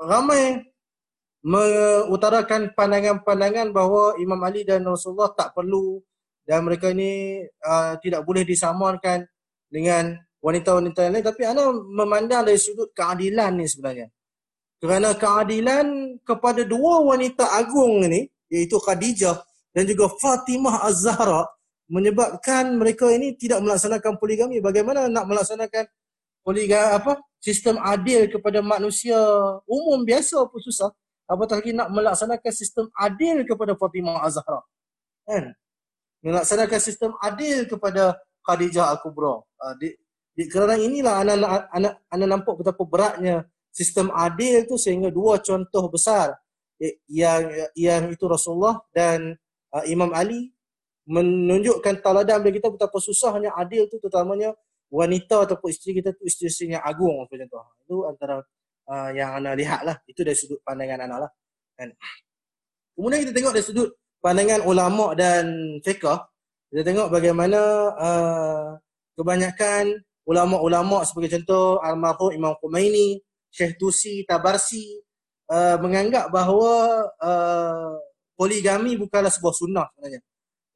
ramai 0.01 0.57
mengutarakan 1.45 2.73
pandangan-pandangan 2.73 3.69
bahawa 3.69 4.17
Imam 4.17 4.41
Ali 4.41 4.65
dan 4.65 4.83
Rasulullah 4.83 5.31
tak 5.37 5.55
perlu 5.55 6.01
dan 6.43 6.65
mereka 6.65 6.91
ini 6.91 7.45
uh, 7.61 7.95
tidak 8.01 8.25
boleh 8.25 8.43
disamarkan 8.43 9.23
dengan 9.69 10.17
wanita-wanita 10.41 11.13
lain 11.13 11.23
tapi 11.23 11.45
ana 11.45 11.71
memandang 11.71 12.47
dari 12.47 12.59
sudut 12.59 12.91
keadilan 12.95 13.59
ni 13.59 13.67
sebenarnya 13.67 14.07
kerana 14.79 15.11
keadilan 15.15 16.17
kepada 16.23 16.63
dua 16.63 17.03
wanita 17.03 17.45
agung 17.51 18.03
ini 18.07 18.31
iaitu 18.47 18.79
Khadijah 18.79 19.43
dan 19.75 19.83
juga 19.85 20.07
Fatimah 20.07 20.87
Az-Zahra 20.87 21.45
menyebabkan 21.91 22.79
mereka 22.79 23.11
ini 23.11 23.35
tidak 23.35 23.59
melaksanakan 23.59 24.15
poligami. 24.17 24.63
Bagaimana 24.63 25.11
nak 25.11 25.27
melaksanakan 25.27 25.85
poligami 26.41 26.95
apa 26.95 27.19
sistem 27.43 27.75
adil 27.83 28.31
kepada 28.31 28.63
manusia 28.63 29.19
umum 29.67 30.01
biasa 30.07 30.47
pun 30.47 30.61
susah. 30.63 30.89
Apatah 31.29 31.61
lagi 31.61 31.77
nak 31.77 31.93
melaksanakan 31.93 32.53
sistem 32.55 32.89
adil 32.97 33.45
kepada 33.45 33.77
Fatimah 33.77 34.25
Az-Zahra 34.25 34.63
kan? 35.29 35.53
Melaksanakan 36.25 36.79
sistem 36.81 37.11
adil 37.21 37.69
kepada 37.69 38.17
Khadijah 38.43 38.97
Al-Kubra. 38.97 39.39
Uh, 39.61 39.73
di, 39.77 39.93
di, 40.33 40.49
kerana 40.49 40.75
inilah 40.75 41.21
anak 41.21 41.69
anak 41.69 41.93
anak 42.09 42.27
nampak 42.27 42.53
betapa 42.57 42.83
beratnya 42.87 43.45
sistem 43.69 44.09
adil 44.11 44.65
itu 44.65 44.75
sehingga 44.75 45.13
dua 45.13 45.39
contoh 45.39 45.89
besar 45.89 46.35
yang 47.11 47.43
yang 47.75 48.03
itu 48.09 48.23
Rasulullah 48.25 48.79
dan 48.95 49.35
uh, 49.75 49.83
Imam 49.85 50.15
Ali 50.15 50.51
menunjukkan 51.09 52.05
tauladan 52.05 52.45
bagi 52.45 52.61
kita 52.61 52.69
betapa 52.69 52.97
susahnya 53.01 53.51
adil 53.57 53.89
itu 53.89 53.97
terutamanya 53.97 54.53
wanita 54.89 55.49
ataupun 55.49 55.69
isteri 55.69 56.01
kita 56.01 56.13
tu 56.13 56.25
isteri 56.25 56.77
yang 56.77 56.85
agung 56.85 57.25
macam 57.25 57.45
tu. 57.45 57.59
Itu 57.85 57.95
antara 58.05 58.41
uh, 58.89 59.09
yang 59.13 59.41
anda 59.41 59.57
lihat 59.57 59.81
lah. 59.85 59.97
Itu 60.05 60.21
dari 60.21 60.37
sudut 60.37 60.61
pandangan 60.61 61.09
anak 61.09 61.17
lah. 61.27 61.31
Kan? 61.77 61.89
Kemudian 62.93 63.19
kita 63.25 63.33
tengok 63.33 63.53
dari 63.57 63.65
sudut 63.65 63.89
pandangan 64.21 64.61
ulama 64.65 65.17
dan 65.17 65.45
fiqh 65.81 66.05
kita 66.69 66.85
tengok 66.85 67.09
bagaimana 67.09 67.61
uh, 67.97 68.67
kebanyakan 69.17 70.05
ulama-ulama 70.29 71.01
sebagai 71.01 71.41
contoh 71.41 71.81
almarhum 71.81 72.29
Imam 72.29 72.53
Khomeini, 72.61 73.17
Syekh 73.49 73.81
Tusi, 73.81 74.23
Tabarsi 74.23 74.97
uh, 75.49 75.77
menganggap 75.81 76.29
bahawa 76.29 77.05
uh, 77.19 77.97
poligami 78.37 78.95
bukanlah 78.95 79.33
sebuah 79.33 79.53
sunnah 79.53 79.85
sebenarnya. 79.93 80.21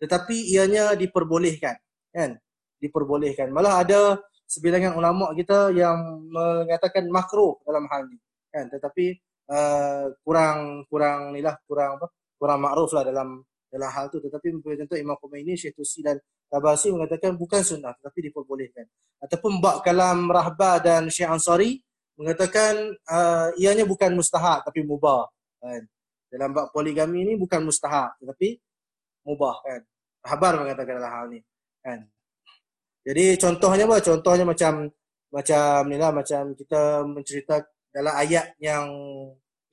Tetapi 0.01 0.36
ianya 0.51 0.86
diperbolehkan, 0.99 1.80
kan? 2.11 2.36
Diperbolehkan. 2.82 3.53
Malah 3.53 3.86
ada 3.86 4.01
sebilangan 4.43 4.99
ulama 4.99 5.32
kita 5.32 5.71
yang 5.71 6.28
mengatakan 6.28 7.07
makruh 7.07 7.55
dalam 7.63 7.88
hal 7.88 8.09
ini, 8.11 8.19
kan? 8.51 8.67
Tetapi 8.67 9.05
uh, 9.47 10.11
kurang 10.26 10.84
kurang 10.91 11.32
nilah 11.32 11.55
kurang 11.63 12.01
apa? 12.01 12.07
kurang 12.43 12.59
makruf 12.59 12.91
lah 12.91 13.07
dalam 13.07 13.39
dalam 13.71 13.89
hal 13.89 14.11
tu 14.11 14.19
tetapi 14.19 14.51
contoh 14.59 14.99
Imam 14.99 15.15
Khomeini 15.15 15.55
Syekh 15.55 15.80
Tusi 15.80 16.03
dan 16.03 16.19
Tabasi 16.51 16.91
mengatakan 16.91 17.39
bukan 17.39 17.63
sunnah 17.63 17.95
tetapi 18.03 18.30
diperbolehkan 18.30 18.84
ataupun 19.24 19.63
Bak 19.63 19.88
Kalam 19.88 20.28
Rahba 20.28 20.84
dan 20.84 21.07
Syekh 21.07 21.32
Ansari 21.32 21.80
mengatakan 22.20 22.93
uh, 23.09 23.49
ianya 23.57 23.86
bukan 23.88 24.14
mustahak 24.14 24.66
tapi 24.66 24.86
mubah 24.86 25.28
kan. 25.59 25.82
Dalam 26.34 26.49
bab 26.49 26.74
poligami 26.74 27.22
ini 27.26 27.34
bukan 27.38 27.61
mustahak 27.66 28.18
tetapi 28.22 28.57
mubah 29.26 29.55
kan. 29.66 29.82
Habar 30.24 30.61
mengatakan 30.61 31.01
dalam 31.01 31.11
hal 31.11 31.26
ni 31.34 31.39
kan. 31.82 31.99
Jadi 33.03 33.36
contohnya 33.36 33.84
apa? 33.89 33.97
Contohnya 33.99 34.45
macam 34.47 34.74
macam 35.34 35.80
ni 35.89 35.97
lah 35.97 36.11
macam 36.14 36.41
kita 36.53 37.03
mencerita 37.03 37.66
dalam 37.89 38.14
ayat 38.16 38.53
yang 38.61 38.88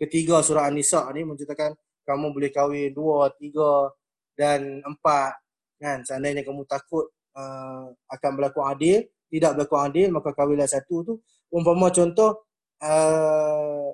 ketiga 0.00 0.40
surah 0.40 0.68
An-Nisa 0.72 1.04
ni 1.12 1.22
menceritakan 1.22 1.76
kamu 2.08 2.26
boleh 2.32 2.50
kahwin 2.50 2.90
dua, 2.90 3.30
tiga 3.36 3.92
dan 4.34 4.82
empat 4.82 5.36
kan. 5.78 6.02
Seandainya 6.02 6.42
kamu 6.42 6.64
takut 6.66 7.12
uh, 7.36 7.92
akan 8.10 8.30
berlaku 8.34 8.60
adil 8.66 9.04
tidak 9.30 9.54
berlaku 9.54 9.76
adil 9.78 10.08
maka 10.10 10.34
kahwinlah 10.34 10.66
satu 10.66 10.96
tu 11.06 11.14
umpama 11.50 11.90
contoh 11.90 12.46
uh, 12.80 13.90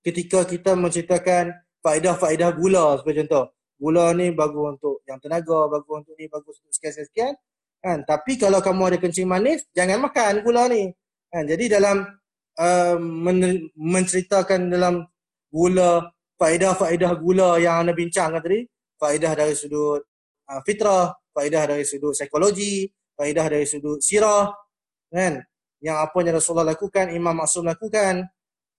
ketika 0.00 0.46
kita 0.48 0.72
menceritakan 0.78 1.52
faedah-faedah 1.84 2.50
gula 2.56 2.96
sebagai 2.98 3.26
contoh. 3.26 3.44
Gula 3.80 4.12
ni 4.12 4.28
bagus 4.32 4.76
untuk 4.76 5.00
yang 5.08 5.16
tenaga 5.20 5.64
bagus 5.72 6.04
untuk 6.04 6.14
ni 6.20 6.28
bagus 6.28 6.60
untuk 6.60 6.72
sekian-sekian 6.76 7.32
kan. 7.80 8.04
Tapi 8.04 8.36
kalau 8.36 8.60
kamu 8.60 8.92
ada 8.92 8.98
kencing 9.00 9.24
manis 9.24 9.64
jangan 9.72 10.04
makan 10.04 10.44
gula 10.44 10.68
ni 10.68 10.92
kan. 11.32 11.48
Jadi 11.48 11.64
dalam 11.72 12.04
uh, 12.60 12.96
men- 13.00 13.72
menceritakan 13.72 14.68
dalam 14.68 15.08
gula 15.48 16.12
faedah-faedah 16.36 17.12
gula 17.20 17.56
yang 17.60 17.84
anda 17.84 17.92
bincangkan 17.96 18.40
tadi, 18.40 18.64
faedah 19.00 19.32
dari 19.32 19.52
sudut 19.56 20.04
uh, 20.48 20.60
fitrah, 20.64 21.16
faedah 21.32 21.68
dari 21.68 21.84
sudut 21.84 22.12
psikologi, 22.12 22.88
faedah 23.16 23.48
dari 23.48 23.64
sudut 23.64 24.00
sirah, 24.00 24.48
kan? 25.08 25.40
Yang 25.80 25.96
apa 25.96 26.16
yang 26.20 26.36
Rasulullah 26.36 26.68
lakukan, 26.76 27.12
Imam 27.12 27.32
Maksum 27.32 27.64
lakukan, 27.64 28.28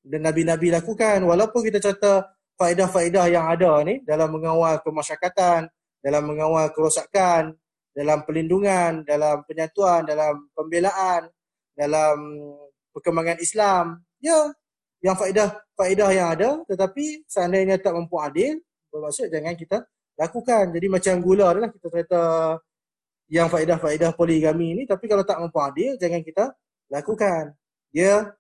dan 0.02 0.22
Nabi-Nabi 0.22 0.74
lakukan. 0.74 1.22
Walaupun 1.26 1.62
kita 1.66 1.82
cerita 1.82 2.30
faedah-faedah 2.58 3.26
yang 3.30 3.45
ada 3.49 3.82
ni 3.82 4.06
dalam 4.06 4.30
mengawal 4.34 4.82
kemasyarakatan, 4.86 5.70
dalam 6.02 6.24
mengawal 6.26 6.70
kerosakan, 6.74 7.58
dalam 7.93 8.22
perlindungan, 8.26 9.02
dalam 9.06 9.41
penyatuan, 9.45 10.06
dalam 10.06 10.49
pembelaan, 10.54 11.30
dalam 11.74 12.18
perkembangan 12.93 13.38
Islam. 13.41 14.02
Ya, 14.22 14.54
yang 15.02 15.18
faedah 15.18 15.58
faedah 15.74 16.10
yang 16.14 16.28
ada 16.38 16.49
tetapi 16.70 17.26
seandainya 17.26 17.82
tak 17.82 17.97
mampu 17.97 18.22
adil, 18.22 18.62
bermaksud 18.93 19.34
jangan 19.34 19.58
kita 19.58 19.82
lakukan. 20.18 20.70
Jadi 20.70 20.88
macam 20.89 21.14
gula 21.22 21.45
adalah 21.49 21.70
kita 21.74 21.88
kata 21.89 22.24
yang 23.32 23.47
faedah-faedah 23.47 24.12
poligami 24.14 24.76
ni 24.76 24.84
tapi 24.84 25.08
kalau 25.08 25.24
tak 25.24 25.39
mampu 25.39 25.58
adil 25.58 25.95
jangan 25.95 26.20
kita 26.20 26.52
lakukan. 26.91 27.55
Dia 27.95 28.35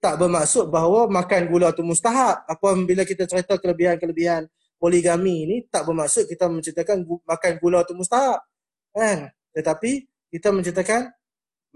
tak 0.00 0.16
bermaksud 0.16 0.72
bahawa 0.72 1.06
makan 1.12 1.52
gula 1.52 1.70
tu 1.76 1.84
mustahab. 1.84 2.40
Apabila 2.48 3.04
kita 3.04 3.28
cerita 3.28 3.60
kelebihan-kelebihan 3.60 4.48
poligami 4.80 5.44
ni 5.44 5.56
tak 5.68 5.84
bermaksud 5.84 6.24
kita 6.24 6.48
menceritakan 6.48 7.04
makan 7.04 7.52
gula 7.60 7.84
tu 7.84 7.92
mustahab. 7.92 8.40
Kan? 8.96 9.28
Tetapi 9.52 10.08
kita 10.32 10.48
menceritakan 10.50 11.12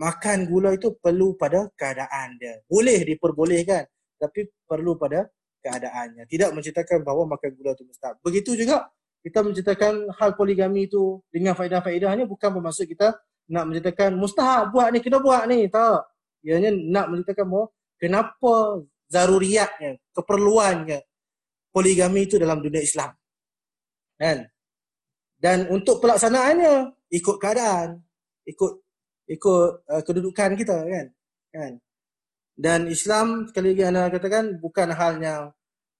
makan 0.00 0.48
gula 0.48 0.72
itu 0.72 0.96
perlu 0.96 1.36
pada 1.36 1.68
keadaan 1.76 2.40
dia. 2.40 2.64
Boleh 2.64 3.04
diperbolehkan 3.04 3.84
tapi 4.16 4.48
perlu 4.64 4.96
pada 4.96 5.28
keadaannya. 5.60 6.24
Tidak 6.24 6.50
menceritakan 6.56 7.04
bahawa 7.04 7.36
makan 7.36 7.50
gula 7.60 7.76
tu 7.76 7.84
mustahab. 7.84 8.16
Begitu 8.24 8.56
juga 8.56 8.88
kita 9.20 9.40
menceritakan 9.40 10.12
hal 10.16 10.36
poligami 10.36 10.88
itu 10.88 11.20
dengan 11.28 11.56
faedah-faedahnya 11.56 12.28
bukan 12.28 12.60
bermaksud 12.60 12.84
kita 12.84 13.16
nak 13.48 13.64
menceritakan 13.68 14.16
mustahab 14.16 14.72
buat 14.72 14.88
ni, 14.92 15.00
kena 15.04 15.20
buat 15.20 15.44
ni. 15.48 15.68
Tak. 15.68 16.13
Ianya 16.44 16.70
nak 16.70 17.08
menceritakan 17.10 17.46
bahawa 17.48 17.66
kenapa 17.96 18.54
zaruriatnya, 19.08 19.96
keperluannya 20.12 21.00
poligami 21.72 22.28
itu 22.28 22.36
dalam 22.36 22.60
dunia 22.60 22.84
Islam. 22.84 23.10
Kan? 24.20 24.46
Dan 25.40 25.66
untuk 25.72 25.98
pelaksanaannya 26.04 26.94
ikut 27.10 27.36
keadaan, 27.40 27.98
ikut 28.44 28.72
ikut 29.24 29.66
uh, 29.88 30.02
kedudukan 30.04 30.52
kita 30.54 30.84
kan. 30.84 31.06
Kan? 31.50 31.72
Dan 32.54 32.86
Islam 32.86 33.50
sekali 33.50 33.74
lagi 33.74 33.84
anda 33.88 34.12
katakan 34.12 34.60
bukan 34.62 34.94
halnya 34.94 35.50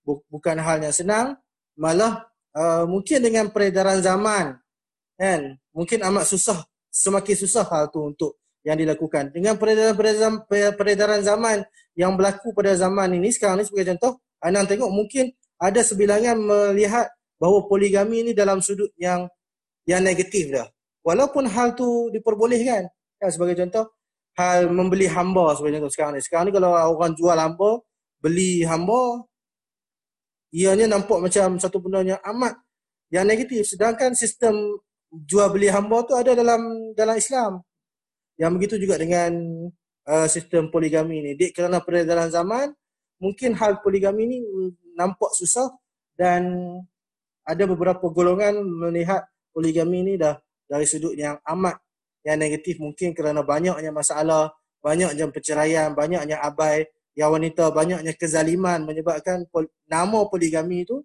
bu, 0.06 0.22
bukan 0.30 0.60
halnya 0.60 0.94
senang, 0.94 1.34
malah 1.74 2.28
uh, 2.54 2.84
mungkin 2.86 3.18
dengan 3.24 3.50
peredaran 3.50 3.98
zaman 3.98 4.54
kan 5.14 5.58
mungkin 5.70 6.02
amat 6.02 6.26
susah 6.26 6.58
semakin 6.90 7.36
susah 7.38 7.66
hal 7.66 7.90
tu 7.90 8.02
untuk 8.02 8.38
yang 8.64 8.80
dilakukan. 8.80 9.30
Dengan 9.30 9.60
peredaran 9.60 9.94
peredaran, 10.48 11.20
zaman 11.20 11.62
yang 11.94 12.16
berlaku 12.16 12.56
pada 12.56 12.72
zaman 12.74 13.12
ini 13.20 13.30
sekarang 13.30 13.60
ni 13.60 13.68
sebagai 13.68 13.94
contoh 13.94 14.18
anda 14.40 14.64
tengok 14.64 14.90
mungkin 14.90 15.30
ada 15.60 15.84
sebilangan 15.84 16.36
melihat 16.36 17.06
bahawa 17.36 17.68
poligami 17.68 18.24
ini 18.24 18.32
dalam 18.32 18.64
sudut 18.64 18.90
yang 18.96 19.28
yang 19.84 20.00
negatif 20.00 20.48
dah. 20.48 20.64
Walaupun 21.04 21.44
hal 21.44 21.76
tu 21.76 22.08
diperbolehkan 22.08 22.88
kan 23.20 23.30
sebagai 23.30 23.60
contoh 23.60 23.92
hal 24.40 24.72
membeli 24.72 25.06
hamba 25.06 25.52
sebagai 25.54 25.80
contoh 25.80 25.92
sekarang 25.92 26.12
ni. 26.16 26.22
Sekarang 26.24 26.48
ni 26.48 26.52
kalau 26.56 26.72
orang 26.72 27.12
jual 27.12 27.36
hamba 27.36 27.84
beli 28.24 28.64
hamba 28.64 29.28
ianya 30.56 30.88
nampak 30.88 31.20
macam 31.20 31.60
satu 31.60 31.84
benda 31.84 32.16
yang 32.16 32.22
amat 32.32 32.56
yang 33.12 33.28
negatif. 33.28 33.68
Sedangkan 33.68 34.16
sistem 34.16 34.56
jual 35.12 35.52
beli 35.52 35.68
hamba 35.68 36.00
tu 36.08 36.16
ada 36.16 36.32
dalam 36.32 36.92
dalam 36.96 37.16
Islam 37.20 37.60
yang 38.40 38.54
begitu 38.54 38.78
juga 38.80 38.98
dengan 38.98 39.32
uh, 40.08 40.26
sistem 40.26 40.68
poligami 40.68 41.22
ni 41.22 41.32
dik 41.38 41.54
kerana 41.54 41.80
peredaran 41.82 42.28
zaman 42.30 42.74
mungkin 43.22 43.54
hal 43.54 43.78
poligami 43.80 44.26
ni 44.26 44.38
nampak 44.98 45.30
susah 45.38 45.70
dan 46.18 46.44
ada 47.44 47.64
beberapa 47.68 48.06
golongan 48.10 48.58
melihat 48.64 49.26
poligami 49.54 50.02
ni 50.02 50.14
dah 50.18 50.38
dari 50.66 50.86
sudut 50.88 51.14
yang 51.14 51.38
amat 51.44 51.78
yang 52.24 52.40
negatif 52.40 52.80
mungkin 52.80 53.12
kerana 53.12 53.44
banyaknya 53.44 53.92
masalah 53.92 54.50
banyaknya 54.80 55.28
perceraian 55.30 55.92
banyaknya 55.92 56.40
abai 56.40 56.88
yang 57.14 57.30
wanita 57.30 57.70
banyaknya 57.70 58.12
kezaliman 58.18 58.82
menyebabkan 58.82 59.46
pol, 59.46 59.70
nama 59.86 60.26
poligami 60.26 60.82
itu 60.82 60.98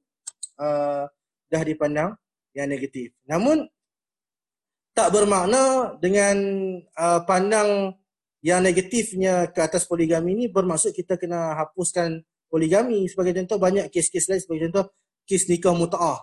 uh, 0.58 1.06
dah 1.50 1.62
dipandang 1.62 2.18
yang 2.58 2.66
negatif. 2.66 3.14
Namun 3.30 3.70
tak 4.94 5.14
bermakna 5.16 5.96
dengan 6.02 6.38
uh, 6.98 7.22
pandang 7.24 7.96
yang 8.40 8.64
negatifnya 8.64 9.52
ke 9.52 9.60
atas 9.60 9.84
poligami 9.84 10.36
ini 10.36 10.46
bermaksud 10.48 10.96
kita 10.96 11.20
kena 11.20 11.56
hapuskan 11.60 12.24
poligami. 12.48 13.08
Sebagai 13.08 13.36
contoh 13.44 13.60
banyak 13.60 13.92
kes-kes 13.92 14.32
lain 14.32 14.42
sebagai 14.42 14.72
contoh 14.72 14.86
kes 15.28 15.48
nikah 15.52 15.76
muta'ah. 15.76 16.20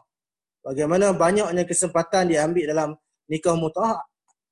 Bagaimana 0.65 1.15
banyaknya 1.15 1.63
kesempatan 1.63 2.33
diambil 2.33 2.65
dalam 2.73 2.91
nikah 3.31 3.55
muta'ah. 3.55 4.01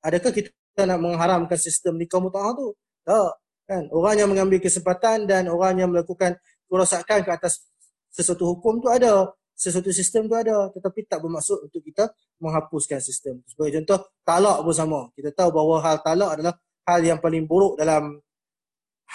Adakah 0.05 0.31
kita 0.31 0.85
nak 0.87 1.01
mengharamkan 1.01 1.57
sistem 1.57 1.97
nikah 1.99 2.21
muta'ah 2.21 2.53
tu? 2.55 2.67
Tak 3.03 3.45
kan 3.65 3.89
orang 3.89 4.15
yang 4.21 4.29
mengambil 4.29 4.61
kesempatan 4.61 5.25
dan 5.25 5.49
orang 5.49 5.81
yang 5.81 5.89
melakukan 5.89 6.37
kerosakan 6.69 7.25
ke 7.25 7.31
atas 7.33 7.65
sesuatu 8.13 8.53
hukum 8.53 8.77
tu 8.77 8.87
ada 8.93 9.25
sesuatu 9.55 9.87
sistem 9.95 10.27
tu 10.27 10.35
ada 10.35 10.67
tetapi 10.75 11.07
tak 11.07 11.23
bermaksud 11.23 11.63
untuk 11.71 11.79
kita 11.79 12.11
menghapuskan 12.43 12.99
sistem 12.99 13.39
sebagai 13.47 13.79
contoh 13.81 14.11
talak 14.27 14.59
pun 14.61 14.75
sama. 14.75 14.99
Kita 15.15 15.31
tahu 15.31 15.55
bahawa 15.55 15.75
hal 15.81 15.97
talak 16.03 16.29
adalah 16.35 16.53
hal 16.85 17.01
yang 17.01 17.19
paling 17.23 17.47
buruk 17.47 17.79
dalam 17.79 18.19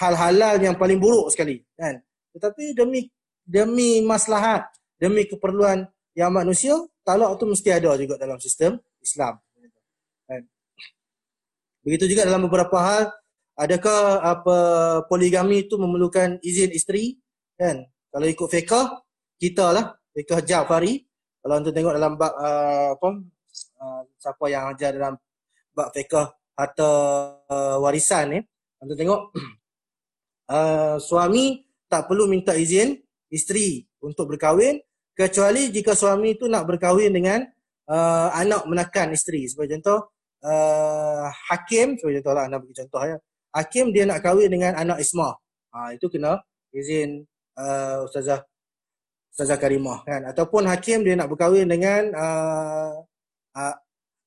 hal 0.01 0.15
halal 0.17 0.57
yang 0.57 0.81
paling 0.81 0.97
buruk 0.97 1.29
sekali 1.29 1.61
kan? 1.77 2.01
Tetapi 2.33 2.73
demi 2.73 3.05
demi 3.45 4.01
maslahat 4.01 4.65
demi 4.97 5.29
keperluan 5.29 5.85
yang 6.17 6.33
manusia 6.33 6.73
talak 7.05 7.37
tu 7.37 7.45
mesti 7.45 7.69
ada 7.69 7.93
juga 8.01 8.17
dalam 8.17 8.41
sistem 8.41 8.81
Islam. 9.05 9.37
Kan? 10.25 10.43
Begitu 11.85 12.17
juga 12.17 12.25
dalam 12.25 12.49
beberapa 12.49 12.81
hal 12.81 13.13
adakah 13.61 14.25
apa 14.25 14.59
poligami 15.05 15.69
itu 15.69 15.77
memerlukan 15.77 16.41
izin 16.41 16.73
isteri 16.73 17.21
kan? 17.61 17.85
Kalau 18.09 18.27
ikut 18.27 18.49
fiqh 18.49 18.89
kita 19.37 19.77
lah 19.77 20.00
fiqh 20.15 20.43
Ja'fari 20.47 21.05
kalau 21.41 21.55
anda 21.57 21.71
tengok 21.73 21.95
dalam 21.97 22.13
bab 22.21 22.33
uh, 22.37 22.89
apa 22.95 23.09
uh, 23.81 24.01
siapa 24.21 24.45
yang 24.53 24.69
ajar 24.75 24.91
dalam 24.97 25.15
bab 25.73 25.89
fiqh 25.95 26.17
harta 26.59 26.91
uh, 27.49 27.77
warisan 27.81 28.37
ni 28.37 28.39
anda 28.81 28.95
tengok 28.97 29.33
uh, 30.55 30.97
suami 31.01 31.65
tak 31.91 32.07
perlu 32.07 32.31
minta 32.31 32.55
izin 32.55 32.95
isteri 33.31 33.83
untuk 34.03 34.35
berkahwin 34.35 34.79
kecuali 35.15 35.69
jika 35.69 35.93
suami 35.93 36.39
itu 36.39 36.49
nak 36.49 36.65
berkahwin 36.65 37.13
dengan 37.13 37.45
uh, 37.91 38.29
anak 38.33 38.65
menakan 38.65 39.13
isteri. 39.13 39.45
Sebagai 39.51 39.79
contoh 39.79 40.15
uh, 40.47 41.27
hakim 41.51 41.99
sebagai 41.99 42.23
contoh 42.23 42.35
lah 42.39 42.45
anda 42.47 42.57
bagi 42.63 42.77
contoh 42.79 43.03
ya. 43.05 43.17
Hakim 43.51 43.91
dia 43.91 44.07
nak 44.07 44.23
kahwin 44.23 44.47
dengan 44.47 44.79
anak 44.79 45.03
Isma. 45.03 45.35
Ha, 45.75 45.95
itu 45.95 46.07
kena 46.07 46.39
izin 46.71 47.27
uh, 47.59 48.07
Ustazah 48.07 48.47
Ustazah 49.31 49.59
Karimah 49.63 50.03
kan 50.03 50.27
ataupun 50.27 50.67
hakim 50.67 51.07
dia 51.07 51.15
nak 51.15 51.31
berkahwin 51.31 51.71
dengan 51.71 52.11
uh, 52.13 52.93
uh, 53.55 53.75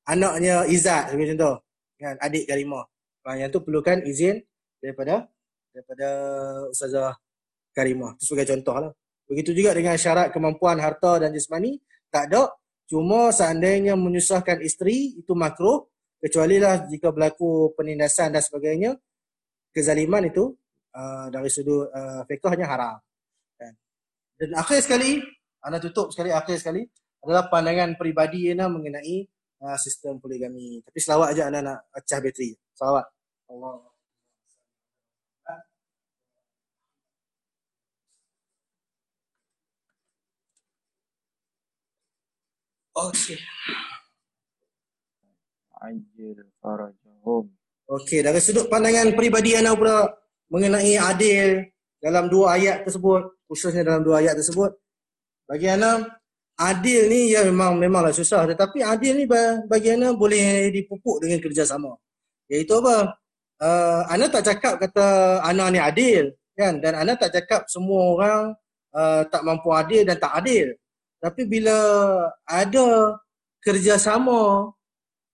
anaknya 0.07 0.63
Izzat 0.67 1.11
sebagai 1.11 1.35
contoh 1.35 1.55
kan 1.99 2.15
adik 2.19 2.47
Karimah. 2.47 2.83
Ha, 3.23 3.39
yang 3.39 3.47
tu 3.47 3.63
perlukan 3.63 4.03
izin 4.03 4.43
daripada 4.83 5.23
daripada 5.71 6.07
Ustazah 6.67 7.15
Karimah. 7.71 8.19
Itu 8.19 8.35
sebagai 8.35 8.51
contoh 8.55 8.75
lah. 8.83 8.91
Begitu 9.23 9.55
juga 9.55 9.71
dengan 9.71 9.95
syarat 9.95 10.35
kemampuan 10.35 10.77
harta 10.83 11.23
dan 11.23 11.31
jasmani 11.31 11.79
tak 12.11 12.27
ada 12.29 12.51
cuma 12.91 13.31
seandainya 13.31 13.95
menyusahkan 13.95 14.59
isteri 14.59 15.15
itu 15.15 15.31
makruh 15.31 15.87
kecuali 16.19 16.59
lah 16.59 16.83
jika 16.85 17.15
berlaku 17.15 17.71
penindasan 17.73 18.35
dan 18.35 18.43
sebagainya 18.43 18.99
kezaliman 19.71 20.27
itu 20.27 20.51
uh, 20.93 21.27
dari 21.31 21.49
sudut 21.49 21.87
uh, 21.89 22.27
fiqhnya 22.27 22.67
haram. 22.67 22.99
Dan 24.39 24.49
akhir 24.57 24.84
sekali, 24.84 25.21
anda 25.63 25.79
tutup 25.79 26.11
sekali 26.11 26.34
akhir 26.34 26.59
sekali 26.59 26.84
adalah 27.23 27.47
pandangan 27.47 27.95
peribadi 27.95 28.51
anda 28.51 28.67
mengenai 28.67 29.23
uh, 29.63 29.77
sistem 29.79 30.19
poligami. 30.19 30.84
Tapi 30.84 30.99
selawat 30.99 31.38
aja 31.38 31.47
anda 31.47 31.59
nak 31.63 31.79
pecah 31.93 32.19
bateri. 32.19 32.51
Selawat. 32.75 33.05
Allah. 33.49 33.93
Okey. 42.93 43.41
Ajil 45.81 46.45
farajahum. 46.61 47.49
Okey, 47.89 48.21
dari 48.21 48.38
sudut 48.38 48.69
pandangan 48.69 49.17
peribadi 49.17 49.57
anda 49.57 49.73
pula 49.73 50.13
mengenai 50.53 50.95
adil 51.01 51.73
dalam 51.97 52.29
dua 52.29 52.55
ayat 52.55 52.86
tersebut, 52.86 53.42
khususnya 53.53 53.85
dalam 53.85 54.01
dua 54.01 54.25
ayat 54.25 54.35
tersebut, 54.41 54.73
bagi 55.45 55.69
anda 55.69 56.01
adil 56.57 57.09
ni 57.09 57.33
ya 57.33 57.45
memang 57.45 57.77
memanglah 57.81 58.13
susah 58.13 58.45
tetapi 58.45 58.85
adil 58.85 59.17
ni 59.17 59.25
bagi 59.65 59.89
anda 59.93 60.13
boleh 60.13 60.73
dipupuk 60.73 61.21
dengan 61.21 61.37
kerjasama. 61.37 61.93
Iaitu 62.49 62.73
apa? 62.81 63.17
Uh, 63.61 64.01
anda 64.09 64.27
tak 64.27 64.43
cakap 64.49 64.81
kata 64.81 65.39
anda 65.45 65.69
ni 65.69 65.79
adil 65.79 66.33
kan 66.57 66.81
dan 66.81 66.97
anda 66.97 67.15
tak 67.15 67.31
cakap 67.31 67.69
semua 67.69 68.01
orang 68.17 68.41
uh, 68.93 69.21
tak 69.29 69.41
mampu 69.45 69.69
adil 69.73 70.05
dan 70.05 70.17
tak 70.17 70.33
adil. 70.41 70.73
Tapi 71.23 71.47
bila 71.47 71.77
ada 72.43 73.17
kerjasama 73.63 74.69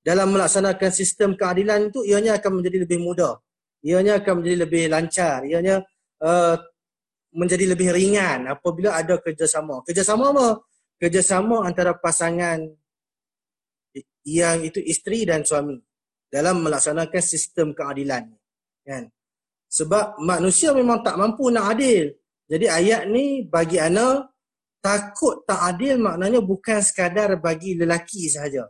dalam 0.05 0.31
melaksanakan 0.31 0.91
sistem 0.93 1.33
keadilan 1.33 1.89
itu, 1.89 2.05
ianya 2.05 2.37
akan 2.37 2.61
menjadi 2.61 2.85
lebih 2.85 3.01
mudah. 3.01 3.41
Ianya 3.81 4.21
akan 4.21 4.33
menjadi 4.39 4.57
lebih 4.69 4.83
lancar. 4.87 5.43
Ianya 5.43 5.81
uh, 6.23 6.55
menjadi 7.33 7.65
lebih 7.73 7.93
ringan 7.93 8.49
apabila 8.49 8.97
ada 8.97 9.21
kerjasama. 9.21 9.85
Kerjasama 9.85 10.33
apa? 10.33 10.47
Kerjasama 10.99 11.63
antara 11.63 11.95
pasangan 11.95 12.59
yang 14.27 14.61
itu 14.61 14.81
isteri 14.83 15.25
dan 15.25 15.45
suami 15.45 15.77
dalam 16.29 16.61
melaksanakan 16.61 17.23
sistem 17.23 17.73
keadilan. 17.73 18.29
Kan? 18.85 19.09
Sebab 19.69 20.21
manusia 20.21 20.73
memang 20.73 21.05
tak 21.05 21.17
mampu 21.17 21.49
nak 21.53 21.77
adil. 21.77 22.13
Jadi 22.49 22.65
ayat 22.65 23.05
ni 23.05 23.45
bagi 23.45 23.77
ana 23.77 24.25
takut 24.81 25.45
tak 25.45 25.61
adil 25.75 26.01
maknanya 26.01 26.41
bukan 26.41 26.81
sekadar 26.81 27.37
bagi 27.37 27.77
lelaki 27.77 28.25
sahaja. 28.25 28.65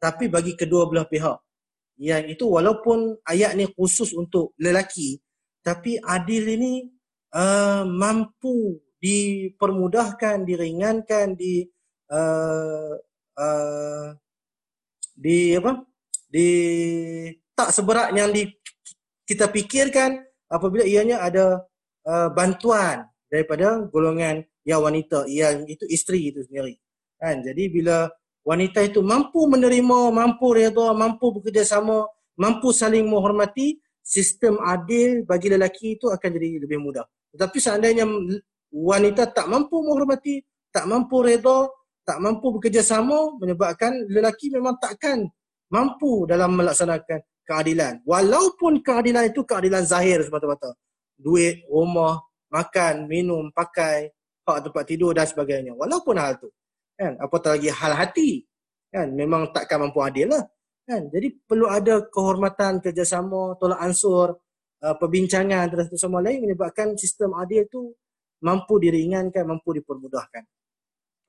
Tapi 0.00 0.26
bagi 0.26 0.58
kedua 0.58 0.90
belah 0.90 1.06
pihak. 1.06 1.38
Yang 2.00 2.34
itu 2.34 2.44
walaupun 2.48 3.22
ayat 3.22 3.54
ni 3.54 3.70
khusus 3.70 4.10
untuk 4.16 4.56
lelaki. 4.58 5.20
Tapi 5.60 6.00
adil 6.00 6.56
ini 6.56 6.82
uh, 7.34 7.82
mampu 7.86 8.78
dipermudahkan, 9.00 10.44
diringankan, 10.44 11.34
di 11.34 11.64
uh, 12.12 12.94
uh, 13.38 14.06
di 15.16 15.56
apa? 15.56 15.72
Di 16.30 16.48
tak 17.56 17.74
seberat 17.74 18.14
yang 18.14 18.30
di, 18.30 18.46
kita 19.26 19.50
fikirkan 19.50 20.22
apabila 20.46 20.86
ianya 20.86 21.22
ada 21.24 21.64
uh, 22.06 22.28
bantuan 22.30 23.08
daripada 23.26 23.82
golongan 23.90 24.46
yang 24.62 24.80
wanita 24.84 25.26
yang 25.26 25.66
itu 25.66 25.86
isteri 25.90 26.30
itu 26.30 26.44
sendiri. 26.46 26.78
Kan? 27.18 27.42
Jadi 27.42 27.66
bila 27.72 28.06
wanita 28.46 28.80
itu 28.84 29.02
mampu 29.02 29.44
menerima 29.50 30.14
mampu 30.14 30.56
redha 30.56 30.96
mampu 30.96 31.40
bekerjasama 31.40 32.08
mampu 32.40 32.72
saling 32.72 33.04
menghormati 33.04 33.76
sistem 34.00 34.56
adil 34.64 35.28
bagi 35.28 35.52
lelaki 35.52 36.00
itu 36.00 36.08
akan 36.08 36.28
jadi 36.32 36.64
lebih 36.64 36.80
mudah 36.80 37.04
tetapi 37.34 37.58
seandainya 37.58 38.04
wanita 38.70 39.30
tak 39.30 39.46
mampu 39.50 39.82
menghormati 39.82 40.42
tak 40.70 40.86
mampu 40.86 41.22
redha 41.22 41.66
tak 42.06 42.18
mampu 42.18 42.58
bekerjasama 42.58 43.38
menyebabkan 43.38 43.92
lelaki 44.10 44.50
memang 44.50 44.78
takkan 44.82 45.26
mampu 45.70 46.26
dalam 46.26 46.54
melaksanakan 46.54 47.22
keadilan 47.46 48.02
walaupun 48.06 48.82
keadilan 48.82 49.30
itu 49.30 49.42
keadilan 49.46 49.82
zahir 49.86 50.22
semata-mata 50.22 50.74
duit 51.18 51.62
rumah 51.68 52.18
makan, 52.50 53.06
minum, 53.06 53.48
pakai, 53.54 54.10
hak 54.44 54.58
tempat 54.66 54.84
tidur 54.84 55.14
dan 55.14 55.24
sebagainya. 55.24 55.72
Walaupun 55.78 56.18
hal 56.18 56.36
tu. 56.42 56.50
Kan? 56.98 57.16
Apatah 57.22 57.56
lagi 57.56 57.70
hal 57.70 57.94
hati. 57.94 58.42
Kan? 58.90 59.14
Memang 59.14 59.54
takkan 59.54 59.86
mampu 59.86 60.02
adil 60.02 60.34
lah. 60.34 60.44
Kan? 60.84 61.06
Jadi 61.08 61.38
perlu 61.46 61.70
ada 61.70 62.02
kehormatan, 62.10 62.82
kerjasama, 62.82 63.54
tolak 63.62 63.78
ansur, 63.78 64.34
uh, 64.84 64.96
perbincangan 64.96 65.68
antara 65.68 65.86
satu 65.86 66.00
sama 66.00 66.24
lain 66.24 66.44
menyebabkan 66.44 66.96
sistem 66.96 67.36
adil 67.36 67.68
tu 67.68 67.92
mampu 68.40 68.80
diringankan, 68.80 69.44
mampu 69.44 69.76
dipermudahkan. 69.76 70.44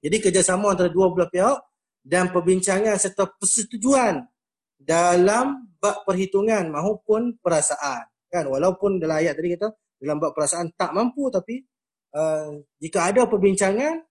Jadi 0.01 0.17
kerjasama 0.17 0.73
antara 0.73 0.89
dua 0.89 1.13
belah 1.13 1.29
pihak 1.29 1.57
dan 2.01 2.33
perbincangan 2.33 2.97
serta 2.97 3.29
persetujuan 3.37 4.25
dalam 4.81 5.69
bab 5.77 6.01
perhitungan 6.07 6.73
maupun 6.73 7.37
perasaan. 7.37 8.09
Kan? 8.31 8.49
Walaupun 8.49 8.97
dalam 8.97 9.21
ayat 9.21 9.37
tadi 9.37 9.53
kita 9.53 9.69
dalam 10.01 10.17
bab 10.17 10.33
perasaan 10.33 10.73
tak 10.73 10.97
mampu 10.97 11.29
tapi 11.29 11.61
uh, 12.17 12.57
jika 12.81 13.13
ada 13.13 13.29
perbincangan 13.29 14.01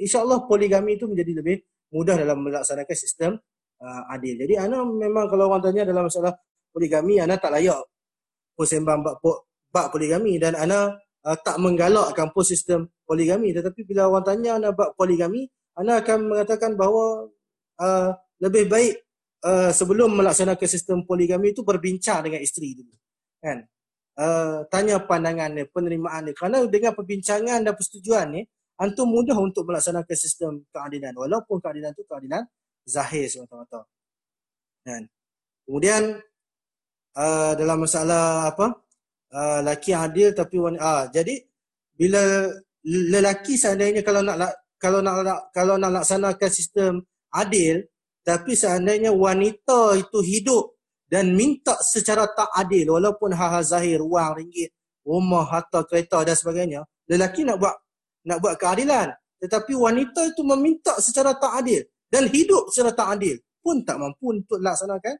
insyaallah 0.00 0.48
poligami 0.48 0.96
itu 0.96 1.04
menjadi 1.04 1.32
lebih 1.44 1.56
mudah 1.92 2.16
dalam 2.16 2.40
melaksanakan 2.40 2.96
sistem 2.96 3.36
uh, 3.82 4.02
adil. 4.14 4.40
Jadi 4.40 4.56
ana 4.56 4.80
memang 4.86 5.28
kalau 5.28 5.52
orang 5.52 5.60
tanya 5.60 5.84
dalam 5.84 6.08
masalah 6.08 6.32
poligami 6.72 7.20
ana 7.20 7.36
tak 7.36 7.52
layak 7.52 7.84
persembang 8.58 9.06
bab 9.06 9.22
bab 9.70 9.86
poligami 9.94 10.42
dan 10.42 10.58
ana 10.58 10.98
uh, 11.22 11.36
tak 11.38 11.62
menggalakkan 11.62 12.34
pun 12.34 12.42
sistem 12.42 12.90
poligami 13.06 13.54
tetapi 13.54 13.86
bila 13.86 14.10
orang 14.10 14.26
tanya 14.26 14.50
ana 14.58 14.74
bab 14.74 14.98
poligami 14.98 15.46
ana 15.78 16.02
akan 16.02 16.34
mengatakan 16.34 16.74
bahawa 16.74 17.30
uh, 17.78 18.10
lebih 18.42 18.66
baik 18.66 18.98
uh, 19.46 19.70
sebelum 19.70 20.18
melaksanakan 20.18 20.66
sistem 20.66 21.06
poligami 21.06 21.54
itu 21.54 21.62
berbincang 21.62 22.26
dengan 22.26 22.42
isteri 22.42 22.74
dulu. 22.74 22.94
Kan? 23.38 23.62
uh, 24.18 24.66
tanya 24.68 24.98
pandangan 24.98 25.54
dia, 25.54 25.66
penerimaan 25.70 26.28
dia. 26.28 26.34
Kerana 26.34 26.66
dengan 26.66 26.92
perbincangan 26.92 27.62
dan 27.62 27.72
persetujuan 27.72 28.26
ni, 28.34 28.42
antum 28.76 29.06
mudah 29.06 29.38
untuk 29.38 29.64
melaksanakan 29.70 30.16
sistem 30.18 30.66
keadilan. 30.74 31.14
Walaupun 31.14 31.62
keadilan 31.62 31.94
itu 31.94 32.04
keadilan 32.04 32.42
zahir 32.84 33.30
semata-mata. 33.30 33.86
Dan 34.82 35.06
kemudian 35.64 36.18
uh, 37.18 37.52
dalam 37.58 37.82
masalah 37.82 38.54
apa? 38.54 38.78
Uh, 39.28 39.60
laki 39.66 39.92
adil 39.92 40.32
tapi 40.32 40.56
wanita. 40.56 40.80
Uh, 40.80 41.04
jadi 41.12 41.34
bila 41.98 42.48
lelaki 42.86 43.58
seandainya 43.58 44.06
kalau 44.06 44.22
nak 44.22 44.54
kalau 44.78 45.02
nak 45.02 45.50
kalau 45.50 45.74
nak 45.74 46.00
laksanakan 46.00 46.50
sistem 46.50 47.02
adil 47.34 47.82
tapi 48.22 48.54
seandainya 48.54 49.10
wanita 49.10 49.98
itu 49.98 50.18
hidup 50.22 50.78
dan 51.10 51.34
minta 51.34 51.74
secara 51.82 52.28
tak 52.32 52.48
adil 52.54 52.94
walaupun 52.94 53.34
hal-hal 53.34 53.64
zahir 53.66 54.00
wang 54.00 54.38
ringgit 54.38 54.70
rumah 55.02 55.44
harta 55.48 55.82
kereta 55.84 56.22
dan 56.22 56.36
sebagainya 56.38 56.80
lelaki 57.10 57.42
nak 57.42 57.58
buat 57.58 57.74
nak 58.28 58.38
buat 58.38 58.54
keadilan 58.60 59.10
tetapi 59.42 59.72
wanita 59.74 60.28
itu 60.30 60.42
meminta 60.46 60.94
secara 61.02 61.34
tak 61.34 61.64
adil 61.64 61.82
dan 62.08 62.30
hidup 62.30 62.70
secara 62.70 62.94
tak 62.94 63.08
adil 63.18 63.36
pun 63.58 63.82
tak 63.82 63.98
mampu 63.98 64.36
untuk 64.38 64.60
laksanakan 64.62 65.18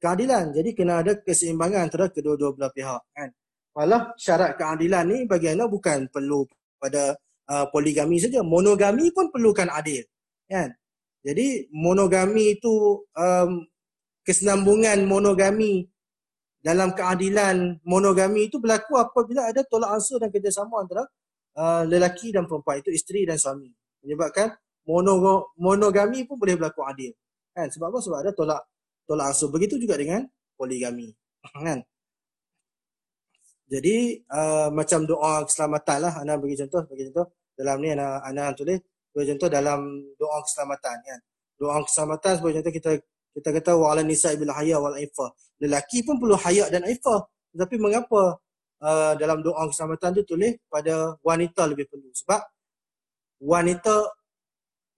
keadilan. 0.00 0.50
Jadi 0.56 0.72
kena 0.72 1.04
ada 1.04 1.12
keseimbangan 1.20 1.86
antara 1.86 2.08
kedua-dua 2.08 2.56
belah 2.56 2.72
pihak 2.72 3.02
kan? 3.12 3.28
Malah 3.76 4.16
syarat 4.18 4.58
keadilan 4.58 5.04
ni 5.06 5.18
bagi 5.28 5.52
anda 5.52 5.70
bukan 5.70 6.10
perlu 6.10 6.48
pada 6.80 7.14
uh, 7.46 7.66
poligami 7.70 8.18
saja. 8.18 8.40
Monogami 8.40 9.12
pun 9.12 9.28
perlukan 9.30 9.68
adil 9.70 10.02
kan? 10.48 10.72
Jadi 11.20 11.68
monogami 11.76 12.56
itu 12.56 13.04
um, 13.12 13.62
kesenambungan 14.24 15.04
monogami 15.04 15.84
dalam 16.60 16.92
keadilan 16.92 17.80
monogami 17.84 18.48
itu 18.48 18.60
berlaku 18.60 18.96
apabila 18.96 19.48
ada 19.48 19.64
tolak 19.64 19.96
ansur 19.96 20.20
dan 20.20 20.28
kerjasama 20.32 20.84
antara 20.84 21.04
uh, 21.56 21.84
lelaki 21.88 22.32
dan 22.32 22.44
perempuan 22.48 22.80
itu 22.80 22.92
isteri 22.92 23.28
dan 23.28 23.36
suami. 23.36 23.68
Menyebabkan 24.00 24.56
mono, 24.88 25.52
monogami 25.60 26.24
pun 26.24 26.40
boleh 26.40 26.56
berlaku 26.56 26.84
adil 26.88 27.12
kan? 27.52 27.68
Sebab 27.68 27.92
apa? 27.92 27.98
Sebab 28.00 28.18
ada 28.24 28.32
tolak 28.32 28.60
tolak 29.10 29.34
ansur 29.34 29.50
begitu 29.50 29.74
juga 29.82 29.98
dengan 29.98 30.22
poligami 30.54 31.10
kan 31.66 31.82
jadi 33.66 34.22
uh, 34.30 34.68
macam 34.70 35.02
doa 35.02 35.42
keselamatan 35.42 35.98
lah 36.06 36.14
ana 36.22 36.38
bagi 36.38 36.54
contoh 36.54 36.86
bagi 36.86 37.10
contoh 37.10 37.26
dalam 37.58 37.82
ni 37.82 37.90
ana 37.90 38.22
ana 38.22 38.54
tulis 38.54 38.78
bagi 39.10 39.34
contoh 39.34 39.50
dalam 39.50 39.98
doa 40.14 40.38
keselamatan 40.46 40.96
kan 41.02 41.18
doa 41.58 41.82
keselamatan 41.82 42.32
sebagai 42.38 42.62
contoh 42.62 42.74
kita 42.78 42.90
kita 43.34 43.48
kata 43.54 43.72
wa 43.78 43.94
ala 43.94 44.02
nisa 44.02 44.34
bil 44.34 44.50
haya 44.50 44.76
wal 44.82 44.98
ifa. 44.98 45.30
Lelaki 45.62 46.02
pun 46.02 46.18
perlu 46.18 46.34
haya 46.34 46.66
dan 46.66 46.82
ifa. 46.86 47.30
Tetapi 47.54 47.76
mengapa 47.78 48.38
uh, 48.82 49.12
dalam 49.14 49.42
doa 49.42 49.70
keselamatan 49.70 50.22
tu 50.22 50.34
tulis 50.34 50.58
pada 50.66 51.14
wanita 51.22 51.66
lebih 51.70 51.86
perlu? 51.86 52.10
Sebab 52.10 52.40
wanita 53.46 54.10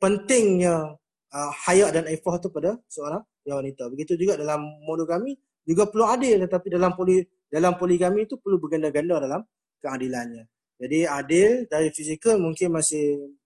pentingnya 0.00 0.96
uh, 1.30 1.52
haya 1.68 1.92
dan 1.92 2.08
ifa 2.08 2.40
tu 2.40 2.48
pada 2.48 2.80
seorang 2.88 3.22
yang 3.46 3.62
wanita. 3.62 3.90
Begitu 3.90 4.18
juga 4.18 4.38
dalam 4.38 4.62
monogami 4.86 5.34
juga 5.62 5.86
perlu 5.86 6.06
adil 6.10 6.42
tetapi 6.42 6.66
dalam 6.74 6.92
poli 6.98 7.22
dalam 7.46 7.76
poligami 7.78 8.26
itu 8.26 8.40
perlu 8.40 8.58
berganda-ganda 8.58 9.22
dalam 9.22 9.40
keadilannya. 9.82 10.48
Jadi 10.82 10.98
adil 11.06 11.50
dari 11.70 11.94
fizikal 11.94 12.40
mungkin 12.42 12.74
masih 12.74 13.36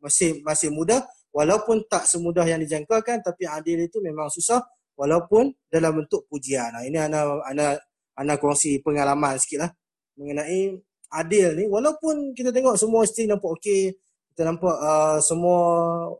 masih 0.00 0.40
masih 0.46 0.70
mudah 0.72 1.04
walaupun 1.34 1.84
tak 1.90 2.08
semudah 2.08 2.46
yang 2.48 2.62
dijangkakan 2.62 3.20
tapi 3.20 3.44
adil 3.44 3.82
itu 3.84 4.00
memang 4.00 4.32
susah 4.32 4.62
walaupun 4.96 5.52
dalam 5.68 6.02
bentuk 6.02 6.24
pujian. 6.26 6.72
Nah, 6.74 6.82
ini 6.86 6.96
ana 6.96 7.38
ana 7.44 7.76
ana 8.18 8.34
kongsi 8.40 8.80
pengalaman 8.82 9.36
sikitlah 9.38 9.70
mengenai 10.18 10.74
adil 11.14 11.54
ni 11.54 11.64
walaupun 11.70 12.34
kita 12.34 12.50
tengok 12.50 12.74
semua 12.74 13.06
isteri 13.06 13.30
nampak 13.30 13.50
okey, 13.58 13.94
kita 14.32 14.42
nampak 14.48 14.74
uh, 14.74 15.18
semua 15.22 15.60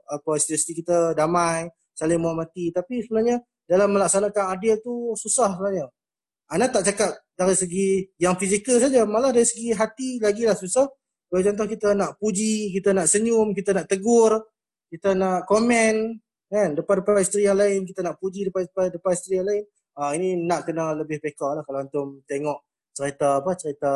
apa 0.07 0.31
isteri 0.39 0.79
kita 0.79 1.12
damai, 1.18 1.66
saling 1.99 2.22
menghormati 2.22 2.70
tapi 2.70 3.03
sebenarnya 3.03 3.42
dalam 3.66 3.90
melaksanakan 3.90 4.44
adil 4.55 4.78
tu 4.78 5.18
susah 5.18 5.59
sebenarnya. 5.59 5.90
Ana 6.49 6.70
tak 6.70 6.86
cakap 6.86 7.11
dari 7.34 7.53
segi 7.59 7.88
yang 8.22 8.38
fizikal 8.38 8.78
saja, 8.80 9.05
malah 9.05 9.34
dari 9.34 9.44
segi 9.44 9.74
hati 9.74 10.22
lagi 10.22 10.46
lah 10.46 10.57
susah. 10.57 10.86
Kalau 11.28 11.42
contoh 11.44 11.66
kita 11.68 11.92
nak 11.92 12.16
puji, 12.16 12.72
kita 12.72 12.96
nak 12.96 13.05
senyum, 13.05 13.53
kita 13.53 13.76
nak 13.76 13.84
tegur, 13.84 14.49
kita 14.88 15.12
nak 15.12 15.44
komen 15.44 16.16
kan 16.49 16.72
depan-depan 16.72 17.20
isteri 17.20 17.44
yang 17.44 17.61
lain 17.61 17.84
kita 17.84 18.01
nak 18.01 18.16
puji 18.16 18.49
depan-depan 18.49 18.88
depan 18.88 19.12
isteri 19.12 19.34
yang 19.36 19.49
lain 19.53 19.64
ah 20.01 20.11
ini 20.16 20.40
nak 20.49 20.64
kena 20.64 20.96
lebih 20.96 21.20
peka 21.20 21.61
lah 21.61 21.62
kalau 21.62 21.84
antum 21.84 22.24
tengok 22.24 22.64
cerita 22.96 23.44
apa 23.44 23.53
cerita 23.53 23.92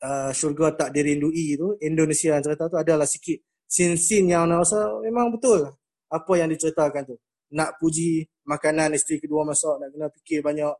uh, 0.00 0.30
syurga 0.32 0.72
tak 0.72 0.96
dirindui 0.96 1.60
tu 1.60 1.76
Indonesia 1.84 2.40
cerita 2.40 2.64
tu 2.64 2.80
adalah 2.80 3.04
sikit 3.04 3.44
sin-sin 3.68 4.32
yang 4.32 4.48
nak 4.48 4.64
rasa 4.64 4.88
memang 5.04 5.36
betul 5.36 5.68
apa 6.10 6.32
yang 6.34 6.50
diceritakan 6.50 7.06
tu? 7.06 7.16
Nak 7.54 7.78
puji 7.78 8.26
makanan 8.46 8.94
isteri 8.94 9.22
kedua 9.22 9.46
masak 9.46 9.78
nak 9.78 9.88
kena 9.94 10.06
fikir 10.10 10.42
banyak 10.42 10.74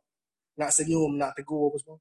nak 0.59 0.69
senyum 0.71 1.15
nak 1.15 1.35
tegur 1.35 1.71
apa 1.71 1.77
semua. 1.79 1.97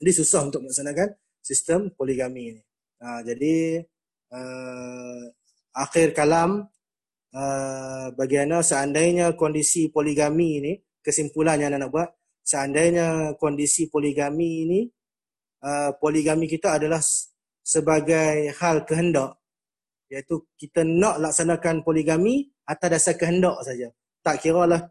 Jadi 0.00 0.10
susah 0.12 0.40
untuk 0.48 0.60
melaksanakan 0.64 1.08
sistem 1.40 1.80
poligami 1.92 2.56
ni. 2.56 2.62
Uh, 2.96 3.20
jadi 3.24 3.84
uh, 4.32 5.22
akhir 5.76 6.16
kalam 6.16 6.64
uh, 7.36 8.06
bagaimana 8.16 8.64
seandainya 8.64 9.36
kondisi 9.36 9.92
poligami 9.92 10.50
ni 10.64 10.72
kesimpulan 11.04 11.60
yang 11.60 11.76
nak 11.76 11.92
buat 11.92 12.08
seandainya 12.40 13.36
kondisi 13.36 13.92
poligami 13.92 14.64
ini 14.64 14.80
uh, 15.60 15.92
poligami 16.00 16.48
kita 16.48 16.80
adalah 16.80 17.00
sebagai 17.60 18.54
hal 18.56 18.86
kehendak 18.88 19.36
iaitu 20.12 20.46
kita 20.58 20.86
nak 20.86 21.18
laksanakan 21.22 21.82
poligami 21.82 22.50
atas 22.66 22.88
dasar 22.90 23.14
kehendak 23.18 23.58
saja. 23.62 23.90
Tak 24.22 24.42
kira 24.42 24.66
lah 24.66 24.82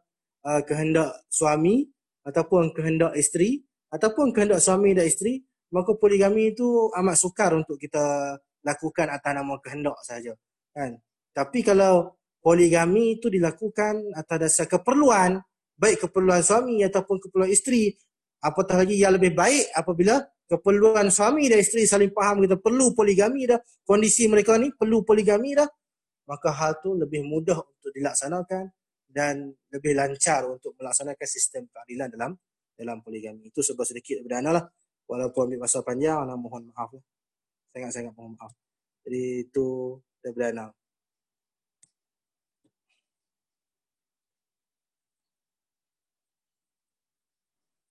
uh, 0.43 0.61
kehendak 0.63 1.11
suami 1.31 1.87
ataupun 2.27 2.71
kehendak 2.75 3.15
isteri. 3.15 3.63
Ataupun 3.91 4.35
kehendak 4.35 4.59
suami 4.59 4.91
dan 4.91 5.07
isteri 5.07 5.39
maka 5.71 5.95
poligami 5.95 6.51
itu 6.51 6.91
amat 6.93 7.15
sukar 7.15 7.55
untuk 7.55 7.79
kita 7.79 8.35
lakukan 8.65 9.07
atas 9.11 9.31
nama 9.31 9.55
kehendak 9.61 9.97
saja. 10.03 10.33
Kan? 10.75 10.99
Tapi 11.31 11.59
kalau 11.63 12.15
poligami 12.43 13.19
itu 13.19 13.31
dilakukan 13.31 14.13
atas 14.13 14.37
dasar 14.37 14.65
keperluan 14.69 15.41
baik 15.75 16.07
keperluan 16.07 16.39
suami 16.39 16.85
ataupun 16.85 17.19
keperluan 17.19 17.51
isteri 17.51 17.91
apatah 18.39 18.85
lagi 18.85 18.95
yang 19.01 19.17
lebih 19.17 19.35
baik 19.35 19.73
apabila 19.75 20.23
keperluan 20.45 21.09
suami 21.09 21.49
dan 21.49 21.61
isteri 21.61 21.89
saling 21.89 22.13
faham 22.13 22.41
kita 22.45 22.57
perlu 22.61 22.93
poligami 22.93 23.49
dah. 23.49 23.59
Kondisi 23.85 24.29
mereka 24.29 24.57
ni 24.61 24.69
perlu 24.73 25.01
poligami 25.01 25.57
dah. 25.57 25.67
Maka 26.25 26.49
hal 26.53 26.81
tu 26.81 26.97
lebih 26.97 27.25
mudah 27.25 27.57
untuk 27.57 27.91
dilaksanakan 27.93 28.65
dan 29.05 29.53
lebih 29.69 29.93
lancar 29.93 30.45
untuk 30.49 30.73
melaksanakan 30.77 31.27
sistem 31.29 31.69
keadilan 31.69 32.09
dalam 32.13 32.31
dalam 32.73 32.97
poligami. 33.01 33.49
Itu 33.49 33.61
sebab 33.61 33.85
sedikit 33.85 34.21
daripada 34.21 34.37
Ana 34.41 34.51
lah. 34.61 34.65
Walaupun 35.05 35.53
ambil 35.53 35.69
masa 35.69 35.85
panjang 35.85 36.17
Ana 36.17 36.33
mohon 36.33 36.69
maaf 36.73 36.89
lah. 36.93 37.03
sangat-sangat 37.73 38.13
mohon 38.17 38.33
maaf. 38.37 38.53
Jadi 39.05 39.45
itu 39.45 39.97
daripada 40.21 40.49
Ana 40.53 40.65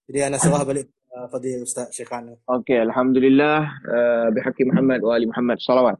Jadi 0.04 0.20
ana 0.20 0.38
serah 0.38 0.62
balik 0.68 0.93
uh, 1.14 1.26
Fadil 1.30 1.62
Ustaz 1.62 1.94
Syekhana. 1.94 2.34
Okey, 2.50 2.82
alhamdulillah 2.82 3.70
uh, 3.86 4.26
bihaqi 4.34 4.66
Muhammad 4.68 5.00
wa 5.06 5.12
ali 5.14 5.26
Muhammad. 5.30 5.62
Salawat. 5.62 5.96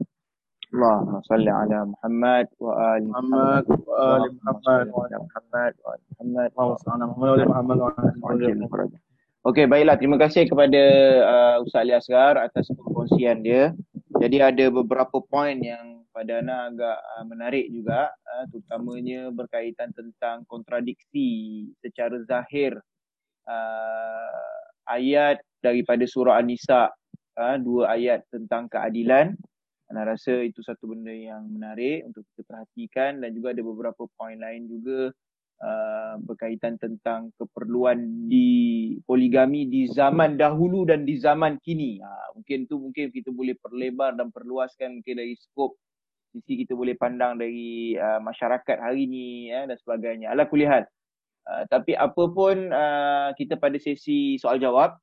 Allahumma 0.75 1.23
salli 1.23 1.47
ala 1.47 1.87
Muhammad 1.87 2.45
wa 2.59 2.73
ali 2.75 3.07
Muhammad 3.07 3.63
wa 3.69 4.19
ali 4.19 4.29
Muhammad 4.43 4.85
wa 4.91 5.01
ali 5.07 5.15
Muhammad 5.23 5.71
wa 5.79 5.89
ali 5.93 6.03
Muhammad 6.11 6.49
wa 6.51 6.65
ali 7.31 7.45
Muhammad 7.47 7.77
wa 7.79 7.89
ali 7.95 8.55
Muhammad. 8.59 8.99
Okey, 9.45 9.69
baiklah. 9.69 9.95
Terima 10.01 10.17
kasih 10.17 10.49
kepada 10.49 10.83
uh, 11.21 11.55
Ustaz 11.61 11.85
Ali 11.85 11.93
Asgar 11.93 12.33
atas 12.41 12.65
perkongsian 12.73 13.45
dia. 13.45 13.77
Jadi 14.17 14.41
ada 14.41 14.65
beberapa 14.73 15.21
poin 15.21 15.53
yang 15.61 16.01
pada 16.09 16.41
Ana 16.41 16.73
agak 16.73 16.97
uh, 16.97 17.23
menarik 17.29 17.69
juga, 17.69 18.09
uh, 18.09 18.43
terutamanya 18.49 19.29
berkaitan 19.29 19.93
tentang 19.93 20.49
kontradiksi 20.49 21.69
secara 21.77 22.17
zahir 22.25 22.73
uh, 23.45 24.64
ayat 24.89 25.41
daripada 25.61 26.05
surah 26.05 26.41
An-Nisa 26.41 26.89
uh, 27.37 27.57
dua 27.57 27.97
ayat 27.97 28.25
tentang 28.29 28.69
keadilan 28.69 29.33
Ana 29.85 30.01
rasa 30.01 30.41
itu 30.41 30.65
satu 30.65 30.89
benda 30.89 31.13
yang 31.13 31.45
menarik 31.45 32.09
untuk 32.09 32.25
kita 32.33 32.41
perhatikan 32.49 33.21
dan 33.21 33.29
juga 33.37 33.53
ada 33.53 33.61
beberapa 33.61 34.09
poin 34.17 34.33
lain 34.33 34.65
juga 34.65 35.13
uh, 35.61 36.17
berkaitan 36.25 36.81
tentang 36.81 37.29
keperluan 37.37 38.25
di 38.25 38.97
poligami 39.05 39.69
di 39.69 39.85
zaman 39.85 40.41
dahulu 40.41 40.89
dan 40.89 41.05
di 41.05 41.21
zaman 41.21 41.61
kini. 41.61 42.01
Uh, 42.01 42.27
mungkin 42.33 42.65
tu 42.65 42.81
mungkin 42.81 43.13
kita 43.13 43.29
boleh 43.29 43.53
perlebar 43.61 44.17
dan 44.17 44.33
perluaskan 44.33 45.01
mungkin 45.01 45.21
dari 45.21 45.37
skop 45.37 45.77
sisi 46.33 46.65
kita 46.65 46.73
boleh 46.73 46.97
pandang 46.97 47.37
dari 47.37 47.93
uh, 47.95 48.19
masyarakat 48.25 48.77
hari 48.81 49.05
ini 49.05 49.53
ya, 49.53 49.69
dan 49.69 49.77
sebagainya. 49.77 50.33
Ala 50.33 50.49
kulihat. 50.49 50.89
Uh, 51.45 51.63
tapi 51.69 51.93
apa 51.93 52.23
pun 52.33 52.73
uh, 52.73 53.29
kita 53.37 53.61
pada 53.61 53.77
sesi 53.77 54.41
soal 54.41 54.57
jawab. 54.57 54.97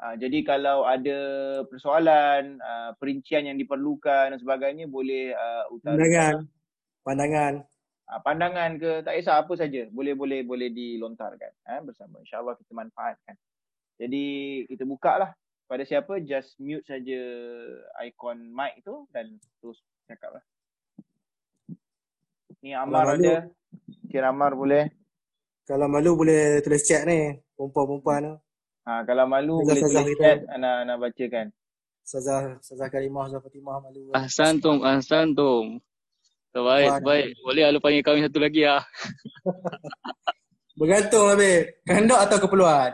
Uh, 0.00 0.14
jadi 0.16 0.40
kalau 0.46 0.88
ada 0.88 1.18
persoalan, 1.68 2.56
uh, 2.62 2.96
perincian 2.96 3.44
yang 3.44 3.60
diperlukan 3.60 4.32
dan 4.32 4.38
sebagainya 4.40 4.88
boleh 4.88 5.36
uh, 5.36 5.68
utarakan. 5.68 6.00
Pandangan. 6.00 6.34
Pandangan. 7.04 7.54
Uh, 8.08 8.20
pandangan 8.24 8.70
ke 8.80 9.04
tak 9.04 9.20
kisah 9.20 9.44
apa 9.44 9.52
saja 9.60 9.84
boleh 9.92 10.16
boleh 10.16 10.40
boleh 10.40 10.72
dilontarkan 10.72 11.52
uh, 11.68 11.84
bersama. 11.84 12.24
InsyaAllah 12.24 12.56
kita 12.56 12.72
manfaatkan. 12.72 13.36
Jadi 14.00 14.26
kita 14.72 14.88
buka 14.88 15.12
lah 15.20 15.30
pada 15.68 15.84
siapa 15.84 16.16
just 16.24 16.56
mute 16.56 16.86
saja 16.88 17.20
ikon 18.08 18.48
mic 18.48 18.80
tu 18.80 19.04
dan 19.12 19.36
terus 19.60 19.84
cakap 20.08 20.40
lah. 20.40 20.44
Ni 22.64 22.72
Amar 22.72 23.20
ada. 23.20 23.52
Kira 24.08 24.32
Amar 24.32 24.56
boleh. 24.56 24.97
Kalau 25.68 25.84
malu 25.84 26.16
boleh 26.16 26.64
tulis 26.64 26.80
chat 26.80 27.04
ni. 27.04 27.36
Perempuan-perempuan 27.52 28.24
tu. 28.24 28.34
Ha, 28.88 29.04
kalau 29.04 29.28
malu 29.28 29.60
Sazah 29.60 29.68
boleh 29.68 29.82
tulis 29.84 30.06
kita. 30.16 30.22
chat. 30.24 30.38
Ana, 30.48 30.70
ana 30.80 30.94
bacakan. 30.96 31.46
Sazah, 32.08 32.56
Sazah 32.64 32.88
Karimah, 32.88 33.28
Sazah 33.28 33.44
Fatimah, 33.44 33.76
malu. 33.84 34.08
Ahsan 34.16 34.64
Tum, 34.64 34.80
Ahsan 34.80 35.36
Tum. 35.36 35.76
Terbaik, 36.56 37.04
terbaik. 37.04 37.36
Boleh 37.44 37.68
lu 37.68 37.84
panggil 37.84 38.00
kami 38.00 38.24
satu 38.24 38.40
lagi 38.40 38.64
lah. 38.64 38.80
Bergantung 40.80 41.36
habis. 41.36 41.68
Kehendak 41.84 42.20
atau 42.24 42.48
keperluan? 42.48 42.90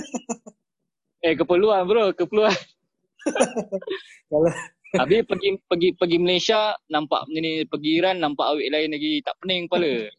eh, 1.28 1.36
keperluan 1.36 1.84
bro, 1.84 2.16
keperluan. 2.16 2.56
kalau 4.32 4.48
Habis 4.92 5.24
pergi 5.24 5.56
pergi 5.64 5.88
pergi 5.96 6.18
Malaysia 6.20 6.76
nampak 6.92 7.24
ni 7.32 7.64
pergi 7.64 7.90
Iran 7.96 8.20
nampak 8.20 8.56
awik 8.56 8.68
lain 8.68 8.92
lagi 8.92 9.24
tak 9.24 9.36
pening 9.40 9.64
kepala. 9.64 10.12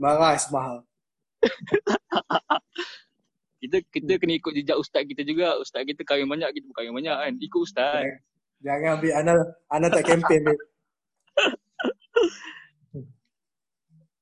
Marah 0.00 0.34
mahal. 0.50 0.82
kita 3.62 3.78
kita 3.90 4.12
kena 4.18 4.34
ikut 4.38 4.52
jejak 4.54 4.78
ustaz 4.78 5.02
kita 5.06 5.22
juga. 5.26 5.58
Ustaz 5.58 5.84
kita 5.86 6.04
kahwin 6.06 6.30
banyak, 6.30 6.50
kita 6.54 6.70
kahwin 6.74 6.94
banyak 6.94 7.14
kan. 7.14 7.34
Ikut 7.38 7.60
ustaz. 7.62 8.02
Jangan, 8.02 8.18
jangan 8.62 8.90
ambil 8.98 9.12
anak 9.18 9.36
anak 9.70 9.90
tak 9.94 10.04
kempen 10.06 10.42
babe. 10.46 10.62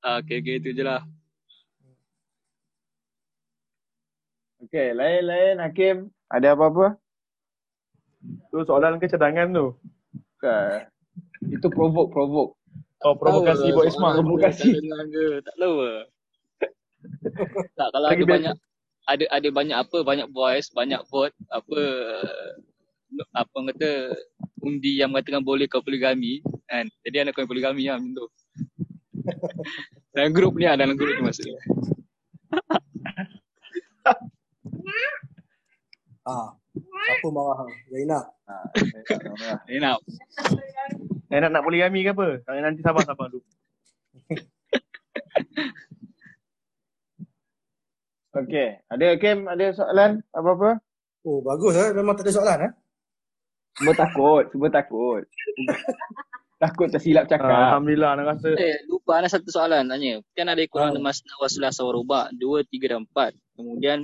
Ah, 0.07 0.23
okay, 0.23 0.39
okay, 0.39 0.55
itu 0.61 0.71
je 0.71 0.87
lah. 0.87 1.03
Okay, 4.67 4.91
lain-lain 4.91 5.61
Hakim. 5.61 5.97
Ada 6.27 6.55
apa-apa? 6.55 6.99
Tu 8.51 8.57
soalan 8.67 8.99
ke 8.99 9.07
cadangan 9.07 9.47
tu? 9.53 9.67
Okay. 10.37 10.89
Itu 11.53 11.71
provoke, 11.71 12.11
provoke. 12.11 12.56
Oh 13.05 13.13
provokasi 13.13 13.69
buat 13.73 13.87
Isma. 13.93 14.17
Provokasi. 14.17 14.73
Tak 15.45 15.55
tahu 15.61 15.75
lah. 15.85 16.05
tak 17.77 17.87
kalau 17.93 18.07
ada 18.09 18.25
banyak 18.25 18.55
ada 19.07 19.25
ada 19.31 19.49
banyak 19.53 19.77
apa 19.77 19.97
banyak 20.01 20.27
voice 20.33 20.73
banyak 20.73 20.99
vote 21.07 21.31
apa 21.53 21.81
apa 23.37 23.57
kata 23.71 24.17
undi 24.65 24.99
yang 24.99 25.13
mengatakan 25.13 25.45
boleh 25.45 25.69
kau 25.69 25.85
poligami 25.85 26.41
kan? 26.65 26.89
Jadi 27.05 27.15
anak 27.21 27.37
kau 27.37 27.45
poligami 27.45 27.87
lah 27.87 28.01
macam 28.01 28.17
tu. 28.17 28.25
Dalam 30.17 30.33
grup 30.33 30.57
ni 30.57 30.65
ada 30.65 30.81
dalam 30.81 30.97
grup 30.97 31.13
ni 31.13 31.21
maksudnya. 31.21 31.61
Ah 36.25 36.57
siapa 37.07 37.29
marah? 37.29 37.69
Zainab 37.93 38.25
ah 38.49 38.67
Zainab 39.69 39.99
Eh 41.27 41.39
nak 41.43 41.51
nak 41.51 41.63
poligami 41.67 42.07
ke 42.07 42.15
apa? 42.15 42.39
Tak 42.47 42.55
nanti 42.63 42.79
sabar 42.79 43.03
sabar 43.03 43.27
dulu. 43.27 43.43
Okey, 48.37 48.69
ada 48.85 49.07
Kim 49.17 49.49
ada 49.49 49.73
soalan 49.73 50.21
apa-apa? 50.29 50.77
Oh 51.25 51.41
bagus 51.41 51.73
eh 51.75 51.89
memang 51.91 52.15
tak 52.15 52.29
ada 52.29 52.35
soalan 52.37 52.59
eh. 52.69 52.71
Semua 53.75 53.93
takut, 53.97 54.45
semua 54.53 54.69
takut. 54.71 55.25
takut 56.63 56.87
tersilap 56.89 57.27
cakap. 57.27 57.49
Alhamdulillah 57.49 58.15
nak 58.15 58.37
rasa. 58.37 58.55
Eh 58.55 58.87
lupa 58.87 59.19
ada 59.19 59.27
satu 59.27 59.51
soalan 59.51 59.89
tanya. 59.91 60.23
Kan 60.31 60.47
ada 60.47 60.63
Quran 60.69 60.95
oh. 60.95 61.03
Masna 61.03 61.33
wa 61.37 61.49
Sulasa 61.51 61.83
wa 61.83 61.91
Ruba 61.91 62.31
2 62.33 62.63
3 62.71 62.93
dan 62.93 63.03
4. 63.03 63.35
Kemudian 63.57 63.99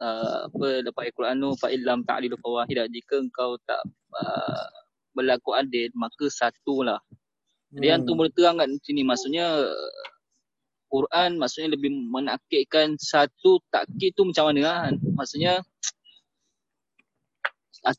uh, 0.00 0.48
apa 0.48 0.66
lepas 0.82 1.02
Al-Quran 1.04 1.36
nu 1.38 1.54
fa 1.58 1.68
illam 1.70 2.06
ta'dilu 2.06 2.38
fawahida 2.38 2.86
jika 2.90 3.18
engkau 3.18 3.58
tak 3.66 3.82
uh, 4.14 4.66
berlaku 5.18 5.58
adil 5.58 5.90
maka 5.98 6.30
satulah. 6.30 7.02
Jadi 7.74 7.86
hmm. 7.90 7.96
antum 8.00 8.14
boleh 8.16 8.32
terang 8.32 8.56
kat 8.62 8.70
sini. 8.86 9.02
Maksudnya 9.02 9.66
Quran 10.88 11.36
maksudnya 11.36 11.76
lebih 11.76 11.92
menakikkan 11.92 12.96
satu 12.96 13.60
takkid 13.68 14.16
tu 14.16 14.24
macam 14.24 14.48
mana 14.48 14.60
kan? 14.64 14.92
Maksudnya 15.18 15.60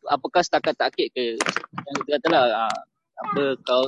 apakah 0.10 0.42
setakat 0.42 0.74
takkit 0.74 1.14
ke? 1.14 1.38
Yang 1.86 1.96
kita 2.06 2.18
katalah 2.18 2.44
uh, 2.50 2.80
apa 3.20 3.44
kau 3.62 3.84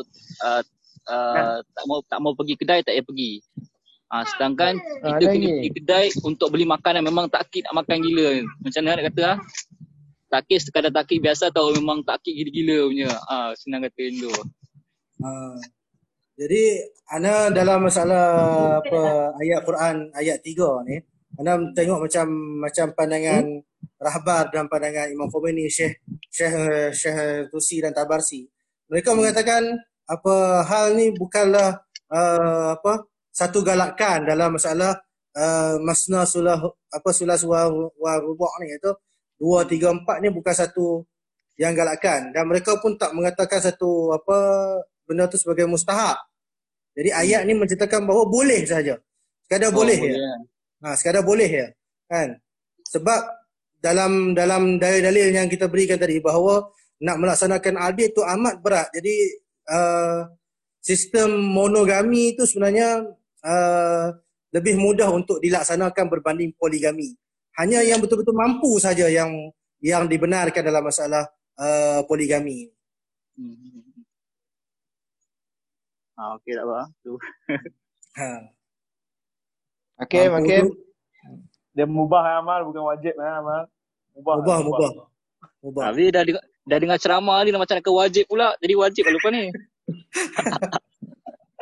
uh, 0.45 0.61
uh, 1.09 1.57
tak 1.65 1.83
mau 1.89 1.99
tak 2.05 2.19
mau 2.21 2.33
pergi 2.37 2.55
kedai 2.59 2.85
tak 2.85 2.93
payah 2.93 3.05
pergi. 3.05 3.31
Uh, 4.11 4.25
sedangkan 4.35 4.75
Ah, 5.01 5.15
kita 5.17 5.33
ada 5.33 5.33
pergi, 5.33 5.71
kedai 5.71 6.05
untuk 6.27 6.51
beli 6.51 6.67
makanan 6.67 7.01
memang 7.01 7.25
takkit 7.31 7.65
nak 7.65 7.81
makan 7.81 8.05
gila. 8.05 8.45
Macam 8.61 8.81
mana 8.85 9.01
nak 9.01 9.05
kata 9.09 9.21
ah 9.33 9.37
takkit 10.31 10.63
sekadar 10.63 10.95
takkit 10.95 11.19
biasa 11.19 11.51
atau 11.51 11.75
memang 11.75 12.07
takkit 12.07 12.31
gila-gila 12.31 12.87
punya 12.87 13.11
ah 13.27 13.51
senang 13.59 13.83
kata 13.83 14.03
tu 14.15 14.31
Ha. 15.21 15.53
Jadi 16.33 16.81
ana 17.13 17.53
dalam 17.53 17.85
masalah 17.85 18.25
apa 18.81 19.29
ayat 19.37 19.61
Quran 19.61 20.09
ayat 20.17 20.41
3 20.41 20.89
ni 20.89 20.97
ana 21.37 21.61
tengok 21.77 22.09
macam 22.09 22.27
macam 22.57 22.87
pandangan 22.97 23.45
Rahbar 24.01 24.49
dan 24.49 24.65
pandangan 24.65 25.13
Imam 25.13 25.29
Khomeini 25.29 25.69
Syekh 25.69 26.01
Syekh 26.25 26.57
Syekh 26.97 27.53
Tusi 27.53 27.77
dan 27.85 27.93
Tabarsi. 27.93 28.49
Mereka 28.89 29.13
mengatakan 29.13 29.77
apa 30.09 30.65
hal 30.65 30.97
ni 30.97 31.13
bukanlah 31.13 31.77
uh, 32.09 32.73
apa 32.73 33.05
satu 33.29 33.61
galakan 33.61 34.25
dalam 34.25 34.57
masalah 34.57 34.97
uh, 35.37 35.77
masna 35.85 36.25
sulah 36.25 36.57
apa 36.89 37.09
sulah 37.13 37.37
wa, 37.45 37.69
wa 37.77 38.13
rubu' 38.17 38.57
ni 38.59 38.73
iaitu 38.73 38.91
2 39.41 39.65
3 39.65 40.05
4 40.05 40.21
ni 40.21 40.29
bukan 40.29 40.53
satu 40.53 41.01
yang 41.57 41.73
galakkan 41.73 42.29
dan 42.29 42.45
mereka 42.45 42.77
pun 42.77 42.93
tak 42.93 43.11
mengatakan 43.17 43.57
satu 43.57 44.13
apa 44.13 44.37
benda 45.09 45.25
tu 45.25 45.41
sebagai 45.41 45.65
mustahab. 45.65 46.15
Jadi 46.93 47.09
ayat 47.09 47.41
ni 47.49 47.57
menceritakan 47.57 48.05
bahawa 48.05 48.29
boleh 48.29 48.61
saja. 48.69 49.01
Sekadar 49.49 49.73
Oh, 49.73 49.81
boleh 49.81 49.97
ya. 49.97 50.13
boleh. 50.13 50.19
Ha, 50.85 50.95
sekadar 50.95 51.23
boleh 51.25 51.49
ya. 51.49 51.67
Kan? 52.05 52.37
Sebab 52.87 53.21
dalam 53.81 54.37
dalam 54.37 54.77
dalil-dalil 54.77 55.33
yang 55.33 55.49
kita 55.49 55.65
berikan 55.65 55.97
tadi 55.97 56.21
bahawa 56.21 56.69
nak 57.01 57.17
melaksanakan 57.17 57.75
adil 57.81 58.13
tu 58.13 58.21
amat 58.21 58.61
berat. 58.61 58.87
Jadi 58.93 59.15
uh, 59.73 60.29
sistem 60.83 61.33
monogami 61.33 62.37
itu 62.37 62.45
sebenarnya 62.45 63.09
uh, 63.41 64.07
lebih 64.51 64.77
mudah 64.77 65.09
untuk 65.09 65.41
dilaksanakan 65.41 66.05
berbanding 66.11 66.51
poligami. 66.53 67.15
Hanya 67.59 67.83
yang 67.83 67.99
betul-betul 67.99 68.35
mampu 68.35 68.79
saja 68.79 69.11
yang 69.11 69.51
yang 69.81 70.05
dibenarkan 70.05 70.63
dalam 70.63 70.85
masalah 70.85 71.25
uh, 71.57 72.05
poligami. 72.05 72.69
Hmm. 73.35 74.05
Ah 76.15 76.37
okey 76.37 76.53
tak 76.55 76.65
apa. 76.65 76.79
Tu. 77.03 77.13
Ha. 78.11 78.27
Mampu 80.03 80.35
Hakim. 80.35 80.67
tu, 80.67 80.75
Dia 81.71 81.87
mubah 81.87 82.27
eh, 82.27 82.35
amal 82.43 82.59
bukan 82.67 82.83
wajib 82.91 83.15
eh, 83.15 83.33
amal. 83.39 83.63
Mubah. 84.11 84.35
Mubah, 84.43 84.57
mubah. 84.67 84.91
Mubah. 85.63 85.83
Habis 85.87 86.11
dah 86.11 86.23
dengar, 86.27 86.43
dah 86.67 86.77
dengar 86.83 86.97
ceramah 86.99 87.39
ni 87.47 87.55
dah 87.55 87.59
macam 87.63 87.79
nak 87.79 87.87
ke 87.87 87.93
wajib 87.95 88.27
pula. 88.27 88.51
Jadi 88.59 88.73
wajib 88.75 89.07
kalau 89.07 89.15
lepas 89.15 89.31
ni. 89.31 89.47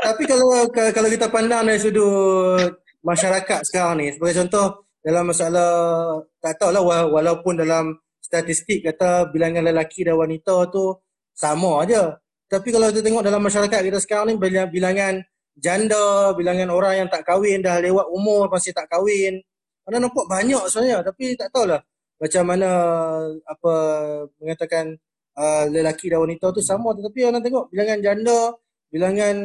Tapi 0.10 0.24
kalau 0.26 0.48
kalau 0.74 1.10
kita 1.12 1.28
pandang 1.30 1.68
dari 1.68 1.78
sudut 1.78 2.72
masyarakat 3.04 3.60
sekarang 3.68 4.00
ni 4.00 4.08
sebagai 4.16 4.42
contoh 4.42 4.89
dalam 5.04 5.32
masalah 5.32 5.70
tak 6.44 6.60
tahulah 6.60 6.84
wa- 6.84 7.10
walaupun 7.20 7.60
dalam 7.60 7.96
statistik 8.20 8.86
kata 8.86 9.32
bilangan 9.32 9.66
lelaki 9.66 10.06
dan 10.06 10.20
wanita 10.20 10.70
tu 10.70 10.96
sama 11.34 11.84
aja. 11.84 12.20
Tapi 12.50 12.70
kalau 12.74 12.90
kita 12.90 13.06
tengok 13.06 13.24
dalam 13.24 13.42
masyarakat 13.46 13.80
kita 13.86 14.00
sekarang 14.02 14.34
ni 14.34 14.36
bilangan, 14.74 15.22
janda, 15.56 16.34
bilangan 16.34 16.70
orang 16.74 17.06
yang 17.06 17.10
tak 17.10 17.24
kahwin 17.26 17.62
dah 17.62 17.78
lewat 17.80 18.10
umur 18.10 18.50
masih 18.50 18.74
tak 18.74 18.90
kahwin. 18.90 19.40
Mana 19.86 20.06
nampak 20.06 20.26
banyak 20.30 20.64
sebenarnya 20.70 21.02
tapi 21.02 21.34
tak 21.34 21.50
tahulah 21.54 21.82
macam 22.20 22.44
mana 22.46 22.70
apa 23.48 23.74
mengatakan 24.44 24.92
uh, 25.40 25.66
lelaki 25.72 26.12
dan 26.12 26.20
wanita 26.20 26.52
tu 26.52 26.60
sama 26.60 26.92
tetapi 26.94 27.26
orang 27.26 27.42
tengok 27.42 27.72
bilangan 27.72 28.00
janda 28.04 28.54
bilangan 28.92 29.36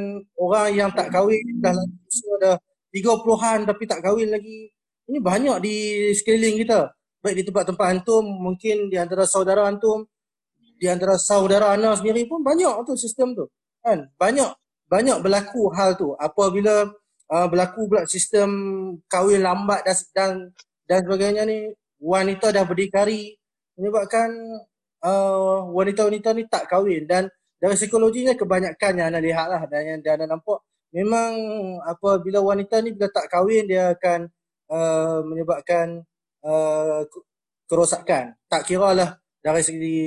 orang 0.40 0.68
yang 0.74 0.90
tak 0.90 1.12
kahwin 1.12 1.44
dah 1.62 1.72
usia 2.08 2.34
dah 2.40 2.56
30-an 2.94 3.58
tapi 3.68 3.84
tak 3.90 4.00
kahwin 4.00 4.30
lagi. 4.30 4.70
Ini 5.04 5.18
banyak 5.20 5.56
di 5.60 5.76
sekeliling 6.16 6.64
kita. 6.64 6.92
Baik 7.20 7.40
di 7.40 7.44
tempat-tempat 7.48 7.86
antum, 7.88 8.24
mungkin 8.24 8.92
di 8.92 8.96
antara 9.00 9.24
saudara 9.24 9.64
antum, 9.68 10.04
di 10.80 10.86
antara 10.88 11.16
saudara 11.16 11.72
anda 11.72 11.96
sendiri 11.96 12.28
pun 12.28 12.44
banyak 12.44 12.72
tu 12.84 12.92
sistem 12.96 13.32
tu. 13.32 13.48
Kan? 13.80 14.08
Banyak 14.16 14.50
banyak 14.88 15.18
berlaku 15.24 15.72
hal 15.72 15.96
tu. 15.96 16.12
Apabila 16.20 16.88
uh, 17.32 17.46
berlaku 17.48 17.88
pula 17.88 18.04
sistem 18.04 18.48
kahwin 19.08 19.40
lambat 19.44 19.84
dan 19.84 19.96
dan, 20.12 20.30
dan 20.84 20.98
sebagainya 21.08 21.42
ni, 21.48 21.72
wanita 22.00 22.52
dah 22.52 22.64
berdikari 22.68 23.36
menyebabkan 23.80 24.28
uh, 25.04 25.68
wanita-wanita 25.72 26.36
ni 26.36 26.44
tak 26.48 26.68
kahwin 26.68 27.08
dan 27.08 27.28
dari 27.58 27.74
psikologinya 27.80 28.36
kebanyakan 28.36 28.92
yang 29.00 29.06
anda 29.08 29.20
lihat 29.24 29.46
lah 29.48 29.62
dan 29.66 29.80
yang 29.88 29.98
anda 30.04 30.28
nampak 30.28 30.60
memang 30.92 31.32
apabila 31.88 32.44
wanita 32.44 32.84
ni 32.84 32.92
bila 32.92 33.08
tak 33.08 33.26
kahwin 33.32 33.64
dia 33.66 33.96
akan 33.96 34.28
uh, 34.70 35.20
menyebabkan 35.26 36.04
uh, 36.44 37.02
ke- 37.08 37.26
kerosakan. 37.68 38.36
Tak 38.46 38.68
kira 38.68 38.92
lah 38.94 39.10
dari 39.40 39.62
segi 39.64 40.00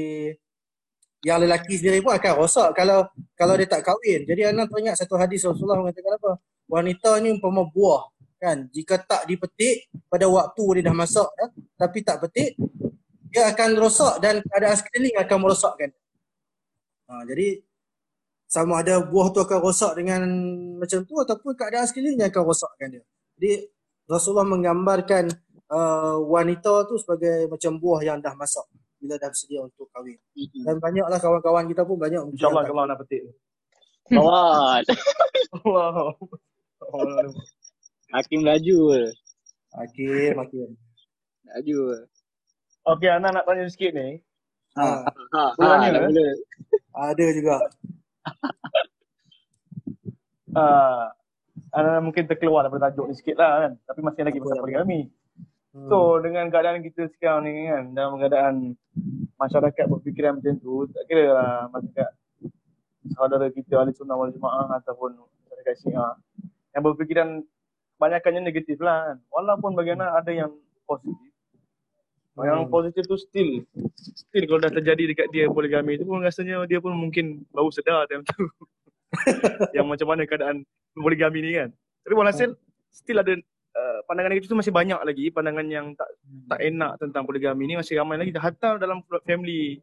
yang 1.26 1.42
lelaki 1.42 1.82
sendiri 1.82 2.06
pun 2.06 2.14
akan 2.14 2.34
rosak 2.38 2.70
kalau 2.78 3.10
kalau 3.34 3.58
dia 3.58 3.68
tak 3.68 3.82
kahwin. 3.82 4.24
Jadi 4.24 4.42
anda 4.46 4.70
teringat 4.70 5.02
satu 5.02 5.18
hadis 5.18 5.44
Rasulullah 5.44 5.82
mengatakan 5.82 6.18
apa? 6.18 6.32
Wanita 6.70 7.18
ni 7.24 7.34
umpama 7.34 7.66
buah 7.66 8.08
kan. 8.38 8.70
Jika 8.70 9.02
tak 9.02 9.26
dipetik 9.26 9.90
pada 10.08 10.30
waktu 10.30 10.64
dia 10.78 10.94
dah 10.94 10.96
masak 10.96 11.30
dah, 11.34 11.50
tapi 11.76 12.06
tak 12.06 12.22
petik, 12.22 12.54
dia 13.34 13.50
akan 13.50 13.70
rosak 13.82 14.22
dan 14.22 14.40
keadaan 14.46 14.78
sekeliling 14.78 15.16
akan 15.18 15.38
merosakkan. 15.42 15.90
Ha, 17.08 17.24
jadi 17.24 17.64
sama 18.48 18.80
ada 18.80 19.04
buah 19.04 19.28
tu 19.36 19.40
akan 19.44 19.60
rosak 19.60 19.92
dengan 20.00 20.24
macam 20.80 21.04
tu 21.04 21.16
ataupun 21.20 21.52
keadaan 21.56 21.88
sekeliling 21.88 22.24
akan 22.24 22.44
rosakkan 22.48 22.88
dia. 23.00 23.04
Jadi 23.36 23.52
Rasulullah 24.08 24.48
menggambarkan 24.48 25.28
uh, 25.68 26.18
wanita 26.24 26.88
tu 26.88 26.96
sebagai 26.96 27.52
macam 27.52 27.76
buah 27.76 28.02
yang 28.04 28.18
dah 28.24 28.32
masak 28.34 28.64
bila 28.98 29.20
dah 29.20 29.30
bersedia 29.30 29.62
untuk 29.62 29.92
kahwin. 29.94 30.18
Dan 30.64 30.80
banyaklah 30.82 31.20
kawan-kawan 31.22 31.68
kita 31.70 31.86
pun 31.86 32.00
banyak 32.00 32.24
InsyaAllah 32.34 32.64
kalau 32.66 32.84
nak 32.88 32.98
petik. 33.04 33.22
Kawan. 34.10 34.82
Allah. 35.68 36.16
Allah. 36.82 37.28
Hakim 38.16 38.48
laju 38.48 38.78
ke? 38.96 39.04
Hakim, 39.76 40.34
hakim. 40.40 40.70
Laju 41.44 41.76
ke? 41.92 42.00
Okey, 42.88 43.10
Ana 43.12 43.36
nak 43.36 43.44
tanya 43.44 43.68
sikit 43.68 43.92
ni. 43.92 44.24
Ha, 44.80 45.04
Ha, 45.36 45.44
ha, 45.60 45.92
boleh. 45.92 46.32
ada 46.96 47.26
juga. 47.36 47.58
Uh, 50.56 51.04
Ana 51.78 52.02
mungkin 52.02 52.26
terkeluar 52.26 52.66
daripada 52.66 52.90
tajuk 52.90 53.06
ni 53.06 53.14
sikit 53.14 53.38
lah 53.38 53.70
kan. 53.70 53.72
Tapi 53.86 54.00
masih 54.02 54.22
lagi 54.26 54.42
pasal 54.42 54.58
poligami. 54.66 55.00
Hmm. 55.78 55.88
So 55.94 56.18
dengan 56.26 56.50
keadaan 56.50 56.82
kita 56.82 57.06
sekarang 57.14 57.46
ni 57.46 57.70
kan 57.70 57.94
dalam 57.94 58.18
keadaan 58.18 58.56
masyarakat 59.38 59.86
berfikiran 59.86 60.42
macam 60.42 60.58
tu 60.58 60.90
tak 60.90 61.06
kira 61.06 61.38
lah 61.38 61.70
masyarakat 61.70 62.10
saudara 63.14 63.46
kita 63.54 63.78
ahli 63.78 63.94
sunnah 63.94 64.18
wal 64.18 64.34
jemaah 64.34 64.74
ataupun 64.82 65.22
masyarakat 65.22 65.76
syiah 65.86 66.18
yang 66.74 66.82
berfikiran 66.82 67.28
kebanyakannya 67.98 68.42
negatif 68.50 68.78
lah 68.82 69.14
kan. 69.14 69.18
Walaupun 69.30 69.78
bagaimana 69.78 70.18
ada 70.18 70.34
yang 70.34 70.50
positif. 70.90 71.30
Yang 72.38 72.70
Hmm. 72.70 72.74
positif 72.74 73.04
tu 73.10 73.18
still 73.18 73.50
still 74.06 74.44
kalau 74.50 74.62
dah 74.62 74.74
terjadi 74.74 75.04
dekat 75.14 75.28
dia 75.34 75.46
poligami 75.50 75.98
tu 75.98 76.06
pun 76.10 76.22
rasanya 76.22 76.66
dia 76.70 76.78
pun 76.82 76.94
mungkin 76.94 77.46
baru 77.54 77.70
sedar 77.70 78.06
time 78.10 78.26
tu. 78.26 78.34
yang 79.78 79.88
macam 79.88 80.08
mana 80.10 80.28
keadaan 80.28 80.64
poligami 80.94 81.40
ni 81.44 81.52
kan. 81.56 81.70
Tapi 82.04 82.14
walhasil 82.16 82.56
still 82.92 83.20
ada 83.20 83.34
uh, 83.76 84.00
pandangan 84.08 84.32
negatif 84.34 84.52
tu 84.52 84.60
masih 84.60 84.74
banyak 84.74 85.00
lagi. 85.00 85.30
Pandangan 85.32 85.66
yang 85.68 85.94
tak 85.96 86.10
tak 86.48 86.60
enak 86.64 86.92
tentang 87.00 87.24
poligami 87.24 87.64
ni 87.68 87.76
masih 87.80 88.00
ramai 88.00 88.20
lagi. 88.20 88.32
Hatta 88.36 88.80
dalam 88.80 89.04
family 89.24 89.80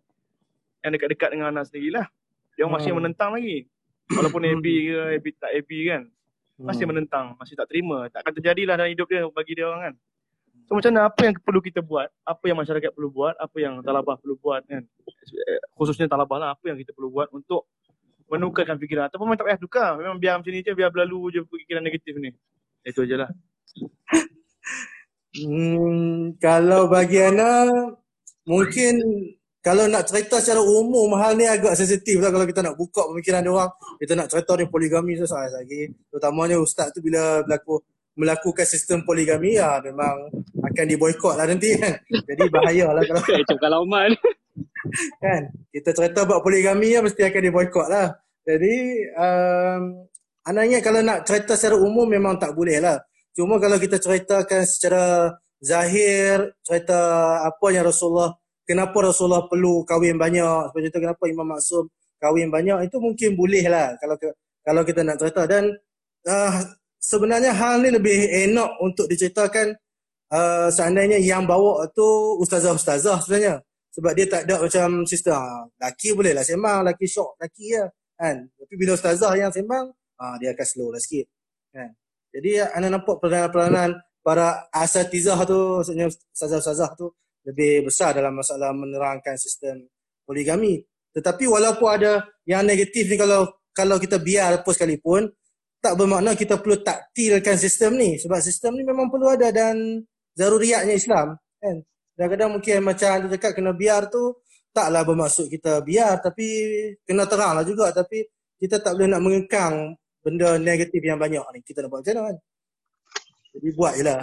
yang 0.85 0.93
dekat-dekat 0.93 1.29
dengan 1.33 1.53
anak 1.53 1.69
sendiri 1.69 2.01
lah. 2.01 2.07
Dia 2.55 2.69
masih 2.69 2.93
Hmm. 2.93 3.01
menentang 3.03 3.35
lagi. 3.35 3.67
Walaupun 4.13 4.45
happy 4.45 4.75
ke 4.93 5.01
happy 5.19 5.31
tak 5.41 5.53
happy 5.57 5.79
kan. 5.89 6.03
Masih 6.61 6.85
Hmm. 6.87 6.91
menentang 6.95 7.25
masih 7.41 7.55
tak 7.57 7.67
terima. 7.73 8.07
Tak 8.13 8.23
akan 8.23 8.33
terjadilah 8.39 8.75
dalam 8.79 8.93
hidup 8.93 9.09
dia 9.09 9.25
bagi 9.33 9.53
dia 9.57 9.67
orang 9.67 9.83
kan. 9.91 9.95
So 10.65 10.73
macam 10.73 10.97
mana 10.97 11.13
apa 11.13 11.21
yang 11.29 11.35
perlu 11.45 11.61
kita 11.61 11.85
buat? 11.85 12.09
Apa 12.25 12.45
yang 12.49 12.57
masyarakat 12.57 12.89
perlu 12.97 13.13
buat? 13.13 13.37
Apa 13.37 13.57
yang 13.61 13.85
talabah 13.85 14.17
perlu 14.17 14.41
buat 14.41 14.65
kan? 14.65 14.81
Eh, 14.81 15.61
khususnya 15.77 16.09
talabah 16.09 16.41
lah. 16.41 16.49
Apa 16.57 16.73
yang 16.73 16.81
kita 16.81 16.97
perlu 16.97 17.13
buat 17.13 17.29
untuk 17.37 17.69
menukarkan 18.31 18.77
fikiran 18.81 19.09
ataupun 19.09 19.29
memang 19.29 19.39
tak 19.41 19.47
payah 19.51 19.61
tukar 19.61 19.91
memang 20.01 20.17
biar 20.17 20.41
macam 20.41 20.53
ni 20.53 20.65
je 20.65 20.73
biar 20.73 20.91
berlalu 20.91 21.39
je 21.39 21.41
fikiran 21.45 21.83
negatif 21.85 22.15
ni 22.19 22.31
itu 22.85 23.03
je 23.05 23.17
lah 23.17 23.31
Hmm, 25.35 26.39
kalau 26.39 26.87
bagi 26.87 27.19
Ana 27.19 27.67
mungkin 28.47 29.03
kalau 29.59 29.91
nak 29.91 30.07
cerita 30.07 30.39
secara 30.39 30.63
umum 30.63 31.11
hal 31.19 31.35
ni 31.35 31.43
agak 31.43 31.75
sensitif 31.75 32.23
lah 32.23 32.31
kalau 32.31 32.47
kita 32.47 32.63
nak 32.63 32.79
buka 32.79 33.03
pemikiran 33.11 33.43
dia 33.43 33.51
orang. 33.51 33.73
Kita 33.99 34.13
nak 34.15 34.29
cerita 34.31 34.55
ni 34.55 34.71
poligami 34.71 35.19
tu 35.19 35.27
lagi. 35.27 35.91
Terutamanya 36.07 36.61
ustaz 36.63 36.95
tu 36.95 37.03
bila 37.03 37.43
berlaku 37.43 37.83
melakukan 38.15 38.63
sistem 38.63 39.03
poligami 39.03 39.59
ya 39.59 39.83
memang 39.83 40.31
akan 40.63 40.85
diboykot 40.87 41.35
lah 41.35 41.51
nanti 41.51 41.75
kan. 41.83 41.99
Jadi 42.07 42.45
bahaya 42.47 42.95
lah 42.95 43.03
kalau 43.03 43.21
Macam 43.43 43.59
kalaman. 43.59 44.11
Kan 45.23 45.43
kita 45.73 45.91
cerita 45.93 46.25
buat 46.29 46.41
poligami 46.45 46.95
ya 46.95 47.01
mesti 47.01 47.25
akan 47.25 47.43
diboikot 47.43 47.87
lah 47.89 48.13
jadi 48.45 48.77
um, 49.17 50.05
Anak 50.45 50.63
ingat 50.69 50.83
kalau 50.85 51.01
nak 51.01 51.25
cerita 51.25 51.57
secara 51.57 51.81
umum 51.81 52.05
memang 52.05 52.37
tak 52.37 52.53
boleh 52.53 52.77
lah. 52.77 53.01
Cuma 53.33 53.57
kalau 53.57 53.81
kita 53.81 53.97
ceritakan 53.97 54.69
secara 54.69 55.33
zahir, 55.57 56.53
cerita 56.61 57.01
apa 57.49 57.67
yang 57.73 57.89
Rasulullah, 57.89 58.37
kenapa 58.69 59.09
Rasulullah 59.09 59.49
perlu 59.49 59.89
kahwin 59.89 60.21
banyak, 60.21 60.69
seperti 60.69 60.87
itu 60.93 60.99
kenapa 61.01 61.25
Imam 61.33 61.49
Maksum 61.49 61.89
kahwin 62.21 62.53
banyak, 62.53 62.77
itu 62.85 62.97
mungkin 63.01 63.33
boleh 63.41 63.65
lah 63.73 63.97
kalau 63.97 64.17
kalau 64.61 64.83
kita 64.85 65.01
nak 65.01 65.17
cerita. 65.17 65.49
Dan 65.49 65.73
uh, 66.29 66.55
sebenarnya 67.01 67.57
hal 67.57 67.81
ni 67.81 67.89
lebih 67.97 68.29
enak 68.45 68.69
untuk 68.85 69.09
diceritakan 69.09 69.73
uh, 70.29 70.69
seandainya 70.69 71.25
yang 71.25 71.49
bawa 71.49 71.89
tu 71.97 72.37
ustazah-ustazah 72.45 73.25
sebenarnya. 73.25 73.65
Sebab 73.95 74.13
dia 74.19 74.27
tak 74.27 74.43
ada 74.51 74.59
macam 74.59 75.07
sistem, 75.07 75.39
ah, 75.39 75.63
laki 75.79 76.19
boleh 76.19 76.35
lah 76.35 76.43
sembang, 76.43 76.83
laki 76.83 77.07
syok, 77.07 77.39
laki 77.39 77.79
ya. 77.79 77.87
Kan? 78.19 78.51
Tapi 78.59 78.75
bila 78.75 78.99
ustazah 78.99 79.31
yang 79.39 79.55
sembang, 79.55 79.87
uh, 80.19 80.35
dia 80.43 80.51
akan 80.51 80.67
slow 80.67 80.91
lah 80.91 80.99
sikit. 80.99 81.31
Kan? 81.71 81.95
Jadi 82.35 82.59
anda 82.59 82.91
nampak 82.91 83.23
peranan-peranan 83.23 83.95
para 84.19 84.67
asatizah 84.75 85.39
tu, 85.47 85.79
maksudnya 85.79 86.11
sazah-sazah 86.35 86.91
tu 86.99 87.15
lebih 87.47 87.87
besar 87.87 88.19
dalam 88.19 88.35
masalah 88.35 88.75
menerangkan 88.75 89.39
sistem 89.39 89.87
poligami. 90.27 90.83
Tetapi 91.15 91.47
walaupun 91.47 91.89
ada 91.95 92.27
yang 92.43 92.67
negatif 92.67 93.07
ni 93.07 93.15
kalau 93.15 93.47
kalau 93.71 94.03
kita 94.03 94.19
biar 94.19 94.59
apa 94.59 94.71
sekalipun, 94.75 95.31
tak 95.79 95.95
bermakna 95.95 96.35
kita 96.35 96.59
perlu 96.59 96.83
taktilkan 96.83 97.55
sistem 97.55 97.95
ni. 97.95 98.19
Sebab 98.19 98.39
sistem 98.43 98.75
ni 98.75 98.83
memang 98.83 99.07
perlu 99.13 99.31
ada 99.31 99.55
dan 99.55 100.03
zaruriatnya 100.35 100.99
Islam. 100.99 101.39
Kan? 101.63 101.87
Kadang-kadang 102.15 102.51
mungkin 102.55 102.79
macam 102.83 103.11
tu 103.27 103.29
cakap 103.35 103.53
kena 103.59 103.75
biar 103.75 104.07
tu, 104.07 104.39
taklah 104.71 105.03
bermaksud 105.03 105.51
kita 105.51 105.83
biar 105.83 106.23
tapi 106.23 106.47
kena 107.07 107.27
terang 107.27 107.59
lah 107.59 107.65
juga. 107.67 107.91
Tapi 107.91 108.23
kita 108.59 108.81
tak 108.81 108.97
boleh 108.97 109.11
nak 109.11 109.23
mengekang 109.23 109.99
benda 110.25 110.57
negatif 110.57 111.05
yang 111.05 111.21
banyak 111.21 111.45
ni 111.53 111.61
kita 111.61 111.85
nak 111.85 111.93
buat 111.93 112.01
macam 112.01 112.17
mana 112.17 112.23
kan 112.33 112.37
jadi 113.53 113.69
buat 113.77 113.93
je 114.01 114.05
lah 114.09 114.23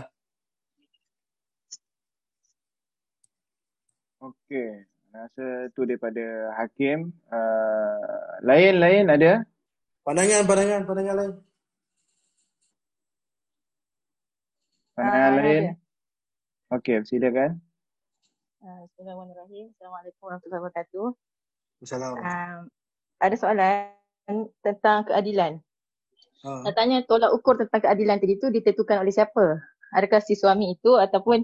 Okey, 4.22 4.86
rasa 5.10 5.66
tu 5.74 5.82
daripada 5.82 6.54
Hakim. 6.54 7.10
Uh, 7.26 8.38
lain-lain 8.46 9.10
ada? 9.10 9.42
Pandangan, 10.06 10.46
pandangan, 10.46 10.82
pandangan 10.86 11.16
lain. 11.18 11.34
Pandangan 14.94 15.32
uh, 15.34 15.38
lain? 15.42 15.64
Okey, 16.70 17.02
silakan. 17.02 17.58
Uh, 18.62 18.86
Bismillahirrahmanirrahim. 18.94 19.74
Assalamualaikum 19.74 20.22
warahmatullahi 20.22 20.62
wabarakatuh. 20.62 21.08
Assalamualaikum. 21.82 22.30
Uh, 22.30 22.60
ada 23.18 23.36
soalan 23.42 24.46
tentang 24.62 25.02
keadilan. 25.10 25.52
Ha. 26.46 26.70
Nak 26.70 26.74
tanya 26.78 27.02
tolak 27.10 27.34
ukur 27.34 27.58
tentang 27.58 27.82
keadilan 27.82 28.22
tadi 28.22 28.38
tu 28.38 28.54
ditentukan 28.54 29.02
oleh 29.02 29.10
siapa? 29.10 29.66
Adakah 29.98 30.22
si 30.22 30.38
suami 30.38 30.78
itu 30.78 30.94
ataupun 30.94 31.42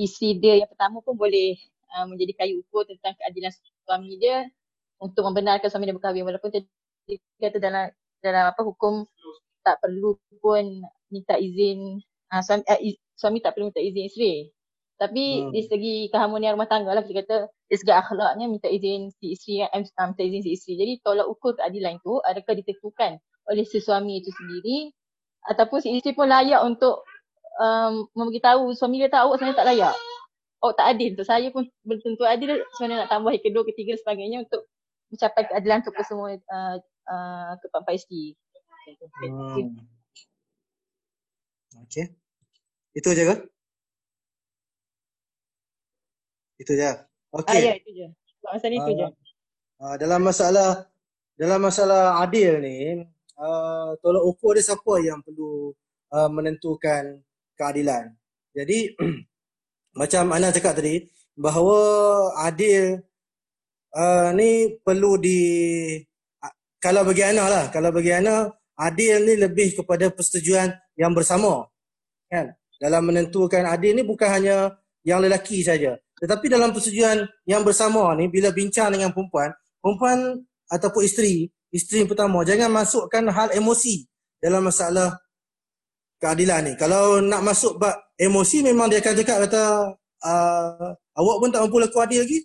isi 0.00 0.40
dia 0.40 0.56
yang 0.56 0.72
pertama 0.72 1.04
pun 1.04 1.20
boleh 1.20 1.60
uh, 1.92 2.08
menjadi 2.08 2.32
kayu 2.40 2.64
ukur 2.64 2.88
tentang 2.88 3.12
keadilan 3.20 3.52
suami 3.84 4.16
dia 4.16 4.48
untuk 4.96 5.28
membenarkan 5.28 5.68
suami 5.68 5.84
dia 5.84 5.96
berkahwin 6.00 6.24
walaupun 6.24 6.56
tadi 6.56 7.20
kata 7.36 7.60
dalam 7.60 7.92
dalam 8.24 8.48
apa 8.48 8.64
hukum 8.64 9.04
tak 9.60 9.76
perlu 9.84 10.16
pun 10.40 10.88
minta 11.12 11.36
izin 11.36 12.00
uh, 12.32 12.40
suami, 12.40 12.64
uh, 12.64 12.80
suami 13.12 13.44
tak 13.44 13.52
perlu 13.52 13.68
minta 13.68 13.84
izin 13.84 14.08
isteri. 14.08 14.55
Tapi 14.96 15.44
hmm. 15.44 15.52
di 15.52 15.60
segi 15.60 15.94
keharmonian 16.08 16.56
rumah 16.56 16.68
tangga 16.72 16.96
lah 16.96 17.04
kita 17.04 17.20
kata 17.20 17.36
dari 17.52 17.76
segi 17.76 17.92
akhlaknya 17.92 18.48
minta 18.48 18.68
izin 18.72 19.12
si 19.12 19.36
isteri 19.36 19.60
eh, 19.60 19.68
minta 19.84 20.22
izin 20.24 20.40
si 20.40 20.50
isteri. 20.56 20.74
Jadi 20.80 20.92
tolak 21.04 21.28
ukur 21.28 21.52
keadilan 21.52 22.00
itu 22.00 22.16
adakah 22.24 22.56
ditentukan 22.56 23.20
oleh 23.52 23.64
si 23.68 23.78
suami 23.84 24.24
itu 24.24 24.32
sendiri 24.32 24.90
ataupun 25.52 25.78
si 25.84 25.92
isteri 25.92 26.16
pun 26.16 26.32
layak 26.32 26.64
untuk 26.64 27.04
um, 27.60 28.08
memberitahu 28.16 28.72
suami 28.72 29.04
dia 29.04 29.12
tahu 29.12 29.36
sebenarnya 29.36 29.60
tak 29.60 29.68
layak. 29.68 29.94
Oh 30.64 30.72
tak 30.72 30.96
adil 30.96 31.12
untuk 31.12 31.28
saya 31.28 31.52
pun 31.52 31.68
belum 31.84 32.00
tentu 32.00 32.24
adil 32.24 32.64
sebenarnya 32.80 33.04
nak 33.04 33.10
tambah 33.12 33.36
kedua, 33.44 33.62
ketiga 33.68 34.00
sebagainya 34.00 34.48
untuk 34.48 34.64
mencapai 35.12 35.44
keadilan 35.44 35.84
untuk 35.84 35.94
semua 36.08 36.28
uh, 36.32 36.76
uh, 37.06 37.52
keempat 37.60 37.94
isteri. 38.00 38.32
Hmm. 39.20 39.76
Okey. 41.84 42.16
Itu 42.96 43.12
je 43.12 43.24
ke? 43.28 43.36
Itu 46.56 46.72
je. 46.76 46.92
Okey. 47.32 47.60
Ah, 47.60 47.64
ya, 47.72 47.74
itu 47.76 47.90
je. 47.92 48.06
Masalah 48.42 48.72
uh, 48.72 48.80
itu 48.80 48.92
je. 48.96 49.06
Uh, 49.76 49.94
dalam 50.00 50.20
masalah 50.24 50.68
dalam 51.36 51.60
masalah 51.60 52.02
adil 52.24 52.64
ni, 52.64 53.04
uh, 53.36 53.92
tolak 54.00 54.24
ukur 54.24 54.56
dia 54.56 54.64
siapa 54.64 54.94
yang 55.04 55.20
perlu 55.20 55.72
uh, 56.12 56.30
menentukan 56.32 57.20
keadilan. 57.56 58.16
Jadi 58.56 58.96
macam 60.00 60.32
Ana 60.32 60.48
cakap 60.48 60.80
tadi 60.80 61.04
bahawa 61.36 61.76
adil 62.48 63.04
uh, 63.92 64.32
ni 64.32 64.80
perlu 64.80 65.20
di 65.20 65.40
uh, 66.40 66.54
kalau 66.80 67.04
bagi 67.04 67.22
Ana 67.24 67.44
lah, 67.52 67.64
kalau 67.68 67.92
bagi 67.92 68.16
Ana 68.16 68.48
adil 68.76 69.24
ni 69.24 69.34
lebih 69.36 69.76
kepada 69.76 70.08
persetujuan 70.08 70.72
yang 70.96 71.12
bersama. 71.12 71.68
Kan? 72.32 72.56
Dalam 72.76 73.08
menentukan 73.08 73.64
adil 73.64 73.96
ni 73.96 74.04
bukan 74.04 74.28
hanya 74.28 74.76
yang 75.04 75.20
lelaki 75.20 75.64
saja. 75.64 75.96
Tetapi 76.16 76.46
dalam 76.48 76.72
persetujuan 76.72 77.28
yang 77.44 77.60
bersama 77.60 78.16
ni 78.16 78.32
bila 78.32 78.48
bincang 78.48 78.92
dengan 78.92 79.12
perempuan, 79.12 79.52
perempuan 79.84 80.40
ataupun 80.72 81.02
isteri 81.04 81.46
isteri 81.70 82.02
yang 82.04 82.10
pertama 82.10 82.40
jangan 82.42 82.72
masukkan 82.72 83.24
hal 83.28 83.48
emosi 83.52 84.08
dalam 84.40 84.64
masalah 84.64 85.20
keadilan 86.16 86.72
ni. 86.72 86.72
Kalau 86.80 87.20
nak 87.20 87.44
masuk 87.44 87.76
bab 87.76 87.94
emosi 88.16 88.64
memang 88.64 88.88
dia 88.88 89.04
akan 89.04 89.14
cakap 89.20 89.36
kata 89.48 89.62
uh, 90.24 90.88
awak 91.20 91.36
pun 91.40 91.48
tak 91.52 91.60
mampu 91.64 91.78
laku 91.80 91.98
adil 92.00 92.24
lagi. 92.24 92.40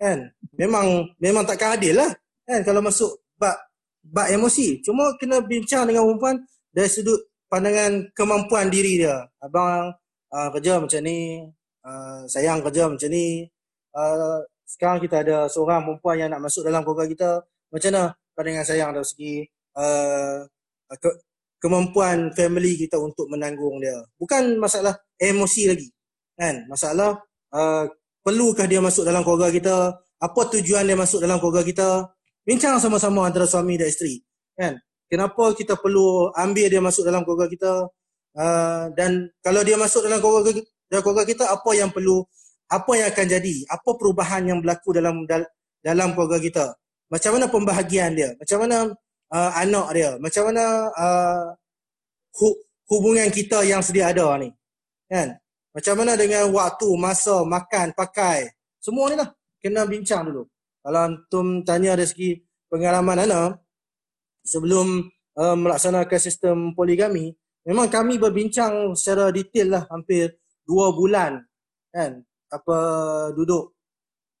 Kan? 0.00 0.32
Memang 0.56 1.12
memang 1.20 1.44
takkan 1.44 1.76
adil 1.76 2.00
lah. 2.00 2.10
Kan? 2.48 2.64
Kalau 2.64 2.80
masuk 2.80 3.20
bab 3.36 3.56
bab 4.00 4.32
emosi. 4.32 4.80
Cuma 4.80 5.12
kena 5.20 5.44
bincang 5.44 5.84
dengan 5.84 6.08
perempuan 6.08 6.40
dari 6.72 6.88
sudut 6.88 7.20
pandangan 7.52 8.08
kemampuan 8.16 8.72
diri 8.72 9.04
dia. 9.04 9.28
Abang 9.44 9.92
uh, 10.32 10.48
kerja 10.56 10.80
macam 10.80 11.00
ni 11.04 11.44
uh, 11.84 12.22
sayang 12.28 12.60
kerja 12.64 12.88
macam 12.88 13.08
ni 13.10 13.48
uh, 13.94 14.40
sekarang 14.64 15.02
kita 15.02 15.26
ada 15.26 15.50
seorang 15.50 15.82
perempuan 15.82 16.16
yang 16.20 16.30
nak 16.30 16.46
masuk 16.46 16.62
dalam 16.62 16.86
keluarga 16.86 17.06
kita 17.10 17.30
macam 17.70 17.90
mana 17.90 18.02
pandangan 18.34 18.64
sayang 18.66 18.90
dari 18.94 19.06
segi 19.06 19.34
uh, 19.76 20.46
ke, 20.94 21.10
kemampuan 21.60 22.32
family 22.32 22.74
kita 22.80 22.96
untuk 22.96 23.28
menanggung 23.28 23.78
dia. 23.78 24.00
Bukan 24.16 24.56
masalah 24.56 24.96
emosi 25.20 25.62
lagi. 25.68 25.88
Kan? 26.34 26.64
Masalah 26.66 27.20
uh, 27.52 27.84
perlukah 28.24 28.64
dia 28.64 28.80
masuk 28.80 29.04
dalam 29.04 29.20
keluarga 29.20 29.52
kita? 29.52 29.76
Apa 30.20 30.40
tujuan 30.56 30.88
dia 30.88 30.96
masuk 30.96 31.20
dalam 31.20 31.36
keluarga 31.36 31.62
kita? 31.62 31.88
Bincang 32.42 32.80
sama-sama 32.80 33.28
antara 33.28 33.44
suami 33.44 33.76
dan 33.76 33.92
isteri. 33.92 34.18
Kan? 34.56 34.80
Kenapa 35.10 35.52
kita 35.52 35.76
perlu 35.76 36.32
ambil 36.32 36.66
dia 36.72 36.80
masuk 36.80 37.04
dalam 37.04 37.22
keluarga 37.28 37.46
kita? 37.52 37.72
Uh, 38.30 38.88
dan 38.96 39.28
kalau 39.44 39.60
dia 39.60 39.76
masuk 39.76 40.06
dalam 40.06 40.22
keluarga, 40.22 40.54
dalam 40.90 41.02
keluarga 41.06 41.24
kita, 41.24 41.46
apa 41.46 41.70
yang 41.78 41.94
perlu, 41.94 42.26
apa 42.66 42.90
yang 42.98 43.06
akan 43.14 43.26
jadi? 43.30 43.54
Apa 43.70 43.94
perubahan 43.94 44.42
yang 44.44 44.58
berlaku 44.58 44.90
dalam 44.90 45.22
dalam 45.80 46.08
keluarga 46.12 46.42
kita? 46.42 46.66
macam 47.10 47.30
mana 47.36 47.46
pembahagian 47.50 48.14
dia, 48.14 48.30
macam 48.38 48.58
mana 48.62 48.76
uh, 49.34 49.50
anak 49.58 49.86
dia, 49.92 50.10
macam 50.22 50.42
mana 50.48 50.64
uh, 50.94 51.46
hu- 52.38 52.60
hubungan 52.86 53.26
kita 53.34 53.66
yang 53.66 53.82
sedia 53.82 54.14
ada 54.14 54.30
ni. 54.38 54.54
Kan? 55.10 55.34
Macam 55.74 55.94
mana 55.98 56.14
dengan 56.14 56.46
waktu, 56.54 56.86
masa, 56.94 57.42
makan, 57.42 57.90
pakai. 57.98 58.54
Semua 58.78 59.10
ni 59.10 59.18
lah 59.18 59.34
kena 59.58 59.82
bincang 59.90 60.30
dulu. 60.30 60.46
Kalau 60.80 61.00
antum 61.02 61.46
tanya 61.66 61.98
dari 61.98 62.08
segi 62.08 62.30
pengalaman 62.70 63.26
Ana, 63.26 63.58
sebelum 64.46 65.10
uh, 65.34 65.56
melaksanakan 65.58 66.20
sistem 66.22 66.56
poligami, 66.78 67.34
memang 67.66 67.90
kami 67.90 68.22
berbincang 68.22 68.94
secara 68.94 69.34
detail 69.34 69.76
lah 69.76 69.82
hampir 69.90 70.39
dua 70.70 70.94
bulan. 70.94 71.42
Kan? 71.90 72.22
Apa 72.54 72.78
duduk 73.34 73.74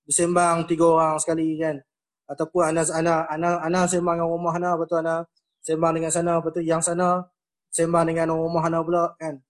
bersembang 0.06 0.70
tiga 0.70 0.86
orang 0.86 1.18
sekali 1.18 1.58
kan? 1.58 1.82
Ataupun 2.30 2.70
anak 2.70 2.86
anak 2.94 3.26
anak 3.26 3.54
anak 3.66 3.84
sembang 3.90 4.22
dengan 4.22 4.30
rumah 4.30 4.54
anak 4.54 4.74
betul 4.78 5.02
anak 5.02 5.26
sembang 5.66 5.92
dengan 5.98 6.10
sana 6.14 6.38
betul 6.38 6.62
yang 6.62 6.78
sana 6.78 7.26
sembang 7.74 8.06
dengan 8.06 8.30
rumah 8.30 8.62
anak 8.62 8.86
pula 8.86 9.04
kan? 9.18 9.42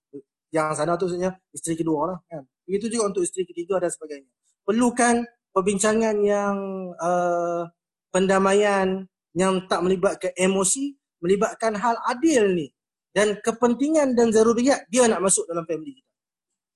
Yang 0.49 0.81
sana 0.81 0.97
tu 0.97 1.05
sebenarnya 1.05 1.37
isteri 1.53 1.77
kedua 1.77 2.09
lah 2.09 2.17
kan? 2.25 2.41
Begitu 2.65 2.97
juga 2.97 3.13
untuk 3.13 3.21
isteri 3.21 3.45
ketiga 3.45 3.77
dan 3.77 3.93
sebagainya. 3.93 4.31
Perlukan 4.65 5.21
perbincangan 5.53 6.15
yang 6.25 6.55
uh, 6.97 7.69
pendamaian 8.09 9.05
yang 9.37 9.63
tak 9.69 9.79
melibatkan 9.85 10.33
emosi 10.35 10.97
melibatkan 11.21 11.77
hal 11.77 11.95
adil 12.09 12.49
ni. 12.57 12.67
Dan 13.11 13.37
kepentingan 13.43 14.15
dan 14.15 14.31
zaruriat 14.31 14.87
dia 14.87 15.03
nak 15.05 15.19
masuk 15.19 15.43
dalam 15.43 15.67
family 15.67 15.99
kita 15.99 16.10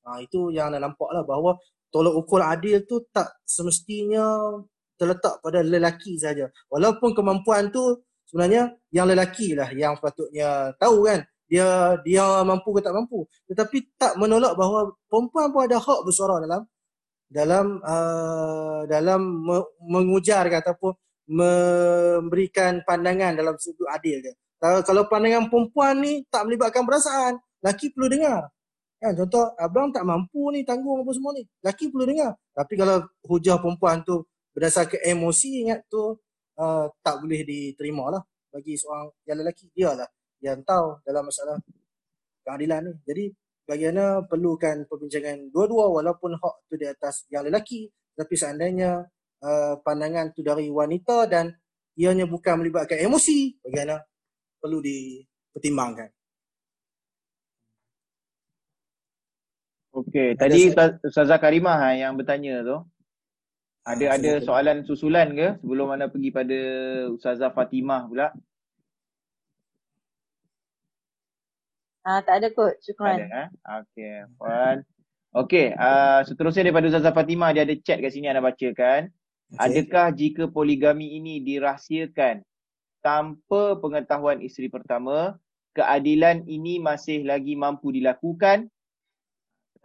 ha, 0.05 0.21
itu 0.21 0.53
yang 0.53 0.69
anda 0.71 0.79
nampak 0.85 1.09
lah 1.11 1.25
bahawa 1.25 1.57
tolak 1.89 2.13
ukur 2.13 2.39
adil 2.45 2.85
tu 2.85 3.01
tak 3.09 3.41
semestinya 3.43 4.55
terletak 4.95 5.43
pada 5.43 5.59
lelaki 5.59 6.15
saja. 6.15 6.47
Walaupun 6.71 7.11
kemampuan 7.11 7.73
tu 7.73 8.05
sebenarnya 8.29 8.71
yang 8.93 9.09
lelaki 9.09 9.57
lah 9.57 9.67
yang 9.75 9.99
patutnya 9.99 10.71
tahu 10.79 11.03
kan 11.09 11.25
dia 11.45 11.97
dia 12.01 12.23
mampu 12.45 12.73
ke 12.73 12.81
tak 12.81 12.95
mampu. 12.95 13.27
Tetapi 13.49 13.97
tak 13.99 14.17
menolak 14.17 14.55
bahawa 14.55 14.93
perempuan 15.09 15.51
pun 15.51 15.61
ada 15.67 15.77
hak 15.77 15.99
bersuara 16.05 16.41
dalam 16.41 16.61
dalam 17.25 17.65
uh, 17.81 18.81
dalam 18.85 19.21
me- 19.21 19.71
mengujarkan 19.83 20.61
ataupun 20.61 20.93
memberikan 21.25 22.85
pandangan 22.85 23.33
dalam 23.33 23.57
sudut 23.57 23.89
adil 23.89 24.21
dia. 24.21 24.33
Kalau 24.61 25.05
pandangan 25.05 25.51
perempuan 25.51 26.01
ni 26.01 26.25
tak 26.29 26.49
melibatkan 26.49 26.85
perasaan, 26.85 27.37
laki 27.61 27.93
perlu 27.93 28.09
dengar. 28.09 28.49
Kan 29.05 29.13
contoh 29.13 29.53
abang 29.61 29.93
tak 29.93 30.01
mampu 30.01 30.49
ni 30.49 30.65
tanggung 30.65 31.05
apa 31.05 31.13
semua 31.13 31.37
ni. 31.37 31.45
Laki 31.61 31.93
perlu 31.93 32.09
dengar. 32.09 32.33
Tapi 32.57 32.73
kalau 32.73 33.05
hujah 33.29 33.61
perempuan 33.61 34.01
tu 34.01 34.25
berdasarkan 34.57 34.97
emosi 34.97 35.61
ingat 35.61 35.85
tu 35.85 36.17
uh, 36.57 36.85
tak 37.05 37.21
boleh 37.21 37.45
diterima 37.45 38.09
lah 38.09 38.25
bagi 38.49 38.73
seorang 38.73 39.13
yang 39.29 39.37
lelaki. 39.45 39.69
Dia 39.77 39.93
lah 39.93 40.09
yang 40.41 40.65
tahu 40.65 41.05
dalam 41.05 41.29
masalah 41.29 41.61
keadilan 42.41 42.81
ni. 42.89 42.93
Jadi 43.05 43.25
bagaimana 43.69 44.25
perlukan 44.25 44.89
perbincangan 44.89 45.53
dua-dua 45.53 46.01
walaupun 46.01 46.33
hak 46.41 46.55
tu 46.65 46.73
di 46.73 46.89
atas 46.89 47.29
yang 47.29 47.45
lelaki 47.45 47.85
tapi 48.17 48.33
seandainya 48.33 49.05
uh, 49.45 49.77
pandangan 49.85 50.33
tu 50.33 50.41
dari 50.41 50.65
wanita 50.71 51.29
dan 51.29 51.53
ianya 51.93 52.25
bukan 52.25 52.63
melibatkan 52.63 53.05
emosi 53.05 53.61
bagaimana 53.61 54.01
perlu 54.57 54.81
dipertimbangkan. 54.81 56.14
Okey, 59.95 60.35
tadi 60.35 60.75
Ustazah 61.07 61.39
Karimah 61.39 61.79
ha, 61.79 61.95
yang 61.95 62.19
bertanya 62.19 62.59
tu. 62.67 62.83
Ada 63.87 64.19
ada 64.19 64.31
soalan 64.43 64.83
susulan 64.83 65.31
ke 65.31 65.55
sebelum 65.63 65.87
anda 65.95 66.11
pergi 66.11 66.35
pada 66.35 66.59
Ustazah 67.15 67.53
Fatimah 67.55 68.03
pula? 68.11 68.27
Ah, 72.03 72.19
tak 72.19 72.43
ada 72.43 72.47
kot. 72.51 72.75
Syukran. 72.83 73.23
Ada, 73.23 73.47
eh? 73.47 73.47
Okey, 73.63 74.15
puan. 74.35 74.77
Okey, 75.31 75.67
uh, 75.79 76.27
seterusnya 76.27 76.67
daripada 76.67 76.91
Ustazah 76.91 77.15
Fatimah 77.15 77.55
dia 77.55 77.63
ada 77.63 77.75
chat 77.79 78.03
kat 78.03 78.11
sini 78.11 78.27
anda 78.27 78.43
bacakan. 78.43 79.07
Okay. 79.07 79.61
Adakah 79.63 80.07
jika 80.11 80.43
poligami 80.51 81.15
ini 81.15 81.39
dirahsiakan 81.39 82.43
tanpa 82.99 83.79
pengetahuan 83.79 84.43
isteri 84.43 84.67
pertama, 84.67 85.39
keadilan 85.71 86.43
ini 86.51 86.83
masih 86.83 87.23
lagi 87.23 87.55
mampu 87.55 87.95
dilakukan 87.95 88.67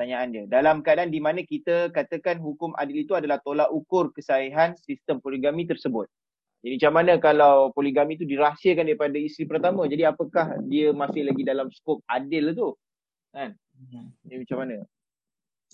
pertanyaan 0.00 0.32
dia. 0.32 0.44
Dalam 0.48 0.80
keadaan 0.80 1.12
di 1.12 1.20
mana 1.20 1.44
kita 1.44 1.92
katakan 1.92 2.40
hukum 2.40 2.72
adil 2.80 3.04
itu 3.04 3.12
adalah 3.12 3.36
tolak 3.44 3.68
ukur 3.68 4.08
kesahihan 4.16 4.72
sistem 4.80 5.20
poligami 5.20 5.68
tersebut. 5.68 6.08
Jadi 6.64 6.80
macam 6.80 6.92
mana 6.96 7.12
kalau 7.20 7.68
poligami 7.76 8.16
itu 8.16 8.24
dirahsiakan 8.24 8.88
daripada 8.88 9.20
isteri 9.20 9.44
pertama? 9.44 9.84
Jadi 9.84 10.08
apakah 10.08 10.56
dia 10.64 10.96
masih 10.96 11.28
lagi 11.28 11.44
dalam 11.44 11.68
skop 11.68 12.00
adil 12.08 12.56
tu? 12.56 12.72
Kan? 13.28 13.52
Jadi 14.24 14.36
macam 14.40 14.56
mana? 14.64 14.74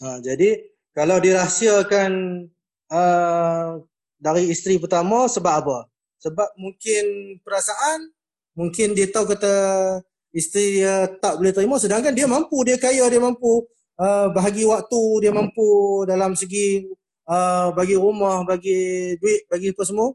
Ha, 0.03 0.19
jadi 0.19 0.75
kalau 0.91 1.23
dirahsiakan 1.23 2.11
uh, 2.91 3.79
dari 4.19 4.51
isteri 4.51 4.83
pertama 4.83 5.31
sebab 5.31 5.55
apa? 5.55 5.79
Sebab 6.19 6.51
mungkin 6.59 7.39
perasaan, 7.47 8.11
mungkin 8.59 8.91
dia 8.91 9.07
tahu 9.07 9.39
kata 9.39 9.55
isteri 10.35 10.83
dia 10.83 11.15
tak 11.23 11.39
boleh 11.39 11.55
terima 11.55 11.79
sedangkan 11.79 12.11
dia 12.11 12.27
mampu, 12.27 12.67
dia 12.67 12.75
kaya, 12.75 13.07
dia 13.07 13.23
mampu 13.23 13.63
uh, 14.01 14.27
bahagi 14.33 14.65
waktu 14.69 15.01
dia 15.25 15.33
mampu 15.33 16.03
dalam 16.09 16.33
segi 16.37 16.87
uh, 17.29 17.73
bagi 17.73 17.97
rumah, 17.97 18.45
bagi 18.45 19.15
duit, 19.21 19.45
bagi 19.51 19.73
apa 19.73 19.83
semua 19.85 20.13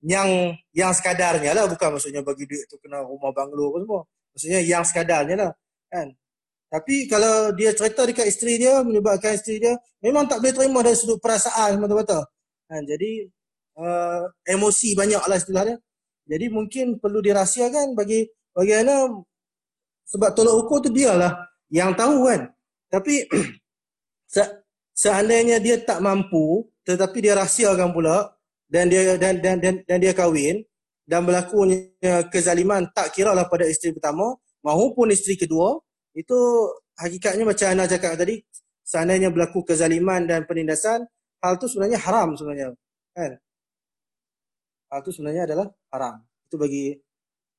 yang 0.00 0.56
yang 0.72 0.96
sekadarnya 0.96 1.52
lah 1.52 1.68
bukan 1.68 2.00
maksudnya 2.00 2.24
bagi 2.24 2.48
duit 2.48 2.64
tu 2.72 2.80
kena 2.80 3.04
rumah 3.04 3.32
banglo 3.36 3.76
apa 3.76 3.78
semua. 3.84 4.02
Maksudnya 4.32 4.60
yang 4.64 4.82
sekadarnya 4.84 5.36
lah 5.36 5.52
kan. 5.92 6.08
Tapi 6.70 7.10
kalau 7.10 7.50
dia 7.52 7.74
cerita 7.74 8.06
dekat 8.06 8.30
isteri 8.30 8.54
dia 8.62 8.80
menyebabkan 8.86 9.34
isteri 9.34 9.58
dia 9.58 9.74
memang 10.00 10.30
tak 10.30 10.38
boleh 10.38 10.54
terima 10.54 10.80
dari 10.86 10.96
sudut 10.96 11.18
perasaan 11.18 11.76
semata-mata. 11.76 12.24
Kan? 12.70 12.86
Jadi 12.86 13.26
uh, 13.76 14.22
emosi 14.46 14.94
banyak 14.94 15.22
lah 15.26 15.36
istilah 15.36 15.62
dia. 15.66 15.76
Jadi 16.30 16.46
mungkin 16.46 17.02
perlu 17.02 17.18
dirahsiakan 17.18 17.98
bagi 17.98 18.22
bagi 18.54 18.72
ana 18.78 19.10
sebab 20.06 20.30
tolak 20.34 20.54
ukur 20.62 20.78
tu 20.78 20.90
dia 20.94 21.18
lah 21.18 21.32
yang 21.74 21.92
tahu 21.98 22.30
kan. 22.30 22.46
Tapi 22.90 23.24
se- 24.34 24.54
seandainya 24.92 25.62
dia 25.62 25.78
tak 25.80 26.02
mampu 26.02 26.66
tetapi 26.84 27.22
dia 27.22 27.38
rahsiakan 27.38 27.94
pula 27.94 28.34
dan 28.66 28.90
dia 28.90 29.14
dan 29.16 29.38
dan 29.38 29.56
dan, 29.62 29.74
dan 29.86 29.98
dia 30.02 30.12
kahwin 30.12 30.66
dan 31.06 31.22
berlakunya 31.26 32.26
kezaliman 32.30 32.86
tak 32.90 33.14
kira 33.14 33.34
lah 33.34 33.46
pada 33.46 33.66
isteri 33.66 33.94
pertama 33.94 34.34
maupun 34.62 35.10
isteri 35.10 35.38
kedua 35.38 35.78
itu 36.14 36.36
hakikatnya 36.98 37.46
macam 37.46 37.66
Ana 37.70 37.86
cakap 37.86 38.18
tadi 38.18 38.42
seandainya 38.82 39.30
berlaku 39.30 39.62
kezaliman 39.62 40.26
dan 40.26 40.44
penindasan 40.44 41.06
hal 41.42 41.54
tu 41.56 41.66
sebenarnya 41.70 41.98
haram 42.02 42.34
sebenarnya 42.36 42.74
kan? 43.16 43.32
Hal 44.90 45.00
tu 45.06 45.10
sebenarnya 45.14 45.46
adalah 45.46 45.66
haram. 45.94 46.14
Itu 46.46 46.56
bagi 46.58 46.94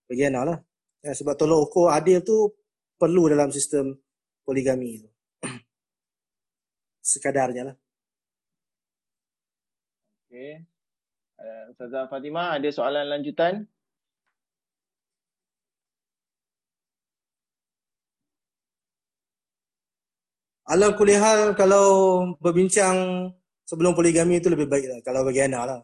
bagi 0.07 0.23
Ana 0.27 0.41
lah. 0.47 0.57
Ya, 1.01 1.11
sebab 1.17 1.33
tolong 1.39 1.65
ukur 1.65 1.89
adil 1.89 2.21
tu 2.21 2.51
perlu 2.99 3.31
dalam 3.31 3.49
sistem 3.49 3.97
poligami 4.45 5.01
itu 5.01 5.10
sekadarnya 7.11 7.63
lah. 7.71 7.75
Okey. 10.31 10.63
Uh, 11.35 11.63
Ustazah 11.75 12.07
Fatimah 12.07 12.55
ada 12.55 12.69
soalan 12.71 13.11
lanjutan? 13.11 13.67
Alam 20.71 20.95
kulihal 20.95 21.51
kalau 21.59 21.87
berbincang 22.39 23.27
sebelum 23.67 23.91
poligami 23.91 24.39
itu 24.39 24.47
lebih 24.47 24.71
baik 24.71 24.87
lah 24.87 24.99
kalau 25.03 25.27
bagi 25.27 25.43
Ana 25.43 25.67
lah. 25.67 25.79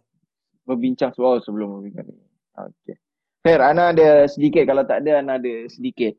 Berbincang 0.63 1.11
soal 1.11 1.43
sebelum 1.43 1.83
poligami. 1.83 2.15
Okey. 2.55 2.95
Fair, 3.43 3.59
Ana 3.59 3.91
ada 3.91 4.23
sedikit 4.31 4.63
kalau 4.63 4.87
tak 4.87 5.03
ada 5.03 5.19
Ana 5.19 5.35
ada 5.35 5.67
sedikit. 5.67 6.15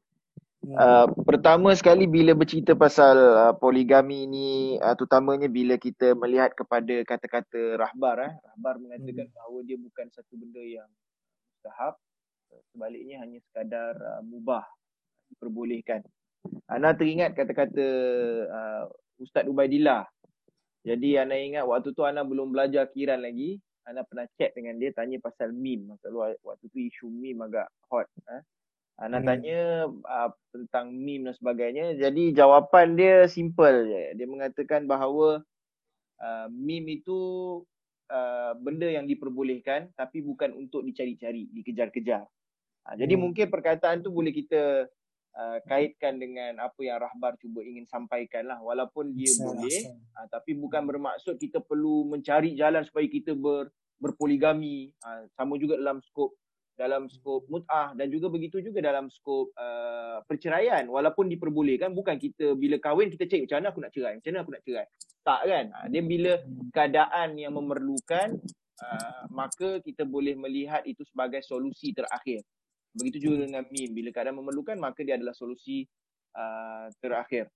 Uh, 0.59 1.07
pertama 1.23 1.71
sekali 1.79 2.11
bila 2.11 2.35
bercerita 2.35 2.75
pasal 2.75 3.15
uh, 3.15 3.55
poligami 3.55 4.27
ni 4.27 4.75
uh, 4.83 4.91
terutamanya 4.99 5.47
bila 5.47 5.79
kita 5.79 6.19
melihat 6.19 6.51
kepada 6.51 7.07
kata-kata 7.07 7.79
rahbar 7.79 8.27
eh. 8.27 8.33
Rahbar 8.43 8.83
mengatakan 8.83 9.31
hmm. 9.31 9.37
bahawa 9.39 9.59
dia 9.63 9.79
bukan 9.79 10.07
satu 10.11 10.35
benda 10.35 10.59
yang 10.59 10.91
mustahab. 11.55 11.95
Sebaliknya 12.75 13.23
hanya 13.23 13.39
sekadar 13.49 13.95
uh, 14.03 14.23
mubah 14.27 14.67
diperbolehkan. 15.31 16.03
Ana 16.67 16.91
teringat 16.91 17.39
kata-kata 17.39 17.87
uh, 18.51 18.85
ustaz 19.23 19.47
Ubaidillah. 19.47 20.11
Jadi 20.83 21.23
ana 21.23 21.39
ingat 21.39 21.71
waktu 21.71 21.95
tu 21.95 22.03
ana 22.03 22.27
belum 22.27 22.51
belajar 22.51 22.91
kiran 22.91 23.23
lagi. 23.23 23.63
Ana 23.87 24.03
pernah 24.03 24.27
chat 24.35 24.53
dengan 24.59 24.75
dia 24.77 24.91
tanya 24.91 25.23
pasal 25.23 25.55
meme. 25.55 25.95
Masa 25.95 26.11
waktu 26.43 26.67
tu 26.67 26.83
isu 26.83 27.07
meme 27.09 27.47
agak 27.47 27.71
hot 27.89 28.11
eh 28.27 28.43
Ana 28.99 29.23
hmm. 29.23 29.27
tanya 29.31 29.61
uh, 29.87 30.31
tentang 30.51 30.91
meme 30.91 31.31
dan 31.31 31.35
sebagainya. 31.39 31.95
Jadi 31.95 32.35
jawapan 32.35 32.99
dia 32.99 33.31
simple 33.31 33.87
je. 33.87 34.19
Dia 34.19 34.27
mengatakan 34.27 34.91
bahawa 34.91 35.47
uh, 36.19 36.47
meme 36.51 36.99
itu 36.99 37.19
uh, 38.11 38.59
benda 38.59 38.91
yang 38.91 39.07
diperbolehkan 39.07 39.95
tapi 39.95 40.19
bukan 40.27 40.51
untuk 40.59 40.83
dicari-cari, 40.83 41.47
dikejar-kejar. 41.55 42.27
Uh, 42.91 42.95
jadi 42.99 43.15
hmm. 43.15 43.23
mungkin 43.23 43.47
perkataan 43.47 44.03
tu 44.03 44.11
boleh 44.11 44.35
kita 44.35 44.91
uh, 45.39 45.59
kaitkan 45.71 46.19
dengan 46.19 46.59
apa 46.59 46.83
yang 46.83 46.99
Rahbar 46.99 47.39
cuba 47.39 47.63
ingin 47.63 47.87
sampaikan 47.87 48.51
lah. 48.51 48.59
Walaupun 48.59 49.15
dia 49.15 49.31
Asal, 49.31 49.47
boleh 49.47 49.79
uh, 50.19 50.27
tapi 50.27 50.59
bukan 50.59 50.83
bermaksud 50.91 51.39
kita 51.39 51.63
perlu 51.63 52.03
mencari 52.03 52.59
jalan 52.59 52.83
supaya 52.83 53.07
kita 53.07 53.39
ber, 53.39 53.71
berpoligami. 54.03 54.91
Uh, 55.07 55.31
sama 55.39 55.55
juga 55.55 55.79
dalam 55.79 56.03
skop 56.03 56.35
dalam 56.79 57.11
skop 57.11 57.51
mut'ah 57.51 57.91
dan 57.99 58.07
juga 58.07 58.31
begitu 58.31 58.63
juga 58.63 58.79
dalam 58.79 59.11
skop 59.11 59.51
uh, 59.59 60.23
perceraian. 60.31 60.87
Walaupun 60.87 61.27
diperbolehkan 61.27 61.91
bukan 61.91 62.23
kita 62.23 62.55
bila 62.55 62.79
kahwin 62.79 63.11
kita 63.11 63.27
cek 63.27 63.51
macam 63.51 63.57
mana 63.59 63.69
aku 63.75 63.81
nak 63.83 63.93
cerai? 63.93 64.15
Macam 64.15 64.31
mana 64.31 64.41
aku 64.47 64.53
nak 64.55 64.65
cerai? 64.65 64.87
Tak 65.27 65.41
kan? 65.51 65.65
Uh, 65.75 65.87
dia 65.91 66.03
bila 66.07 66.33
keadaan 66.71 67.29
yang 67.35 67.53
memerlukan 67.59 68.39
uh, 68.79 69.23
maka 69.35 69.83
kita 69.83 70.07
boleh 70.07 70.39
melihat 70.39 70.87
itu 70.87 71.03
sebagai 71.03 71.43
solusi 71.43 71.91
terakhir. 71.91 72.47
Begitu 72.95 73.29
juga 73.29 73.51
dengan 73.51 73.67
mim 73.75 73.91
bila 73.91 74.15
keadaan 74.15 74.39
memerlukan 74.39 74.79
maka 74.79 75.03
dia 75.03 75.19
adalah 75.19 75.35
solusi 75.35 75.83
uh, 76.39 76.87
terakhir. 77.03 77.51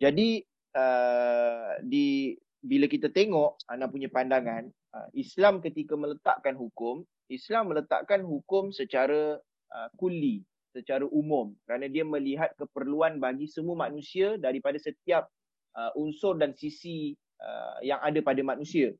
Jadi 0.00 0.40
uh, 0.72 1.76
di 1.84 2.32
bila 2.64 2.88
kita 2.88 3.12
tengok 3.12 3.60
anak 3.68 3.92
punya 3.92 4.08
pandangan 4.08 4.66
uh, 4.96 5.08
Islam 5.12 5.60
ketika 5.60 5.94
meletakkan 5.94 6.56
hukum 6.56 7.04
Islam 7.26 7.74
meletakkan 7.74 8.22
hukum 8.22 8.70
secara 8.70 9.38
uh, 9.74 9.88
kuli, 9.98 10.46
secara 10.76 11.08
umum 11.08 11.56
kerana 11.64 11.88
dia 11.88 12.04
melihat 12.04 12.52
keperluan 12.60 13.16
bagi 13.16 13.48
semua 13.48 13.88
manusia 13.88 14.36
daripada 14.36 14.76
setiap 14.76 15.26
uh, 15.72 15.90
unsur 15.96 16.36
dan 16.36 16.52
sisi 16.52 17.16
uh, 17.40 17.80
yang 17.80 17.98
ada 18.04 18.20
pada 18.20 18.44
manusia. 18.44 18.92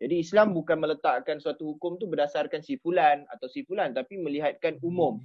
Jadi 0.00 0.22
Islam 0.22 0.56
bukan 0.56 0.80
meletakkan 0.80 1.40
suatu 1.40 1.76
hukum 1.76 2.00
tu 2.00 2.08
berdasarkan 2.08 2.64
si 2.64 2.80
fulan 2.80 3.24
atau 3.28 3.48
si 3.48 3.64
fulan 3.66 3.92
tapi 3.92 4.16
melihatkan 4.20 4.80
umum. 4.80 5.20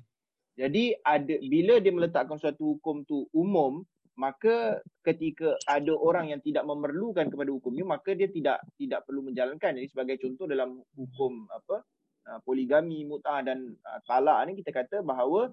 Jadi 0.60 0.96
ada 1.08 1.36
bila 1.48 1.80
dia 1.80 1.94
meletakkan 1.96 2.36
suatu 2.36 2.76
hukum 2.76 3.08
tu 3.08 3.28
umum, 3.32 3.84
maka 4.20 4.84
ketika 5.08 5.56
ada 5.72 5.96
orang 5.96 6.36
yang 6.36 6.42
tidak 6.44 6.68
memerlukan 6.68 7.32
kepada 7.32 7.50
hukumnya 7.52 7.88
maka 7.88 8.12
dia 8.12 8.28
tidak 8.28 8.60
tidak 8.76 9.08
perlu 9.08 9.24
menjalankan. 9.24 9.80
Jadi 9.80 9.88
sebagai 9.88 10.20
contoh 10.20 10.46
dalam 10.52 10.84
hukum 11.00 11.48
apa 11.48 11.84
uh, 12.28 12.40
poligami, 12.44 13.06
mut'ah 13.08 13.42
dan 13.42 13.74
uh, 13.86 14.00
talak 14.06 14.46
ni 14.50 14.60
kita 14.60 14.74
kata 14.74 15.02
bahawa 15.02 15.50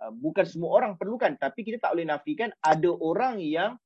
uh, 0.00 0.12
bukan 0.12 0.44
semua 0.44 0.82
orang 0.82 0.92
perlukan 0.96 1.36
tapi 1.38 1.64
kita 1.64 1.80
tak 1.80 1.96
boleh 1.96 2.08
nafikan 2.08 2.50
ada 2.60 2.90
orang 2.92 3.38
yang 3.40 3.80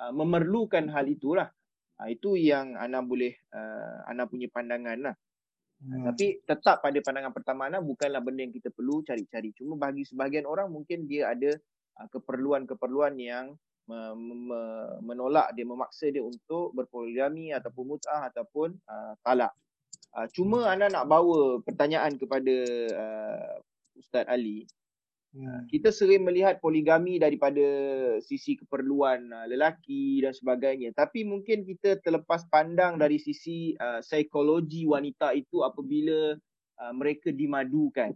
memerlukan 0.00 0.88
hal 0.88 1.04
itulah. 1.12 1.52
Ha, 2.00 2.08
itu 2.08 2.32
yang 2.32 2.72
Ana 2.72 3.04
boleh 3.04 3.36
uh, 3.52 4.08
Ana 4.08 4.24
punya 4.24 4.48
pandangan 4.48 4.96
lah. 4.96 5.12
Hmm. 5.84 6.08
Tapi 6.08 6.40
tetap 6.40 6.80
pada 6.80 6.96
pandangan 7.04 7.36
pertama 7.36 7.68
Ana 7.68 7.84
bukanlah 7.84 8.24
benda 8.24 8.48
yang 8.48 8.54
kita 8.54 8.72
perlu 8.72 9.04
cari-cari. 9.04 9.52
Cuma 9.52 9.76
bagi 9.76 10.08
sebahagian 10.08 10.48
orang 10.48 10.72
mungkin 10.72 11.04
dia 11.04 11.36
ada 11.36 11.52
uh, 12.00 12.08
keperluan-keperluan 12.08 13.20
yang 13.20 13.52
me- 13.84 14.16
me- 14.16 14.96
menolak 15.04 15.52
dia, 15.52 15.68
memaksa 15.68 16.08
dia 16.08 16.24
untuk 16.24 16.72
berpoligami 16.72 17.52
ataupun 17.52 17.84
mut'ah 17.84 18.32
ataupun 18.32 18.80
uh, 18.88 19.12
talak. 19.20 19.52
Uh, 20.10 20.26
cuma 20.34 20.66
Ana 20.66 20.90
nak 20.90 21.06
bawa 21.06 21.62
pertanyaan 21.62 22.18
kepada 22.18 22.56
uh, 22.90 23.54
Ustaz 23.94 24.26
Ali. 24.26 24.66
Hmm. 25.30 25.62
Kita 25.70 25.94
sering 25.94 26.26
melihat 26.26 26.58
poligami 26.58 27.22
daripada 27.22 27.62
sisi 28.18 28.58
keperluan 28.58 29.30
uh, 29.30 29.46
lelaki 29.46 30.18
dan 30.26 30.34
sebagainya. 30.34 30.90
Tapi 30.90 31.22
mungkin 31.22 31.62
kita 31.62 32.02
terlepas 32.02 32.42
pandang 32.50 32.98
dari 32.98 33.22
sisi 33.22 33.78
uh, 33.78 34.02
psikologi 34.02 34.90
wanita 34.90 35.30
itu 35.38 35.62
apabila 35.62 36.34
uh, 36.82 36.92
mereka 36.98 37.30
dimadukan. 37.30 38.10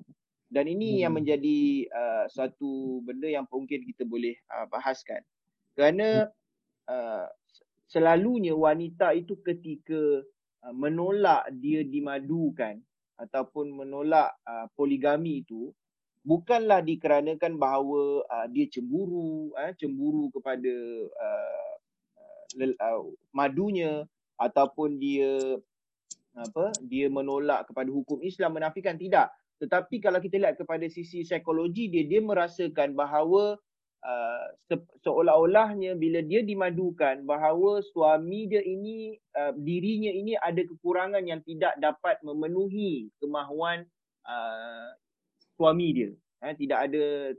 Dan 0.51 0.67
ini 0.67 0.99
hmm. 0.99 1.01
yang 1.07 1.13
menjadi 1.15 1.87
uh, 1.95 2.27
satu 2.27 2.99
benda 3.07 3.31
yang 3.31 3.47
mungkin 3.47 3.87
kita 3.87 4.03
boleh 4.03 4.35
uh, 4.51 4.67
bahaskan. 4.67 5.23
Kerana 5.79 6.27
uh, 6.91 7.27
selalunya 7.87 8.59
wanita 8.59 9.15
itu 9.15 9.39
ketika 9.47 10.27
uh, 10.65 10.75
menolak 10.75 11.45
dia 11.61 11.85
dimadukan 11.85 12.81
ataupun 13.21 13.71
menolak 13.71 14.35
uh, 14.43 14.67
poligami 14.75 15.45
itu, 15.47 15.71
bukanlah 16.25 16.81
dikarenakan 16.81 17.61
bahawa 17.61 18.25
uh, 18.27 18.47
dia 18.51 18.67
cemburu 18.73 19.53
uh, 19.55 19.71
cemburu 19.77 20.33
kepada 20.33 20.75
uh, 21.15 21.75
uh, 22.59 23.05
madunya 23.31 24.09
ataupun 24.41 24.99
dia 24.99 25.61
apa 26.35 26.75
dia 26.83 27.07
menolak 27.07 27.71
kepada 27.71 27.87
hukum 27.93 28.19
Islam 28.25 28.59
menafikan. 28.59 28.99
Tidak. 28.99 29.31
Tetapi 29.63 30.03
kalau 30.03 30.19
kita 30.19 30.43
lihat 30.43 30.59
kepada 30.59 30.83
sisi 30.91 31.23
psikologi 31.23 31.87
dia 31.87 32.03
dia 32.03 32.19
merasakan 32.19 32.99
bahawa 32.99 33.55
uh, 34.05 34.47
se- 34.69 34.93
seolah-olahnya 35.03 35.97
bila 35.97 36.21
dia 36.21 36.45
dimadukan 36.45 37.25
bahawa 37.25 37.81
suami 37.81 38.47
dia 38.47 38.61
ini 38.61 39.17
uh, 39.35 39.57
dirinya 39.57 40.13
ini 40.13 40.37
ada 40.39 40.63
kekurangan 40.63 41.25
yang 41.25 41.41
tidak 41.43 41.75
dapat 41.81 42.21
memenuhi 42.21 43.09
kemahuan 43.19 43.89
uh, 44.29 44.93
suami 45.57 45.89
dia. 45.97 46.11
Eh, 46.45 46.53
tidak 46.61 46.93
ada 46.93 47.33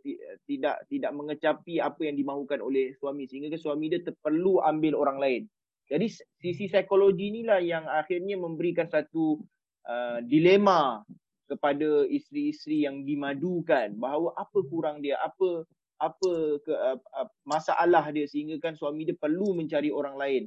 tidak 0.50 0.82
tidak 0.90 1.12
mengecapi 1.14 1.78
apa 1.78 2.10
yang 2.10 2.18
dimahukan 2.18 2.58
oleh 2.58 2.98
suami 2.98 3.30
sehingga 3.30 3.54
ke 3.54 3.62
suami 3.62 3.94
dia 3.94 4.02
perlu 4.02 4.66
ambil 4.66 4.98
orang 4.98 5.22
lain. 5.22 5.44
Jadi 5.86 6.10
sisi 6.42 6.66
psikologi 6.66 7.30
inilah 7.30 7.62
yang 7.62 7.86
akhirnya 7.86 8.34
memberikan 8.34 8.90
satu 8.90 9.38
uh, 9.86 10.18
dilema 10.26 11.06
kepada 11.46 12.10
isteri-isteri 12.10 12.90
yang 12.90 13.06
dimadukan 13.06 13.94
bahawa 14.02 14.34
apa 14.34 14.60
kurang 14.66 15.06
dia 15.06 15.22
apa 15.22 15.62
apa 15.96 16.32
ke, 16.60 16.74
uh, 16.74 17.00
uh, 17.00 17.28
masalah 17.48 18.12
dia 18.12 18.28
sehingga 18.28 18.60
kan 18.60 18.76
suami 18.76 19.08
dia 19.08 19.16
perlu 19.16 19.56
mencari 19.56 19.90
orang 19.90 20.16
lain 20.20 20.44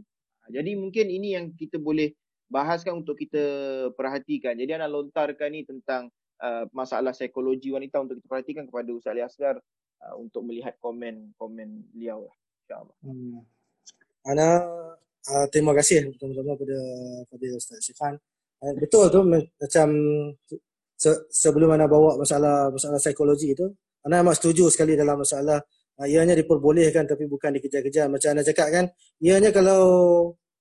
jadi 0.49 0.77
mungkin 0.77 1.09
ini 1.09 1.37
yang 1.37 1.53
kita 1.57 1.77
boleh 1.81 2.12
bahaskan 2.49 3.05
untuk 3.05 3.16
kita 3.16 3.45
perhatikan 3.97 4.57
jadi 4.57 4.81
anak 4.81 4.93
lontarkan 4.93 5.51
ni 5.53 5.65
tentang 5.65 6.12
uh, 6.43 6.65
masalah 6.70 7.12
psikologi 7.15 7.70
wanita 7.75 8.03
untuk 8.03 8.19
kita 8.23 8.29
perhatikan 8.31 8.65
kepada 8.66 8.91
Ustaz 8.95 9.12
Ali 9.15 9.23
Asgar 9.23 9.57
uh, 10.03 10.15
untuk 10.19 10.47
melihat 10.47 10.75
komen-komen 10.79 11.93
beliau 11.95 12.27
lah. 12.27 12.37
InsyaAllah. 12.65 12.97
Hmm. 13.03 13.41
Ana 14.27 14.49
uh, 15.29 15.47
terima 15.51 15.73
kasih 15.75 16.12
pertama-tama 16.15 16.55
kepada 16.59 16.79
kepada 17.29 17.47
Ustaz 17.59 17.79
Syifan. 17.83 18.15
Uh, 18.59 18.75
betul 18.77 19.07
tu 19.11 19.20
macam 19.25 19.89
se- 20.99 21.25
sebelum 21.31 21.70
Ana 21.75 21.87
bawa 21.87 22.19
masalah 22.19 22.70
masalah 22.70 22.99
psikologi 22.99 23.55
itu, 23.55 23.66
Ana 24.09 24.25
amat 24.25 24.41
setuju 24.41 24.73
sekali 24.73 24.97
dalam 24.97 25.21
masalah 25.21 25.61
uh, 26.01 26.07
ianya 26.09 26.33
diperbolehkan 26.33 27.05
tapi 27.05 27.29
bukan 27.29 27.53
dikejar-kejar. 27.61 28.09
Macam 28.09 28.33
Ana 28.33 28.43
cakap 28.43 28.73
kan, 28.73 28.85
ianya 29.21 29.53
kalau 29.53 29.83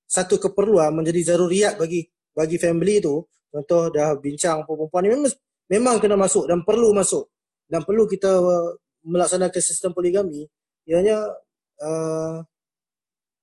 satu 0.03 0.35
keperluan 0.35 0.91
menjadi 0.91 1.33
zaruriat 1.33 1.79
bagi 1.79 2.03
bagi 2.35 2.59
family 2.59 2.99
tu, 2.99 3.23
contoh 3.51 3.89
dah 3.89 4.19
bincang 4.19 4.67
perempuan 4.67 5.01
ni 5.07 5.09
memang 5.15 5.31
memang 5.71 5.95
kena 5.99 6.15
masuk 6.19 6.45
dan 6.47 6.63
perlu 6.63 6.91
masuk 6.91 7.31
dan 7.67 7.83
perlu 7.83 8.07
kita 8.07 8.31
uh, 8.39 8.75
melaksanakan 9.07 9.61
sistem 9.63 9.91
poligami 9.95 10.47
ianya 10.87 11.27
uh, 11.83 12.39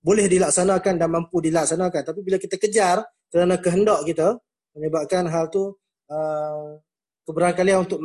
boleh 0.04 0.26
dilaksanakan 0.28 1.00
dan 1.00 1.08
mampu 1.08 1.40
dilaksanakan 1.40 2.02
tapi 2.04 2.20
bila 2.20 2.36
kita 2.36 2.60
kejar 2.60 3.04
kerana 3.32 3.56
kehendak 3.60 4.04
kita 4.04 4.36
menyebabkan 4.76 5.28
hal 5.28 5.48
tu 5.48 5.72
uh, 6.12 6.76
keberangkalian 7.24 7.88
untuk 7.88 8.04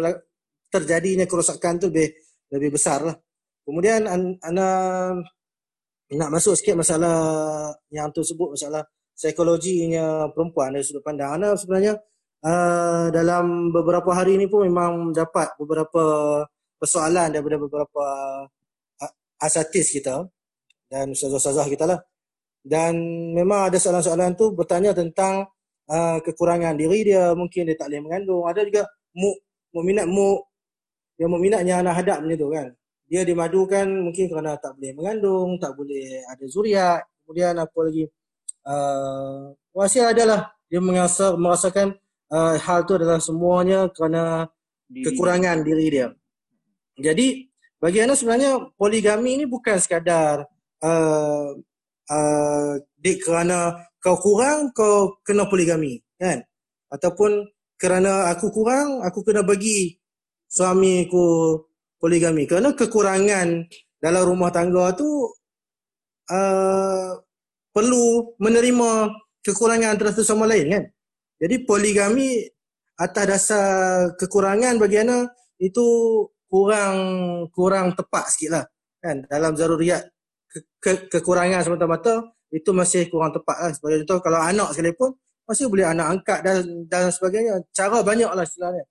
terjadinya 0.70 1.26
kerosakan 1.26 1.82
tu 1.82 1.90
lebih 1.90 2.14
lebih 2.54 2.70
besar 2.78 3.06
lah. 3.06 3.16
Kemudian 3.66 4.06
ana 4.42 4.68
nak 6.10 6.30
masuk 6.34 6.58
sikit 6.58 6.74
masalah 6.74 7.70
yang 7.94 8.10
tu 8.10 8.26
sebut 8.26 8.58
masalah 8.58 8.82
psikologinya 9.14 10.32
perempuan 10.34 10.74
dari 10.74 10.82
sudut 10.82 11.06
pandang. 11.06 11.38
Ana 11.38 11.54
sebenarnya 11.54 12.02
uh, 12.42 13.14
dalam 13.14 13.70
beberapa 13.70 14.10
hari 14.16 14.42
ini 14.42 14.50
pun 14.50 14.66
memang 14.66 15.14
dapat 15.14 15.54
beberapa 15.62 16.02
persoalan 16.82 17.30
daripada 17.30 17.62
beberapa 17.62 18.06
uh, 18.98 19.12
asatis 19.38 19.94
kita 19.94 20.26
dan 20.90 21.14
ustazah-ustazah 21.14 21.68
kita 21.70 21.86
lah. 21.86 22.00
Dan 22.60 22.98
memang 23.38 23.70
ada 23.70 23.78
soalan-soalan 23.78 24.34
tu 24.34 24.52
bertanya 24.58 24.98
tentang 24.98 25.46
uh, 25.88 26.18
kekurangan 26.26 26.74
diri 26.74 27.06
dia, 27.06 27.32
mungkin 27.38 27.70
dia 27.70 27.78
tak 27.78 27.94
boleh 27.94 28.02
mengandung. 28.02 28.44
Ada 28.50 28.66
juga 28.66 28.84
mu 29.14 29.30
minat 29.86 30.10
mu 30.10 30.42
yang 31.20 31.30
minatnya 31.36 31.84
anak 31.84 32.00
hadap 32.00 32.24
macam 32.24 32.40
tu 32.40 32.50
kan. 32.50 32.68
Dia 33.10 33.22
dimadukan 33.28 33.86
mungkin 33.90 34.26
kerana 34.32 34.56
tak 34.56 34.80
boleh 34.80 34.92
mengandung, 34.96 35.60
tak 35.60 35.76
boleh 35.76 36.24
ada 36.30 36.46
zuriat. 36.48 37.02
Kemudian 37.26 37.54
apa 37.60 37.80
lagi? 37.84 38.06
Uh, 38.64 39.52
wasiat 39.76 40.16
adalah 40.16 40.56
dia 40.72 40.80
merasa, 40.80 41.34
merasakan 41.36 41.98
uh, 42.32 42.56
hal 42.56 42.86
tu 42.86 42.96
adalah 42.96 43.20
semuanya 43.20 43.90
kerana 43.92 44.48
diri. 44.88 45.06
kekurangan 45.10 45.58
diri 45.66 45.86
dia. 45.92 46.08
Jadi 47.00 47.50
bagi 47.80 48.00
anda 48.04 48.16
sebenarnya 48.16 48.76
poligami 48.76 49.40
ini 49.42 49.46
bukan 49.48 49.80
sekadar 49.80 50.44
uh, 50.84 51.50
uh, 52.12 52.72
dik 53.00 53.24
kerana 53.24 53.88
kau 54.00 54.20
kurang 54.20 54.72
kau 54.76 55.20
kena 55.24 55.48
poligami 55.48 56.00
kan 56.20 56.44
ataupun 56.92 57.48
kerana 57.80 58.32
aku 58.36 58.52
kurang 58.52 59.00
aku 59.04 59.24
kena 59.24 59.44
bagi 59.44 59.99
suami 60.50 61.06
aku 61.06 61.26
poligami 62.02 62.50
kerana 62.50 62.74
kekurangan 62.74 63.70
dalam 64.02 64.24
rumah 64.26 64.50
tangga 64.50 64.98
tu 64.98 65.08
uh, 66.34 67.12
perlu 67.70 68.34
menerima 68.42 69.14
kekurangan 69.46 69.94
antara 69.94 70.10
satu 70.12 70.26
sama 70.26 70.50
lain 70.50 70.74
kan 70.74 70.84
jadi 71.40 71.64
poligami 71.64 72.44
atas 73.00 73.26
dasar 73.26 74.12
kekurangan 74.20 74.76
bagi 74.76 75.00
Ana 75.00 75.32
itu 75.56 75.88
kurang 76.52 76.98
kurang 77.56 77.96
tepat 77.96 78.28
sikit 78.36 78.50
lah. 78.60 78.66
Kan? 79.00 79.24
Dalam 79.32 79.56
zaruriat 79.56 80.04
ke, 80.52 80.60
ke, 80.84 80.92
kekurangan 81.08 81.64
semata-mata 81.64 82.36
itu 82.52 82.76
masih 82.76 83.08
kurang 83.08 83.32
tepat 83.32 83.56
lah. 83.56 83.72
Sebagai 83.72 84.04
contoh 84.04 84.20
kalau 84.20 84.40
anak 84.44 84.76
sekalipun 84.76 85.16
masih 85.48 85.72
boleh 85.72 85.88
anak 85.88 86.20
angkat 86.20 86.40
dan 86.44 86.58
dan 86.92 87.08
sebagainya. 87.08 87.64
Cara 87.72 88.04
banyak 88.04 88.28
lah 88.28 88.44
sebenarnya. 88.44 88.86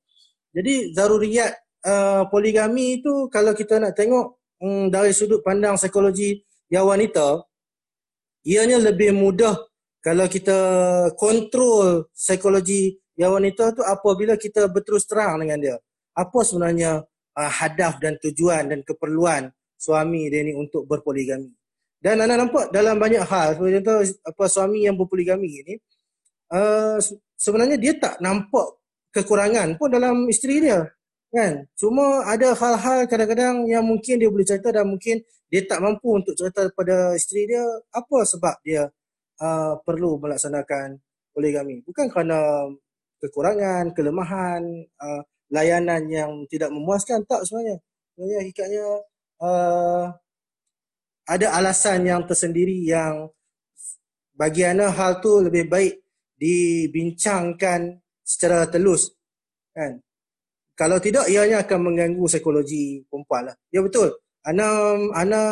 Jadi 0.58 0.90
zaruriat 0.90 1.54
uh, 1.86 2.26
poligami 2.26 2.98
itu 2.98 3.30
kalau 3.30 3.54
kita 3.54 3.78
nak 3.78 3.94
tengok 3.94 4.42
um, 4.58 4.90
dari 4.90 5.14
sudut 5.14 5.38
pandang 5.46 5.78
psikologi 5.78 6.42
yang 6.66 6.90
wanita 6.90 7.46
ianya 8.42 8.82
lebih 8.82 9.14
mudah 9.14 9.54
kalau 10.02 10.26
kita 10.26 10.58
kontrol 11.14 12.10
psikologi 12.10 12.98
yang 13.14 13.38
wanita 13.38 13.70
tu 13.74 13.86
apabila 13.86 14.34
kita 14.34 14.66
berterus 14.66 15.06
terang 15.06 15.42
dengan 15.42 15.58
dia. 15.62 15.76
Apa 16.18 16.42
sebenarnya 16.42 17.06
uh, 17.38 17.50
hadaf 17.50 18.02
dan 18.02 18.18
tujuan 18.18 18.70
dan 18.70 18.82
keperluan 18.82 19.50
suami 19.78 20.26
dia 20.26 20.42
ni 20.42 20.54
untuk 20.54 20.86
berpoligami. 20.90 21.54
Dan 21.98 22.22
anda 22.22 22.38
nampak 22.38 22.70
dalam 22.70 22.94
banyak 22.94 23.26
hal, 23.26 23.58
contoh 23.58 24.06
apa 24.06 24.44
suami 24.46 24.86
yang 24.86 24.94
berpoligami 24.94 25.66
ni, 25.66 25.74
uh, 26.54 26.98
sebenarnya 27.34 27.74
dia 27.74 27.98
tak 27.98 28.22
nampak 28.22 28.77
kekurangan 29.14 29.76
pun 29.80 29.88
dalam 29.92 30.28
isteri 30.28 30.64
dia 30.64 30.84
kan? 31.32 31.64
Cuma 31.76 32.24
ada 32.24 32.56
hal-hal 32.56 33.04
kadang-kadang 33.04 33.68
yang 33.68 33.84
mungkin 33.84 34.16
dia 34.20 34.28
boleh 34.32 34.46
cerita 34.48 34.72
dan 34.72 34.88
mungkin 34.88 35.20
dia 35.48 35.64
tak 35.64 35.80
mampu 35.80 36.16
untuk 36.16 36.36
cerita 36.36 36.68
kepada 36.68 37.16
isteri 37.16 37.48
dia 37.48 37.64
apa 37.92 38.18
sebab 38.24 38.54
dia 38.64 38.88
uh, 39.40 39.76
perlu 39.84 40.16
melaksanakan 40.20 41.00
poligami? 41.32 41.84
Bukan 41.84 42.08
kerana 42.08 42.68
kekurangan 43.20 43.92
kelemahan 43.92 44.62
uh, 45.00 45.22
layanan 45.52 46.08
yang 46.08 46.30
tidak 46.48 46.72
memuaskan 46.72 47.24
tak 47.24 47.44
sebenarnya. 47.44 47.76
Sebenarnya 48.14 48.38
hakikatnya 48.44 48.86
uh, 49.42 50.04
ada 51.28 51.46
alasan 51.60 52.08
yang 52.08 52.24
tersendiri 52.24 52.88
yang 52.88 53.28
bagi 54.32 54.64
Ana 54.64 54.88
hal 54.88 55.20
tu 55.20 55.42
lebih 55.42 55.66
baik 55.66 55.94
dibincangkan 56.38 57.98
secara 58.28 58.68
telus 58.68 59.16
kan? 59.72 59.96
Kalau 60.76 61.00
tidak 61.00 61.26
ianya 61.32 61.64
akan 61.64 61.90
mengganggu 61.90 62.22
psikologi 62.28 63.02
perempuan 63.08 63.50
lah. 63.50 63.56
Ya 63.72 63.80
betul. 63.80 64.14
Ana 64.46 64.94
Ana 65.16 65.42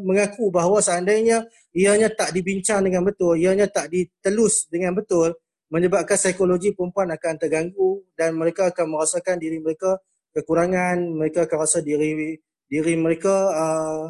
mengaku 0.00 0.48
bahawa 0.48 0.80
seandainya 0.80 1.44
ianya 1.76 2.08
tak 2.08 2.32
dibincang 2.32 2.80
dengan 2.80 3.04
betul 3.04 3.36
ianya 3.36 3.68
tak 3.68 3.92
ditelus 3.92 4.70
dengan 4.72 4.96
betul 4.96 5.36
menyebabkan 5.68 6.16
psikologi 6.16 6.72
perempuan 6.72 7.12
akan 7.12 7.34
terganggu 7.36 8.04
dan 8.16 8.36
mereka 8.36 8.72
akan 8.72 8.96
merasakan 8.96 9.36
diri 9.36 9.60
mereka 9.60 10.00
kekurangan 10.32 11.00
mereka 11.00 11.44
akan 11.44 11.58
rasa 11.60 11.84
diri 11.84 12.40
diri 12.68 12.94
mereka 12.96 13.34
uh, 13.52 14.02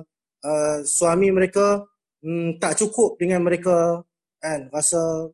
uh, 0.46 0.78
suami 0.86 1.34
mereka 1.34 1.82
um, 2.22 2.58
tak 2.62 2.78
cukup 2.78 3.18
dengan 3.18 3.42
mereka 3.42 4.02
kan? 4.38 4.70
Rasa 4.70 5.30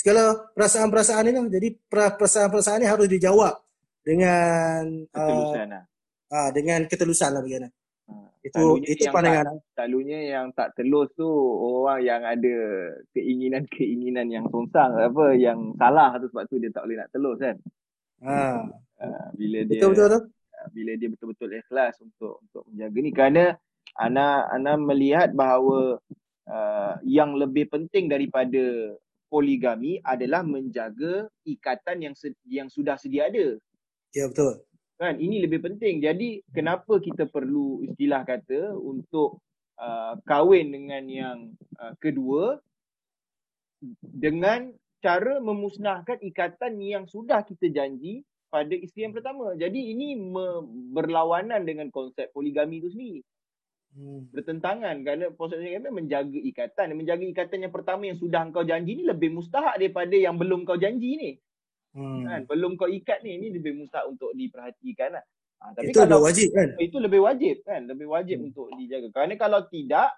segala 0.00 0.48
perasaan-perasaan 0.56 1.28
ini 1.28 1.36
lah. 1.36 1.52
Jadi 1.52 1.68
perasaan-perasaan 1.92 2.80
ini 2.80 2.88
harus 2.88 3.04
dijawab 3.04 3.52
dengan 4.00 5.04
ketelusan 5.12 5.66
uh, 5.68 5.72
lah. 5.76 5.84
Uh, 6.32 6.48
dengan 6.56 6.80
ketelusan 6.88 7.30
lah 7.36 7.42
bagaimana. 7.44 7.68
Uh, 8.08 8.28
itu 8.40 8.64
itu 8.88 9.04
pandangan. 9.12 9.60
Tak, 9.60 9.60
selalunya 9.76 10.18
yang 10.32 10.46
tak 10.56 10.72
telus 10.72 11.12
tu 11.12 11.28
orang 11.60 12.00
yang 12.00 12.24
ada 12.24 12.56
keinginan-keinginan 13.12 14.32
yang 14.32 14.48
songsang 14.48 14.96
apa 14.96 15.36
yang 15.36 15.76
salah 15.76 16.16
tu 16.16 16.32
sebab 16.32 16.48
tu 16.48 16.56
dia 16.56 16.72
tak 16.72 16.88
boleh 16.88 16.96
nak 17.04 17.10
telus 17.12 17.36
kan. 17.36 17.56
Ha. 18.24 18.64
Uh, 19.04 19.26
bila 19.36 19.58
dia 19.68 19.76
betul 19.76 19.92
betul 19.92 20.08
tu. 20.08 20.20
Bila 20.72 20.92
dia 20.96 21.08
betul-betul 21.12 21.50
ikhlas 21.60 22.00
untuk 22.00 22.40
untuk 22.40 22.64
menjaga 22.72 22.98
ni 23.00 23.10
kerana 23.12 23.44
ana 23.96 24.48
ana 24.48 24.76
melihat 24.80 25.32
bahawa 25.32 26.00
uh, 26.48 26.94
yang 27.04 27.36
lebih 27.36 27.68
penting 27.68 28.08
daripada 28.08 28.96
poligami 29.30 30.02
adalah 30.02 30.42
menjaga 30.42 31.30
ikatan 31.46 32.10
yang 32.10 32.14
yang 32.50 32.68
sudah 32.68 32.98
sedia 32.98 33.30
ada. 33.30 33.56
Ya 34.10 34.26
betul. 34.26 34.66
Kan 34.98 35.16
ini 35.22 35.40
lebih 35.40 35.62
penting. 35.64 36.02
Jadi 36.02 36.42
kenapa 36.50 36.98
kita 37.00 37.30
perlu 37.30 37.80
istilah 37.86 38.26
kata 38.26 38.74
untuk 38.74 39.40
uh, 39.80 40.18
kahwin 40.26 40.74
dengan 40.74 41.02
yang 41.08 41.38
uh, 41.78 41.94
kedua 42.02 42.58
dengan 44.02 44.74
cara 45.00 45.40
memusnahkan 45.40 46.20
ikatan 46.20 46.76
yang 46.82 47.08
sudah 47.08 47.40
kita 47.46 47.72
janji 47.72 48.20
pada 48.52 48.74
isteri 48.76 49.08
yang 49.08 49.16
pertama. 49.16 49.56
Jadi 49.56 49.94
ini 49.94 50.18
me- 50.18 50.66
berlawanan 50.92 51.64
dengan 51.64 51.88
konsep 51.88 52.28
poligami 52.34 52.82
itu 52.84 52.92
sendiri 52.92 53.22
hmm. 53.96 54.30
bertentangan 54.34 54.94
kerana 55.02 55.32
proses 55.34 55.60
poligami 55.62 56.04
menjaga 56.04 56.40
ikatan 56.40 56.94
menjaga 56.94 57.24
ikatan 57.26 57.66
yang 57.66 57.74
pertama 57.74 58.02
yang 58.06 58.18
sudah 58.18 58.46
kau 58.50 58.66
janji 58.66 58.98
ni 58.98 59.04
lebih 59.06 59.34
mustahak 59.34 59.78
daripada 59.78 60.14
yang 60.14 60.36
belum 60.36 60.66
kau 60.66 60.78
janji 60.78 61.10
ni 61.16 61.30
hmm. 61.96 62.22
kan 62.26 62.40
belum 62.46 62.78
kau 62.78 62.90
ikat 62.90 63.22
ni 63.26 63.38
ni 63.38 63.54
lebih 63.54 63.78
mustahak 63.78 64.10
untuk 64.10 64.30
diperhatikan 64.34 65.18
lah. 65.18 65.24
Ha, 65.60 65.76
tapi 65.76 65.92
itu 65.92 66.00
kalau, 66.00 66.08
lebih 66.08 66.24
wajib 66.24 66.48
kan 66.56 66.68
itu 66.80 66.96
lebih 66.96 67.20
wajib 67.20 67.56
kan 67.68 67.80
lebih 67.84 68.06
wajib 68.08 68.36
hmm. 68.40 68.46
untuk 68.48 68.66
dijaga 68.80 69.08
kerana 69.12 69.34
kalau 69.36 69.60
tidak 69.68 70.08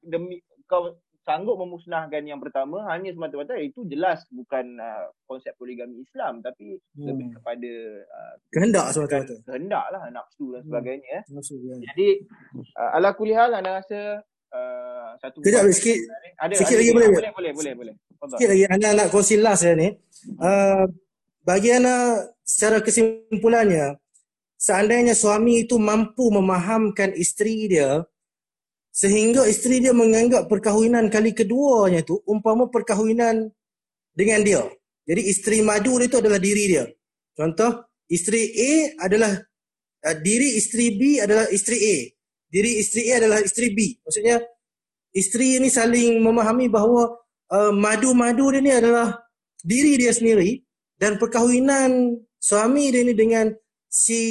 demi 0.00 0.40
kau 0.64 0.96
sanggup 1.26 1.58
memusnahkan 1.58 2.22
yang 2.22 2.38
pertama 2.38 2.86
hanya 2.86 3.10
semata-mata 3.10 3.58
itu 3.58 3.82
jelas 3.90 4.22
bukan 4.30 4.78
uh, 4.78 5.10
konsep 5.26 5.50
poligami 5.58 6.06
Islam 6.06 6.38
tapi 6.38 6.78
hmm. 6.78 7.02
lebih 7.02 7.28
kepada 7.34 7.72
uh, 8.06 8.34
kehendak 8.54 8.94
semata-mata 8.94 9.34
kehendak 9.42 9.84
lah 9.90 10.02
nafsu 10.14 10.54
dan 10.54 10.62
hmm. 10.62 10.68
sebagainya 10.70 11.18
hmm. 11.26 11.34
nafsu, 11.34 11.54
ya. 11.58 11.76
jadi 11.90 12.08
uh, 12.78 12.90
ala 12.94 13.10
kulihal 13.18 13.50
anda 13.50 13.82
rasa 13.82 14.22
uh, 14.54 15.18
satu 15.18 15.42
kejap 15.42 15.66
sikit 15.74 15.98
ada, 16.38 16.54
sikit 16.54 16.78
ada 16.78 16.80
lagi 16.86 16.92
boleh 16.94 17.08
boleh 17.10 17.30
boleh 17.34 17.52
boleh 17.52 17.72
boleh 17.74 17.94
sikit 18.38 18.48
lagi 18.54 18.64
anda 18.70 18.88
nak 18.94 19.08
kongsi 19.10 19.34
last 19.42 19.66
ya 19.66 19.74
ni 19.74 19.88
uh, 20.38 20.86
bagi 21.42 21.74
anda 21.74 22.22
secara 22.46 22.78
kesimpulannya 22.78 23.98
seandainya 24.54 25.18
suami 25.18 25.66
itu 25.66 25.74
mampu 25.82 26.30
memahamkan 26.30 27.10
isteri 27.18 27.66
dia 27.66 28.06
sehingga 28.96 29.44
isteri 29.44 29.84
dia 29.84 29.92
menganggap 29.92 30.48
perkahwinan 30.48 31.12
kali 31.12 31.36
keduanya 31.36 32.00
tu 32.00 32.16
umpama 32.24 32.72
perkahwinan 32.72 33.52
dengan 34.16 34.40
dia. 34.40 34.64
Jadi 35.04 35.22
isteri 35.28 35.60
madu 35.60 36.00
itu 36.00 36.16
adalah 36.16 36.40
diri 36.40 36.64
dia. 36.72 36.88
Contoh, 37.36 37.84
isteri 38.08 38.56
A 38.56 39.04
adalah 39.04 39.36
uh, 40.00 40.16
diri 40.24 40.56
isteri 40.56 40.96
B 40.96 41.20
adalah 41.20 41.44
isteri 41.52 41.76
A. 41.76 41.96
Diri 42.48 42.80
isteri 42.80 43.12
A 43.12 43.20
adalah 43.20 43.38
isteri 43.44 43.68
B. 43.76 44.00
Maksudnya 44.00 44.40
isteri 45.12 45.60
ini 45.60 45.68
saling 45.68 46.16
memahami 46.24 46.72
bahawa 46.72 47.20
uh, 47.52 47.72
madu-madu 47.76 48.48
dia 48.56 48.64
ni 48.64 48.72
adalah 48.72 49.12
diri 49.60 50.00
dia 50.00 50.16
sendiri 50.16 50.64
dan 50.96 51.20
perkahwinan 51.20 52.16
suami 52.40 52.88
dia 52.88 53.04
ni 53.04 53.12
dengan 53.12 53.52
si 53.92 54.24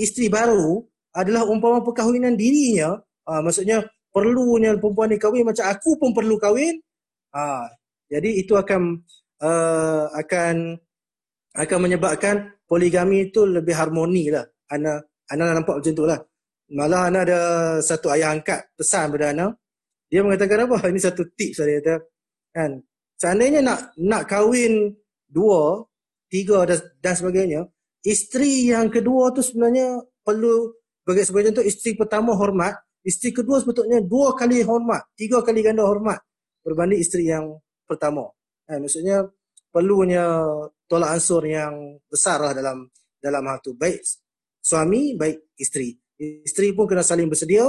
isteri 0.00 0.32
baru 0.32 0.80
adalah 1.12 1.44
umpama 1.44 1.84
perkahwinan 1.84 2.40
dirinya. 2.40 2.96
Uh, 3.28 3.44
maksudnya 3.44 3.84
perlunya 4.12 4.76
perempuan 4.76 5.12
ni 5.12 5.18
kahwin 5.20 5.44
macam 5.46 5.68
aku 5.68 5.96
pun 6.00 6.10
perlu 6.16 6.36
kahwin. 6.40 6.80
Ha, 7.34 7.68
jadi 8.08 8.40
itu 8.40 8.56
akan 8.56 9.04
uh, 9.44 10.04
akan 10.16 10.80
akan 11.58 11.78
menyebabkan 11.80 12.56
poligami 12.64 13.28
itu 13.28 13.44
lebih 13.44 13.76
harmoni 13.76 14.32
lah. 14.32 14.44
Ana 14.72 15.00
Ana 15.28 15.52
nampak 15.52 15.80
macam 15.80 15.92
tu 15.92 16.04
lah. 16.08 16.20
Malah 16.72 17.08
Ana 17.08 17.18
ada 17.24 17.40
satu 17.80 18.12
ayah 18.12 18.32
angkat 18.32 18.72
pesan 18.76 19.12
pada 19.12 19.32
Ana. 19.32 19.46
Dia 20.08 20.24
mengatakan 20.24 20.64
apa? 20.64 20.76
Ini 20.92 21.00
satu 21.00 21.24
tips 21.36 21.64
dia 21.64 21.80
kata. 21.80 21.94
Kan? 22.52 22.70
Seandainya 23.18 23.60
nak 23.60 23.92
nak 24.00 24.24
kahwin 24.30 24.94
dua, 25.28 25.84
tiga 26.32 26.64
dan, 26.64 26.80
dan 27.02 27.14
sebagainya, 27.18 27.60
isteri 28.06 28.72
yang 28.72 28.88
kedua 28.88 29.34
tu 29.36 29.44
sebenarnya 29.44 30.00
perlu 30.24 30.72
bagi 31.04 31.24
sebagai 31.24 31.52
contoh 31.52 31.66
isteri 31.66 31.96
pertama 31.96 32.36
hormat, 32.36 32.76
Isteri 33.06 33.30
kedua 33.42 33.62
sepatutnya 33.62 34.02
dua 34.02 34.34
kali 34.34 34.60
hormat, 34.66 35.06
tiga 35.14 35.40
kali 35.40 35.62
ganda 35.62 35.86
hormat 35.86 36.18
berbanding 36.68 37.00
isteri 37.00 37.32
yang 37.32 37.56
pertama. 37.88 38.28
Eh, 38.68 38.76
maksudnya 38.76 39.24
perlunya 39.72 40.44
tolak 40.84 41.16
ansur 41.16 41.40
yang 41.48 41.96
besar 42.04 42.44
lah 42.44 42.52
dalam 42.52 42.84
dalam 43.16 43.42
hal 43.48 43.58
tu. 43.64 43.72
Baik 43.72 44.04
suami, 44.60 45.16
baik 45.16 45.56
isteri. 45.56 45.96
Isteri 46.18 46.76
pun 46.76 46.84
kena 46.84 47.00
saling 47.00 47.30
bersedia, 47.30 47.64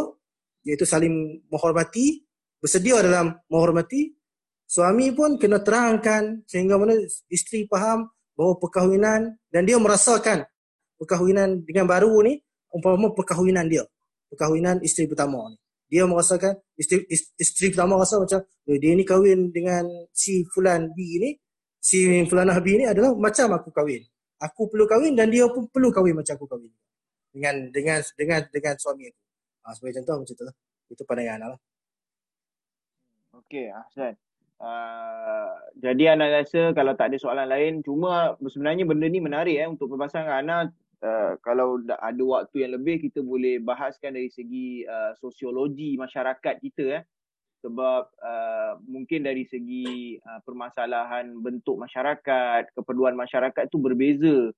iaitu 0.67 0.83
saling 0.83 1.45
menghormati, 1.47 2.25
bersedia 2.59 2.99
dalam 2.99 3.31
menghormati. 3.47 4.11
Suami 4.69 5.09
pun 5.15 5.41
kena 5.41 5.65
terangkan 5.65 6.45
sehingga 6.45 6.77
mana 6.77 6.93
isteri 7.31 7.65
faham 7.65 8.05
bahawa 8.37 8.61
perkahwinan 8.61 9.33
dan 9.49 9.61
dia 9.65 9.81
merasakan 9.81 10.45
perkahwinan 11.01 11.65
dengan 11.65 11.89
baru 11.89 12.13
ni 12.21 12.37
umpama 12.69 13.09
perkahwinan 13.17 13.65
dia 13.65 13.81
perkahwinan 14.29 14.79
isteri 14.85 15.09
pertama 15.09 15.49
ni. 15.51 15.57
Dia 15.89 16.05
merasakan 16.05 16.53
isteri, 16.77 17.09
isteri 17.41 17.73
pertama 17.73 17.97
rasa 17.97 18.21
macam 18.21 18.45
eh, 18.45 18.77
dia 18.77 18.93
ni 18.93 19.01
kahwin 19.01 19.49
dengan 19.49 19.89
si 20.13 20.45
fulan 20.53 20.93
B 20.93 21.17
ni, 21.17 21.33
si 21.81 22.21
fulanah 22.29 22.61
B 22.61 22.77
ni 22.77 22.85
adalah 22.85 23.17
macam 23.17 23.57
aku 23.57 23.73
kahwin. 23.73 24.05
Aku 24.39 24.69
perlu 24.69 24.85
kahwin 24.85 25.17
dan 25.17 25.33
dia 25.33 25.49
pun 25.49 25.65
perlu 25.67 25.89
kahwin 25.89 26.13
macam 26.13 26.37
aku 26.37 26.45
kahwin. 26.45 26.71
Dengan 27.33 27.73
dengan 27.73 27.99
dengan 28.13 28.39
dengan 28.53 28.73
suami 28.77 29.09
aku. 29.09 29.21
Ha, 29.65 29.73
sebagai 29.75 30.01
contoh 30.01 30.23
macam 30.23 30.35
tu 30.37 30.43
lah. 30.45 30.55
Itu 30.89 31.03
pandangan 31.03 31.57
lah. 31.57 31.59
Okey, 33.43 33.73
Ahsan. 33.73 34.13
Uh, 34.59 35.55
jadi 35.79 36.19
Ana 36.19 36.27
rasa 36.27 36.75
kalau 36.75 36.91
tak 36.91 37.15
ada 37.15 37.17
soalan 37.17 37.47
lain 37.47 37.79
cuma 37.79 38.35
sebenarnya 38.43 38.83
benda 38.83 39.07
ni 39.07 39.23
menarik 39.23 39.55
eh 39.55 39.63
untuk 39.63 39.87
perbahasan 39.87 40.27
Ana 40.27 40.67
Uh, 40.99 41.39
kalau 41.39 41.79
ada 41.87 42.23
waktu 42.27 42.67
yang 42.67 42.75
lebih 42.75 42.99
kita 42.99 43.23
boleh 43.23 43.63
bahaskan 43.63 44.19
dari 44.19 44.27
segi 44.27 44.83
uh, 44.83 45.15
sosiologi 45.15 45.95
masyarakat 45.95 46.59
kita 46.59 46.85
eh 46.99 47.03
sebab 47.59 48.07
uh, 48.23 48.79
mungkin 48.87 49.27
dari 49.27 49.43
segi 49.47 50.19
uh, 50.19 50.39
permasalahan 50.43 51.39
bentuk 51.39 51.75
masyarakat 51.79 52.71
keperluan 52.75 53.15
masyarakat 53.19 53.63
tu 53.71 53.79
berbeza 53.79 54.51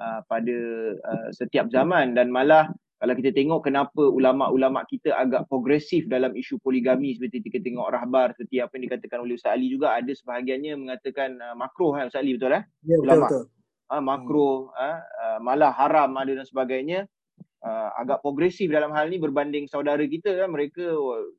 uh, 0.00 0.20
pada 0.28 0.58
uh, 0.96 1.28
setiap 1.32 1.72
zaman 1.72 2.12
dan 2.12 2.28
malah 2.28 2.68
kalau 3.02 3.18
kita 3.18 3.34
tengok 3.34 3.66
kenapa 3.66 3.98
ulama-ulama 3.98 4.86
kita 4.86 5.10
agak 5.16 5.50
progresif 5.50 6.06
dalam 6.06 6.30
isu 6.38 6.60
poligami 6.62 7.18
seperti 7.18 7.42
kita 7.50 7.58
tengok 7.58 7.90
rahbar 7.90 8.30
seperti 8.36 8.62
apa 8.62 8.72
yang 8.78 8.84
dikatakan 8.86 9.18
oleh 9.26 9.34
Ustaz 9.34 9.58
Ali 9.58 9.66
juga 9.74 9.96
ada 9.96 10.12
sebahagiannya 10.12 10.72
mengatakan 10.78 11.40
uh, 11.40 11.56
makruh 11.56 11.96
kan 11.96 12.12
Ustaz 12.12 12.22
Ali 12.22 12.36
betul 12.36 12.52
eh? 12.54 12.62
Ya, 12.84 12.96
ulama. 13.00 13.26
betul, 13.26 13.44
betul. 13.48 13.61
Uh, 13.92 14.00
makruh, 14.00 14.72
uh, 14.72 14.98
uh, 15.04 15.38
malah 15.44 15.68
haram 15.76 16.16
ada 16.16 16.32
dan 16.32 16.48
sebagainya. 16.48 17.04
Uh, 17.60 17.92
agak 18.00 18.24
progresif 18.24 18.72
dalam 18.72 18.90
hal 18.96 19.12
ni 19.12 19.20
berbanding 19.20 19.68
saudara 19.68 20.02
kita 20.02 20.34
kan 20.34 20.50
mereka 20.50 20.82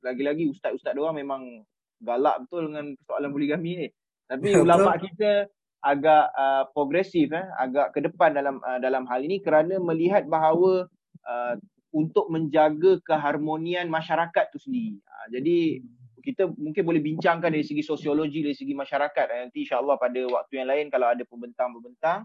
lagi-lagi 0.05 0.47
ustaz-ustaz 0.53 0.95
dia 0.95 1.11
memang 1.11 1.65
galak 1.99 2.45
betul 2.45 2.69
dengan 2.69 2.93
persoalan 3.01 3.31
poligami 3.34 3.71
ni. 3.75 3.88
Tapi 4.30 4.47
ya, 4.53 4.61
ulama 4.61 4.93
kita 5.01 5.49
agak 5.84 6.25
uh, 6.31 6.63
progresif 6.71 7.27
eh 7.35 7.43
agak 7.59 7.91
ke 7.91 7.99
depan 8.05 8.31
dalam 8.31 8.63
uh, 8.63 8.80
dalam 8.80 9.03
hal 9.03 9.19
ini 9.19 9.43
kerana 9.43 9.81
melihat 9.84 10.23
bahawa 10.30 10.88
uh, 11.27 11.55
untuk 11.91 12.31
menjaga 12.31 13.03
keharmonian 13.03 13.91
masyarakat 13.91 14.45
tu 14.55 14.59
sendiri. 14.63 14.95
Uh, 15.03 15.27
jadi 15.34 15.84
kita 16.23 16.47
mungkin 16.55 16.88
boleh 16.88 17.03
bincangkan 17.03 17.51
dari 17.51 17.67
segi 17.67 17.84
sosiologi 17.84 18.39
dari 18.39 18.55
segi 18.55 18.71
masyarakat 18.71 19.25
uh, 19.27 19.38
nanti 19.43 19.67
insyaallah 19.67 19.99
pada 19.99 20.23
waktu 20.23 20.63
yang 20.63 20.71
lain 20.71 20.88
kalau 20.88 21.11
ada 21.11 21.23
pembentang-pembentang 21.27 22.23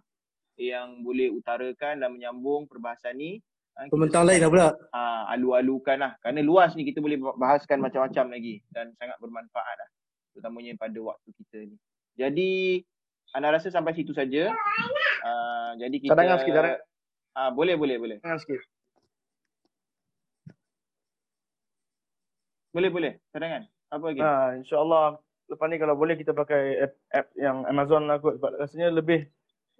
yang 0.59 1.07
boleh 1.07 1.31
utarakan 1.33 2.03
dan 2.03 2.11
menyambung 2.11 2.67
perbahasan 2.67 3.15
ni 3.15 3.39
uh, 3.79 3.87
pembentang 3.89 4.27
lain 4.27 4.43
lah 4.43 4.51
pula 4.51 4.69
uh, 4.75 5.23
alu-alukan 5.33 5.97
lah 6.03 6.13
kerana 6.21 6.43
luas 6.43 6.75
ni 6.75 6.83
kita 6.85 6.99
boleh 6.99 7.17
bahaskan 7.17 7.79
macam-macam 7.79 8.35
lagi 8.35 8.61
dan 8.75 8.91
sangat 8.99 9.17
bermanfaat 9.23 9.77
lah 9.79 9.89
terutamanya 10.35 10.75
pada 10.75 10.99
waktu 10.99 11.29
kita 11.33 11.59
ni 11.71 11.77
jadi 12.19 12.51
anda 13.39 13.55
rasa 13.55 13.71
sampai 13.71 13.95
situ 13.95 14.11
saja 14.11 14.51
uh, 15.23 15.71
jadi 15.79 15.97
kita 15.97 16.13
cadangan 16.13 16.39
sikit 16.43 16.55
uh, 17.39 17.51
boleh 17.55 17.79
boleh 17.79 17.97
boleh 17.97 18.17
cadangan 18.19 18.43
sikit 18.43 18.61
Boleh 22.79 22.91
boleh. 22.93 23.13
Cadangan. 23.33 23.63
Apa 23.89 24.05
lagi? 24.13 24.21
Ha, 24.21 24.55
InsyaAllah 24.61 25.19
lepas 25.49 25.67
ni 25.73 25.77
kalau 25.81 25.97
boleh 25.97 26.15
kita 26.15 26.37
pakai 26.37 26.85
app, 26.85 26.95
app 27.11 27.29
yang 27.35 27.65
Amazon 27.65 28.05
lah 28.05 28.21
kot. 28.21 28.37
Sebab 28.37 28.61
rasanya 28.61 28.93
lebih 28.93 29.25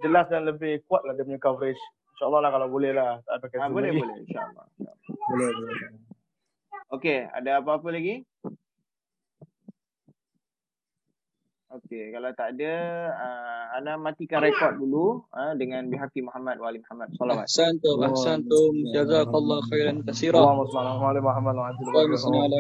jelas 0.03 0.27
dan 0.31 0.47
lebih 0.47 0.83
kuat 0.87 1.03
lah 1.07 1.15
dia 1.15 1.27
punya 1.27 1.41
coverage. 1.43 1.81
InsyaAllah 2.15 2.41
lah 2.43 2.51
kalau 2.51 2.69
boleh 2.71 2.93
lah. 2.95 3.23
Tak 3.23 3.37
pakai 3.47 3.59
ha, 3.63 3.71
boleh 3.71 3.91
lagi. 3.95 4.01
boleh. 4.03 4.17
InsyaAllah. 4.27 4.65
Boleh 5.31 5.49
boleh. 5.55 5.77
Okay. 6.89 7.19
Ada 7.31 7.51
apa-apa 7.63 7.89
lagi? 7.93 8.27
Okey, 11.69 12.17
kalau 12.17 12.33
tak 12.33 12.57
ada, 12.57 12.75
uh, 13.13 13.77
Ana 13.77 14.01
matikan 14.01 14.41
rekod 14.41 14.81
dulu 14.81 15.21
uh, 15.37 15.53
dengan 15.53 15.85
bihaqi 15.93 16.25
Muhammad 16.25 16.57
wa 16.57 16.73
ali 16.73 16.81
Muhammad. 16.81 17.13
Salawat. 17.13 17.45
Ahsantum, 17.45 18.01
ahsantum. 18.09 18.73
Jazakallah 18.97 19.61
khairan 19.69 20.01
katsira. 20.01 20.41
Allahumma 20.41 20.65
salli 20.73 20.97
ala 20.97 21.21
Muhammad 21.21 21.55
wa 21.61 21.69
ala 21.69 22.59